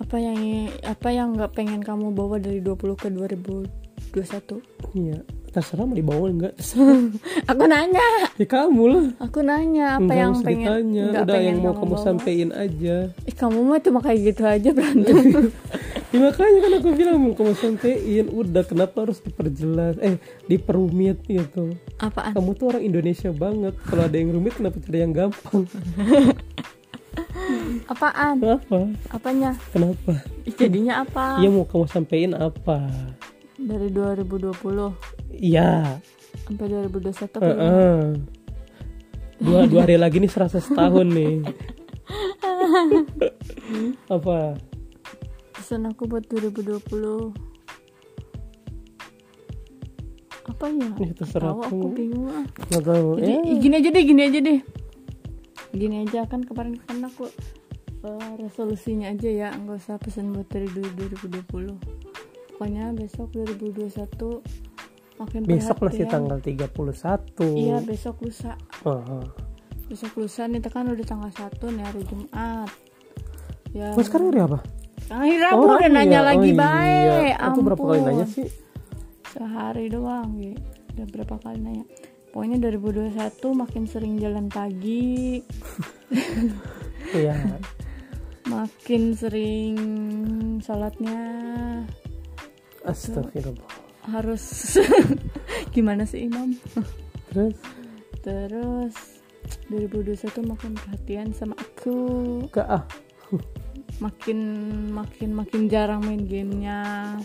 Apa 0.00 0.16
yang 0.18 0.36
apa 0.82 1.08
yang 1.14 1.38
nggak 1.38 1.52
pengen 1.54 1.80
kamu 1.84 2.10
bawa 2.10 2.42
dari 2.42 2.58
20 2.58 2.98
ke 2.98 3.08
2021? 3.12 3.79
Iya, 4.90 5.22
terserah 5.48 5.82
mau 5.82 5.92
dibawa 5.92 6.26
enggak? 6.26 6.54
Aku 7.50 7.64
nanya, 7.64 8.04
ya 8.34 8.44
kamu 8.44 8.82
lah. 8.86 9.06
aku 9.18 9.38
nanya 9.40 9.96
apa 9.96 10.02
Enggak 10.02 10.16
yang 10.16 10.32
pengen 10.36 10.66
ditanya, 10.66 11.04
nggak 11.06 11.22
udah 11.22 11.32
pengen 11.32 11.46
yang 11.46 11.58
mau 11.62 11.74
kamu 11.76 11.92
bawa. 11.92 12.02
sampaikan 12.02 12.50
aja. 12.52 12.96
Ih, 13.22 13.34
kamu 13.34 13.58
mah 13.62 13.80
cuma 13.80 13.98
kayak 14.00 14.20
gitu 14.26 14.42
aja 14.44 14.68
berantem. 14.70 15.16
Ya 16.10 16.18
makanya 16.18 16.58
kan 16.58 16.72
aku 16.74 16.88
bilang 16.90 17.16
mau 17.22 17.32
kamu 17.32 17.54
sampein 17.54 18.26
udah 18.26 18.66
kenapa 18.66 19.06
harus 19.06 19.22
diperjelas 19.22 19.94
eh 20.02 20.18
diperumit 20.44 21.22
gitu. 21.22 21.70
Apaan? 21.96 22.34
Kamu 22.34 22.50
tuh 22.52 22.66
orang 22.66 22.82
Indonesia 22.82 23.30
banget. 23.30 23.78
Kalau 23.86 24.02
ada 24.02 24.16
yang 24.18 24.34
rumit 24.34 24.58
kenapa 24.58 24.76
cari 24.82 24.98
yang 24.98 25.14
gampang? 25.14 25.70
Apaan? 27.86 28.34
Apa? 28.42 28.78
Apanya? 29.10 29.50
Kenapa? 29.70 30.18
Jadinya 30.50 31.02
apa? 31.02 31.38
Iya 31.38 31.48
mau 31.48 31.62
kamu 31.62 31.86
sampein 31.86 32.32
apa? 32.32 32.90
Dari 33.60 33.88
2020 33.88 34.96
Iya. 35.30 36.00
sampai 36.42 36.66
2021 36.66 37.38
Heeh. 37.38 37.52
Uh-uh. 37.52 38.00
Dua 39.38 39.60
dua 39.64 39.80
hari 39.84 39.96
lagi 39.96 40.16
nih 40.16 40.28
serasa 40.28 40.58
setahun 40.58 41.06
nih. 41.06 41.34
apa? 44.10 44.56
pesan 45.52 45.86
aku 45.86 46.02
buat 46.04 46.24
2020 46.26 47.30
apa 50.42 50.64
ya? 50.66 50.88
Ih, 50.98 51.12
terserah 51.14 51.52
Tahu 51.52 51.62
aku 51.62 51.76
bingung 51.94 52.26
ah. 52.26 52.44
Nggak 52.66 52.84
tahu. 52.84 53.08
Jadi 53.16 53.32
Eh, 53.46 53.56
gini 53.60 53.74
aja 53.76 53.88
deh, 53.88 54.02
gini 54.02 54.22
aja 54.24 54.38
deh. 54.40 54.60
Gini 55.70 55.96
aja 56.00 56.26
kan 56.26 56.42
kemarin 56.42 56.74
kan 56.80 56.98
aku 57.00 57.30
eh, 58.00 58.30
resolusinya 58.36 59.08
aja 59.08 59.28
ya, 59.30 59.48
nggak 59.52 59.78
usah 59.78 59.96
pesan 59.96 60.32
buat 60.32 60.48
dari 60.48 60.66
du- 60.66 60.90
2020. 60.90 61.78
Pokoknya 62.60 62.92
besok 62.92 63.32
2021 63.32 64.44
makin 65.16 65.40
besok 65.42 65.80
masih 65.80 66.04
perhatian. 66.04 66.12
tanggal 66.12 66.38
31. 66.44 67.56
Iya, 67.56 67.76
besok 67.80 68.20
lusa. 68.20 68.52
Oh, 68.84 69.24
Besok 69.88 70.12
lusa 70.14 70.44
nih 70.44 70.60
kan 70.62 70.84
udah 70.84 71.00
tanggal 71.02 71.32
1 71.32 71.40
nih 71.72 71.80
hari 71.82 72.04
Jumat. 72.04 72.68
Ya. 73.72 73.90
Oh, 73.90 74.04
sekarang 74.04 74.28
hari 74.28 74.44
apa? 74.44 74.58
Hari 75.08 75.34
Rabu 75.40 75.62
Oh, 75.62 75.72
udah 75.74 75.88
nanya 75.88 76.20
iya. 76.20 76.28
lagi 76.28 76.50
Oh, 76.52 76.58
baik. 76.58 77.08
iya. 77.24 77.36
Aku 77.40 77.58
berapa 77.64 77.80
kali 77.80 77.96
Ampun. 77.96 78.08
nanya 78.12 78.26
sih? 78.28 78.48
sehari 79.24 79.86
doang 79.86 80.36
gitu 80.36 80.58
udah 80.90 81.06
berapa 81.08 81.34
kali 81.38 81.56
nanya 81.56 81.86
pokoknya 82.28 82.58
2021 82.60 83.14
makin 83.54 83.82
sering 83.86 84.18
jalan 84.18 84.50
pagi 84.50 85.38
Iya. 87.08 87.38
makin 88.52 89.14
sering 89.14 89.76
sholatnya 90.58 91.22
Astagfirullah. 92.84 93.68
harus 94.08 94.76
gimana 95.74 96.08
sih 96.08 96.24
imam 96.26 96.56
Terus 97.30 97.56
terus 98.20 98.96
2021 99.70 100.50
makin 100.50 100.72
perhatian 100.76 101.28
sama 101.32 101.54
aku 101.56 101.96
ke 102.50 102.62
ah. 102.64 102.84
Makin 104.00 104.38
makin 104.90 105.30
makin 105.30 105.60
jarang 105.66 106.00
main 106.00 106.22
gamenya 106.22 106.78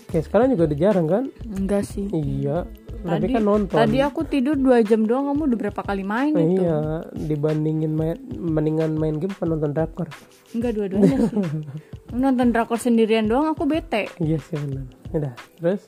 Kayak 0.05 0.25
sekarang 0.25 0.47
juga 0.51 0.63
udah 0.65 0.79
jarang 0.79 1.07
kan? 1.07 1.23
enggak 1.45 1.83
sih 1.83 2.07
Iya. 2.09 2.67
Tapi 2.97 3.21
tadi 3.21 3.33
kan 3.33 3.43
nonton. 3.43 3.75
tadi 3.75 3.97
aku 3.99 4.21
tidur 4.23 4.55
dua 4.55 4.81
jam 4.81 5.03
doang 5.03 5.29
kamu 5.29 5.45
udah 5.47 5.59
berapa 5.61 5.81
kali 5.81 6.01
main 6.01 6.33
itu 6.33 6.57
Iya, 6.59 6.79
dibandingin 7.15 7.91
main 7.91 8.17
mendingan 8.29 8.91
main 8.93 9.15
game 9.15 9.29
apa 9.31 9.45
nonton 9.45 9.71
drakor. 9.71 10.09
enggak 10.51 10.71
dua-duanya 10.73 11.17
sih 11.23 11.37
nonton 12.15 12.47
drakor 12.49 12.75
sendirian 12.75 13.25
doang 13.25 13.47
aku 13.47 13.63
bete 13.63 14.09
Iya 14.17 14.37
sih 14.39 14.57
benar. 14.57 14.85
Udah, 15.11 15.33
terus 15.55 15.81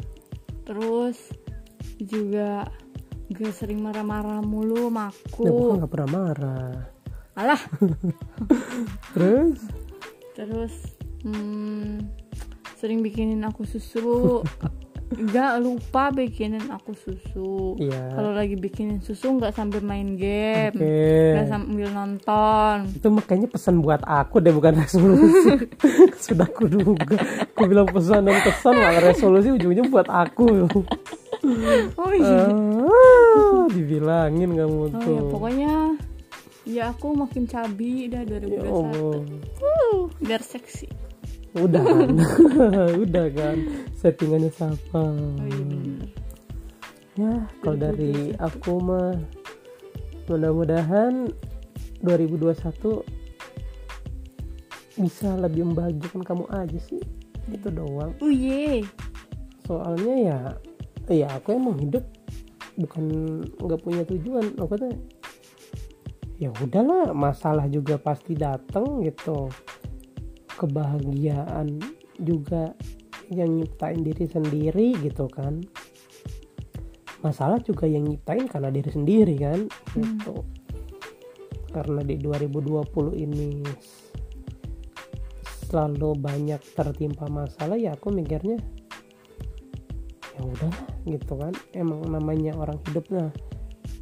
terus 0.63 1.17
juga 1.97 2.67
gak 3.27 3.51
sering 3.51 3.79
marah-marah 3.79 4.39
mulu 4.39 4.87
sama 4.87 5.09
aku 5.09 5.41
ya 5.41 5.51
bukan 5.51 5.75
nggak 5.77 5.91
pernah 5.91 6.09
marah. 6.09 6.75
alah 7.33 7.61
Terus 9.13 9.57
terus 10.37 10.93
hmm, 11.25 12.05
sering 12.75 13.01
bikinin 13.01 13.41
aku 13.41 13.65
susu 13.65 14.45
nggak 15.07 15.63
lupa 15.63 16.11
bikinin 16.11 16.67
aku 16.67 16.91
susu 16.91 17.79
Iya. 17.79 18.11
kalau 18.11 18.35
lagi 18.35 18.53
bikinin 18.53 18.99
susu 18.99 19.33
nggak 19.33 19.55
sambil 19.55 19.79
main 19.79 20.13
game 20.13 20.75
nggak 20.75 21.47
sambil 21.47 21.87
nonton 21.89 22.91
Itu 22.91 23.07
makanya 23.09 23.47
pesan 23.47 23.79
buat 23.79 24.03
aku 24.03 24.37
deh 24.37 24.51
bukan 24.51 24.75
resolusi. 24.83 25.63
Sudah 26.19 26.43
aku 26.43 26.67
duga. 26.67 27.15
Aku 27.49 27.65
bilang 27.65 27.87
pesan 27.87 28.27
dan 28.27 28.43
pesan 28.43 28.75
malah 28.75 28.99
resolusi 29.01 29.47
ujungnya 29.49 29.87
buat 29.87 30.05
aku. 30.05 30.67
oh 31.95 32.11
iya 32.11 32.51
Ah, 32.83 33.63
dibilangin 33.69 34.59
kamu 34.59 34.75
oh 34.75 34.87
tuh. 34.91 35.07
ya 35.07 35.21
pokoknya 35.31 35.71
ya 36.67 36.91
aku 36.91 37.15
makin 37.15 37.47
cabi 37.47 38.11
dah 38.11 38.27
2021 38.27 38.59
Ya. 38.59 38.75
Uh, 39.63 40.11
biar 40.19 40.43
seksi 40.43 40.91
Udah 41.57 41.81
kan. 41.81 42.09
Udah 43.07 43.27
kan. 43.33 43.57
Settingannya 43.97 44.51
sama. 44.53 44.77
oh 44.93 45.41
iya 45.41 45.63
bener 45.65 46.09
Ya, 47.17 47.33
kalau 47.65 47.77
dari 47.81 48.37
aku 48.37 48.77
mah 48.77 49.17
mudah-mudahan 50.29 51.33
2021 52.05 52.61
bisa 55.01 55.33
lebih 55.41 55.65
membahagiakan 55.65 56.21
kamu 56.21 56.45
aja 56.53 56.77
sih. 56.77 57.01
Itu 57.49 57.73
doang. 57.73 58.13
oh 58.21 58.29
ye 58.29 58.85
Soalnya 59.65 60.13
ya 60.13 60.39
ya 61.09 61.27
aku 61.33 61.57
emang 61.57 61.81
hidup 61.81 62.05
bukan 62.77 63.03
nggak 63.57 63.81
punya 63.81 64.05
tujuan. 64.05 64.53
Aku 64.61 64.77
tuh 64.77 64.93
ya 66.37 66.53
udahlah, 66.53 67.13
masalah 67.17 67.65
juga 67.65 67.97
pasti 67.97 68.37
datang 68.37 69.01
gitu. 69.01 69.49
Kebahagiaan 70.57 71.81
juga 72.17 72.73
yang 73.29 73.57
nyiptain 73.57 74.01
diri 74.01 74.25
sendiri 74.25 74.97
gitu 75.01 75.29
kan. 75.29 75.61
Masalah 77.25 77.61
juga 77.61 77.89
yang 77.89 78.05
nyiptain 78.05 78.45
karena 78.45 78.69
diri 78.69 78.89
sendiri 78.93 79.35
kan 79.37 79.65
gitu. 79.97 80.45
Karena 81.73 82.01
di 82.01 82.17
2020 82.17 83.17
ini 83.17 83.61
selalu 85.67 86.15
banyak 86.15 86.61
tertimpa 86.73 87.27
masalah 87.27 87.75
ya 87.75 87.91
aku 87.91 88.07
mikirnya 88.13 88.55
ya 90.37 90.41
udah 90.41 90.73
gitu 91.05 91.33
kan. 91.37 91.53
Emang 91.73 92.05
namanya 92.07 92.55
orang 92.55 92.79
hidup 92.87 93.05
nah 93.09 93.29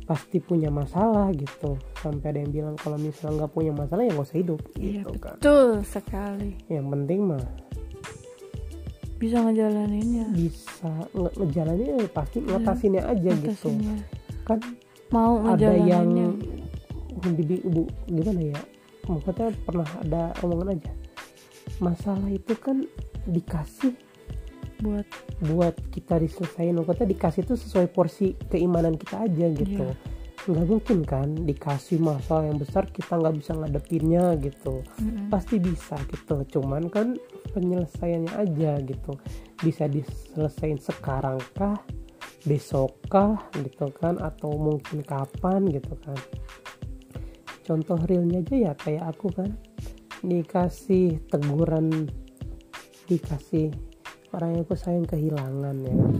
pasti 0.05 0.37
punya 0.37 0.69
masalah 0.69 1.33
gitu. 1.33 1.81
Sampai 1.97 2.31
ada 2.31 2.39
yang 2.45 2.53
bilang 2.53 2.75
kalau 2.77 2.95
misalnya 2.95 3.43
nggak 3.43 3.51
punya 3.53 3.73
masalah 3.73 4.05
ya 4.05 4.13
nggak 4.13 4.27
usah 4.29 4.39
hidup. 4.39 4.61
Iya 4.77 5.01
gitu 5.01 5.17
kan. 5.17 5.35
betul 5.41 5.69
sekali. 5.81 6.51
Yang 6.69 6.87
penting 6.93 7.19
mah 7.25 7.45
bisa 9.17 9.37
ngejalaninnya. 9.41 10.25
Bisa 10.31 10.91
nge 11.11 11.29
ngejalanin 11.41 11.87
ya 11.97 12.09
pasti 12.13 12.37
ngatasinnya 12.45 13.03
aja 13.09 13.31
gitu. 13.33 13.69
Ngatasinnya. 13.73 13.97
kan 14.45 14.59
mau 15.09 15.41
ada 15.41 15.73
yang 15.73 16.05
ngejalaninnya 16.13 17.41
di 17.41 17.57
bu 17.65 17.89
gimana 18.05 18.41
ya? 18.53 18.61
Maksudnya 19.09 19.49
pernah 19.65 19.89
ada 20.05 20.33
omongan 20.45 20.77
aja. 20.77 20.93
Masalah 21.81 22.29
itu 22.29 22.53
kan 22.61 22.85
dikasih 23.25 23.97
buat 24.79 25.07
buat 25.43 25.75
kita 25.91 26.19
diselesain 26.19 26.75
maksudnya 26.75 27.07
dikasih 27.07 27.41
itu 27.47 27.55
sesuai 27.55 27.87
porsi 27.91 28.35
keimanan 28.51 28.95
kita 28.99 29.25
aja 29.27 29.47
gitu. 29.51 29.87
Iya. 29.87 30.13
nggak 30.45 30.67
mungkin 30.69 31.01
kan 31.01 31.33
dikasih 31.33 31.97
masalah 31.97 32.45
yang 32.45 32.61
besar 32.61 32.85
kita 32.93 33.17
nggak 33.17 33.41
bisa 33.41 33.57
ngadepinnya 33.57 34.37
gitu. 34.37 34.85
Mm-mm. 35.01 35.33
pasti 35.33 35.57
bisa 35.57 35.97
gitu. 36.05 36.45
Cuman 36.57 36.85
kan 36.93 37.17
penyelesaiannya 37.49 38.33
aja 38.35 38.77
gitu. 38.85 39.17
Bisa 39.57 39.89
diselesain 39.89 40.77
sekarang 40.77 41.41
kah 41.57 41.81
besok 42.45 42.93
kah 43.09 43.41
gitu 43.57 43.89
kan 43.97 44.21
atau 44.21 44.53
mungkin 44.53 45.01
kapan 45.01 45.65
gitu 45.65 45.97
kan. 46.05 46.19
Contoh 47.65 47.97
realnya 48.05 48.45
aja 48.45 48.55
ya 48.69 48.73
kayak 48.77 49.17
aku 49.17 49.33
kan. 49.33 49.49
Dikasih 50.21 51.25
teguran 51.25 52.05
dikasih 53.05 53.73
orang 54.35 54.59
yang 54.59 54.63
aku 54.67 54.75
sayang 54.75 55.07
kehilangan 55.07 55.75
ya 55.81 55.93
kan? 55.95 56.15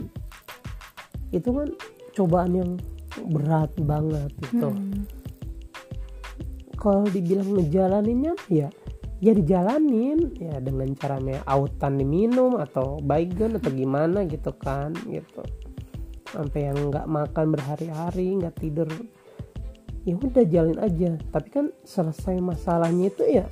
Itu 1.36 1.50
kan 1.52 1.70
cobaan 2.16 2.54
yang 2.56 2.72
berat 3.32 3.72
banget 3.80 4.32
gitu. 4.44 4.72
Mm. 4.72 5.08
kalau 6.76 7.08
dibilang 7.10 7.50
ngejalaninnya 7.58 8.38
ya 8.46 8.70
ya 9.24 9.32
dijalanin 9.34 10.38
ya 10.38 10.60
dengan 10.62 10.92
cara 10.94 11.18
me- 11.18 11.42
autan 11.50 11.98
diminum 11.98 12.62
atau 12.62 13.02
baygon 13.02 13.58
atau 13.58 13.72
gimana 13.72 14.28
gitu 14.28 14.52
kan 14.60 14.94
gitu. 15.08 15.42
Sampai 16.30 16.70
yang 16.70 16.92
nggak 16.92 17.08
makan 17.08 17.56
berhari-hari 17.56 18.38
nggak 18.38 18.60
tidur 18.60 18.90
ya 20.06 20.14
udah 20.20 20.46
jalin 20.46 20.78
aja. 20.78 21.18
Tapi 21.32 21.48
kan 21.50 21.66
selesai 21.82 22.38
masalahnya 22.44 23.10
itu 23.10 23.24
ya 23.26 23.46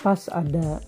pas 0.00 0.26
ada 0.32 0.80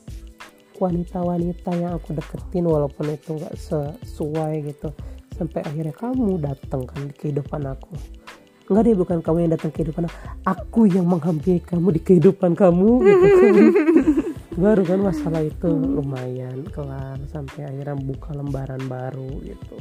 wanita-wanita 0.79 1.71
yang 1.75 1.99
aku 1.99 2.15
deketin 2.15 2.67
walaupun 2.71 3.11
itu 3.11 3.35
nggak 3.35 3.55
sesuai 3.59 4.53
gitu. 4.71 4.89
Sampai 5.35 5.63
akhirnya 5.63 5.95
kamu 5.95 6.39
datang 6.43 6.87
kan 6.87 7.07
di 7.07 7.15
kehidupan 7.15 7.63
aku. 7.67 7.95
Enggak 8.69 8.83
deh 8.85 8.97
bukan 9.01 9.19
kamu 9.25 9.37
yang 9.49 9.53
datang 9.57 9.71
ke 9.73 9.81
kehidupan 9.81 10.05
aku. 10.05 10.19
Aku 10.45 10.81
yang 10.85 11.07
menghampiri 11.09 11.61
kamu 11.65 11.89
di 11.97 12.01
kehidupan 12.05 12.53
kamu 12.53 12.89
gitu 13.01 13.27
kan. 13.33 13.55
Baru 14.63 14.83
kan 14.83 14.99
masalah 14.99 15.41
itu 15.47 15.71
lumayan 15.71 16.67
kelar 16.75 17.15
sampai 17.31 17.71
akhirnya 17.71 17.95
buka 17.95 18.35
lembaran 18.35 18.83
baru 18.91 19.31
gitu. 19.47 19.79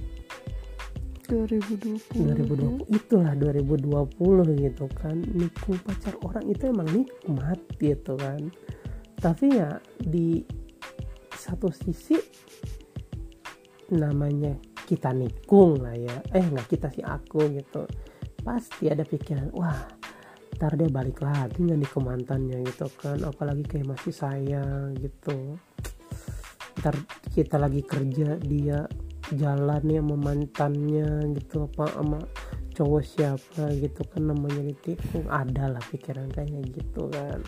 2020 1.28 2.86
2020 2.86 2.86
itulah 2.94 3.34
2020 3.34 4.64
gitu 4.64 4.86
kan. 4.94 5.18
Nikung 5.34 5.82
pacar 5.82 6.14
orang 6.22 6.46
itu 6.46 6.70
emang 6.70 6.88
nikmat 6.94 7.58
gitu 7.82 8.14
kan. 8.22 8.54
Tapi 9.18 9.46
ya 9.50 9.82
di 9.98 10.46
satu 11.38 11.70
sisi 11.70 12.18
namanya 13.94 14.58
kita 14.90 15.14
nikung 15.14 15.80
lah 15.80 15.96
ya. 15.96 16.18
Eh 16.34 16.44
nggak 16.44 16.68
kita 16.68 16.88
sih 16.92 17.06
aku 17.06 17.46
gitu. 17.54 17.86
Pasti 18.42 18.90
ada 18.90 19.06
pikiran 19.06 19.54
wah 19.54 19.78
ntar 20.58 20.74
dia 20.74 20.90
balik 20.90 21.22
lagi 21.22 21.62
nggak 21.62 21.78
nih 21.78 21.90
ke 21.94 22.00
mantannya 22.02 22.58
gitu 22.66 22.88
kan. 22.98 23.22
Apalagi 23.22 23.64
kayak 23.64 23.94
masih 23.94 24.14
sayang 24.16 24.98
gitu. 24.98 25.56
Ntar 26.82 26.96
kita 27.32 27.62
lagi 27.62 27.86
kerja 27.86 28.42
dia 28.42 28.90
jalan 29.36 29.84
ya 29.92 30.00
sama 30.00 30.16
mantannya 30.16 31.36
gitu 31.36 31.68
apa 31.68 31.86
sama 31.92 32.20
cowok 32.78 33.04
siapa 33.04 33.64
gitu 33.76 34.02
kan 34.08 34.30
namanya 34.30 34.62
ditikung 34.72 35.26
ada 35.28 35.74
lah 35.74 35.84
pikiran 35.90 36.30
kayak 36.30 36.64
gitu 36.72 37.10
kan 37.10 37.42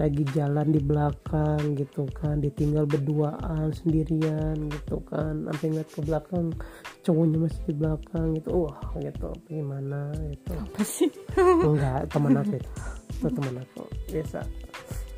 lagi 0.00 0.24
jalan 0.32 0.72
di 0.72 0.80
belakang 0.80 1.76
gitu 1.76 2.08
kan 2.16 2.40
ditinggal 2.40 2.88
berduaan 2.88 3.68
sendirian 3.76 4.56
gitu 4.72 5.04
kan 5.04 5.44
sampai 5.44 5.66
ngeliat 5.68 5.90
ke 5.92 6.00
belakang 6.00 6.56
cowoknya 7.04 7.36
masih 7.44 7.62
di 7.68 7.74
belakang 7.76 8.26
gitu. 8.40 8.48
Wah 8.64 8.80
gitu. 8.96 9.30
Gimana 9.44 10.08
gitu? 10.32 10.52
Apa 10.56 10.80
sih? 10.80 11.12
Enggak 11.36 12.08
teman 12.08 12.40
aku 12.40 12.56
itu. 12.56 12.72
Itu 13.20 13.28
teman 13.28 13.54
aku. 13.60 13.82
Biasa. 14.08 14.40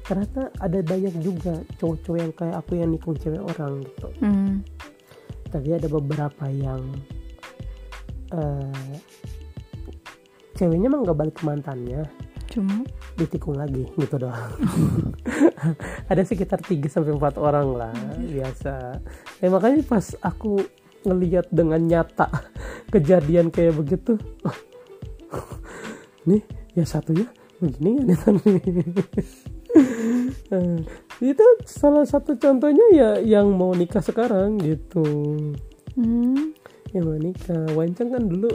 Ternyata 0.03 0.43
ada 0.59 0.79
banyak 0.83 1.15
juga 1.23 1.55
cowok-cowok 1.79 2.19
yang 2.19 2.33
kayak 2.35 2.57
aku 2.59 2.73
yang 2.75 2.91
nikung 2.91 3.15
cewek 3.15 3.39
orang 3.39 3.87
gitu. 3.87 4.09
Hmm. 4.19 4.67
tapi 5.53 5.77
ada 5.77 5.85
beberapa 5.85 6.49
yang 6.49 6.81
eh 8.33 8.97
ceweknya 10.57 10.89
emang 10.89 11.05
nggak 11.05 11.19
balik 11.21 11.37
ke 11.37 11.45
mantannya 11.45 12.09
cuma 12.51 12.83
ditikung 13.15 13.55
lagi 13.59 13.87
gitu 13.99 14.17
doang. 14.19 14.57
Ada 16.11 16.23
sekitar 16.27 16.59
3 16.63 16.79
sampai 16.89 17.15
empat 17.15 17.39
orang 17.39 17.69
lah 17.77 17.95
biasa. 18.19 18.99
Ya 19.39 19.49
makanya 19.53 19.83
pas 19.87 20.17
aku 20.23 20.63
ngelihat 21.03 21.51
dengan 21.51 21.83
nyata 21.83 22.31
kejadian 22.95 23.51
kayak 23.51 23.75
begitu 23.75 24.15
nih 26.31 26.43
ya 26.79 26.87
satunya 26.87 27.27
begini 27.59 28.07
ya 28.07 28.19
nih 28.31 28.63
Eh, 30.53 30.79
itu 31.25 31.47
salah 31.65 32.05
satu 32.05 32.37
contohnya 32.37 32.85
ya 32.93 33.11
yang 33.25 33.57
mau 33.57 33.73
nikah 33.73 34.05
sekarang 34.05 34.61
gitu. 34.61 35.05
Hmm. 35.97 36.53
yang 36.93 37.09
mau 37.09 37.17
nikah. 37.17 37.73
Wancang 37.73 38.13
kan 38.13 38.23
dulu 38.29 38.53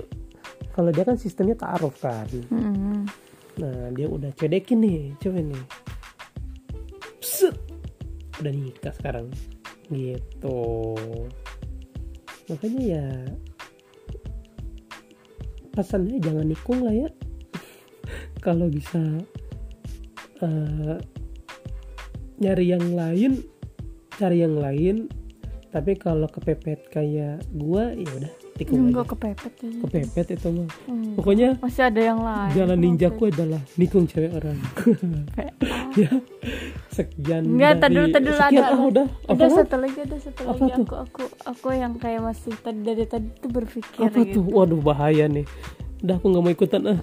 kalau 0.77 0.93
dia 0.93 1.01
kan 1.01 1.17
sistemnya 1.17 1.57
taaruf 1.57 1.97
kan. 1.97 2.29
Hmm. 2.53 3.09
Nah 3.57 3.89
dia 3.93 4.07
udah 4.09 4.29
cedekin 4.37 4.81
nih 4.81 5.13
cewek 5.21 5.43
nih. 5.45 5.63
Set. 7.21 7.55
Udah 8.37 8.53
nikah 8.53 8.93
sekarang. 8.93 9.27
Gitu. 9.89 10.59
Makanya 12.47 12.81
ya 12.83 13.05
Pesannya 15.73 16.17
jangan 16.17 16.45
nikung 16.49 16.81
lah 16.81 16.93
ya. 16.93 17.09
Kalau 18.45 18.65
bisa 18.69 19.01
eh, 20.41 20.97
Nyari 22.37 22.65
yang 22.69 22.93
lain 22.93 23.41
Cari 24.17 24.41
yang 24.41 24.57
lain. 24.57 25.05
Tapi 25.69 25.93
kalau 25.93 26.25
kepepet 26.25 26.89
kayak 26.89 27.45
gua 27.53 27.93
ya 27.93 28.09
udah 28.17 28.33
tikung 28.57 28.81
enggak 28.87 29.05
kepepet 29.07 29.53
kayaknya. 29.55 29.81
kepepet 29.83 30.27
itu 30.33 30.47
mah. 30.49 30.67
Hmm. 30.85 31.13
pokoknya 31.13 31.49
masih 31.57 31.83
ada 31.83 32.01
yang 32.03 32.19
lain. 32.19 32.49
jalan 32.51 32.73
Kok 32.73 32.83
ninjaku 32.83 33.23
adalah 33.29 33.61
nikung 33.75 34.05
cewek 34.05 34.31
orang. 34.33 34.57
Ya. 35.97 36.13
Sekian 36.87 37.41
Enggak, 37.47 37.73
dari- 37.73 37.81
tadi 37.81 37.95
dulu, 37.95 38.07
tadi 38.11 38.29
sekian. 38.31 38.61
ada, 38.61 38.69
ah, 38.71 38.83
udah. 38.83 39.07
Apa 39.07 39.31
ada 39.31 39.43
lagi? 39.43 39.57
satu 39.57 39.75
lagi 39.77 39.97
ada 39.99 40.17
satu 40.17 40.41
Apa 40.43 40.53
lagi. 40.59 40.69
tuh? 40.69 40.83
aku 40.83 40.95
aku 40.95 41.21
aku 41.43 41.67
yang 41.73 41.93
kayak 41.95 42.21
masih 42.21 42.53
tadi 42.55 42.79
dari 42.81 43.05
tadi 43.05 43.27
tuh 43.35 43.49
berpikir 43.49 44.01
apa 44.03 44.17
gitu. 44.19 44.39
tuh? 44.39 44.43
Waduh 44.51 44.77
bahaya 44.77 45.25
nih 45.25 45.45
udah 45.97 46.15
aku 46.21 46.25
nggak 46.29 46.43
mau 46.45 46.53
ikutan 46.53 46.81
ah. 46.85 46.99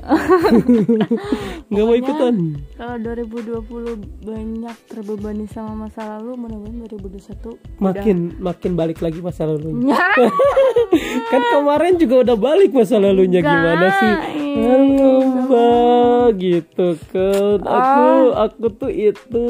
Nggak 1.71 1.85
mau 1.85 1.97
ikutan. 1.99 2.35
Kalau 2.79 2.97
2020 3.03 4.23
banyak 4.23 4.77
terbebani 4.87 5.47
sama 5.51 5.87
masa 5.87 6.19
lalu, 6.19 6.39
mudah-mudahan 6.39 6.87
2021 6.87 7.83
makin 7.83 8.17
makin 8.39 8.71
balik 8.79 9.03
lagi 9.03 9.19
masa 9.19 9.51
lalunya. 9.51 9.99
Udah. 9.99 10.33
kan 11.33 11.43
kemarin 11.43 11.95
juga 11.99 12.15
udah 12.23 12.37
balik 12.39 12.71
masa 12.71 13.03
lalunya. 13.03 13.43
Enggak, 13.43 13.55
gimana 13.59 13.87
sih 13.99 14.13
mbak 14.55 16.29
gitu 16.39 16.87
kan. 17.11 17.59
Aku 17.65 18.03
Ah. 18.35 18.49
aku 18.49 18.67
tuh 18.71 18.91
itu 18.91 19.47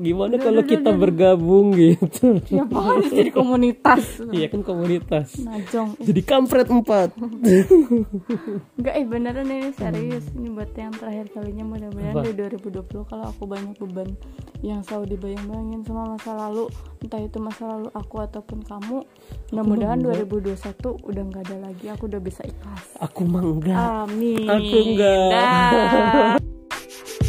gimana 0.00 0.34
kalau 0.40 0.62
kita 0.64 0.90
bergabung 0.92 1.74
gitu? 1.74 2.40
Ya 2.48 2.64
pokoknya 2.64 3.08
jadi 3.12 3.30
komunitas. 3.30 4.02
iya 4.32 4.46
kan 4.48 4.60
komunitas. 4.64 5.38
Najong. 5.38 5.94
jadi 6.00 6.20
kampret 6.24 6.68
empat. 6.68 7.12
Enggak 8.78 8.94
eh 8.96 9.06
beneran 9.06 9.48
ini 9.48 9.70
serius. 9.74 10.24
Ini 10.32 10.48
buat 10.52 10.72
yang 10.74 10.94
terakhir 10.94 11.30
kalinya 11.32 11.64
mudah-mudahan 11.66 12.24
di 12.24 12.32
2020 12.34 13.04
kalau 13.08 13.24
aku 13.28 13.44
banyak 13.44 13.76
beban 13.78 14.08
yang 14.58 14.82
selalu 14.82 15.14
dibayang-bayangin 15.14 15.86
sama 15.86 16.18
masa 16.18 16.34
lalu. 16.34 16.66
Entah 16.98 17.22
itu 17.22 17.38
masa 17.38 17.62
lalu 17.68 17.88
aku 17.94 18.16
ataupun 18.18 18.58
kamu. 18.66 19.06
Mudah-mudahan 19.54 19.98
2021 20.02 20.98
udah 20.98 21.22
nggak 21.30 21.42
ada 21.46 21.56
lagi 21.70 21.86
aku 21.88 22.10
udah 22.10 22.20
bisa 22.20 22.42
ikhlas. 22.42 22.84
Aku 22.98 23.22
mah 23.22 23.44
enggak. 23.44 23.76
Amin 23.78 24.37
Aku 24.46 24.76
enggak. 24.94 26.38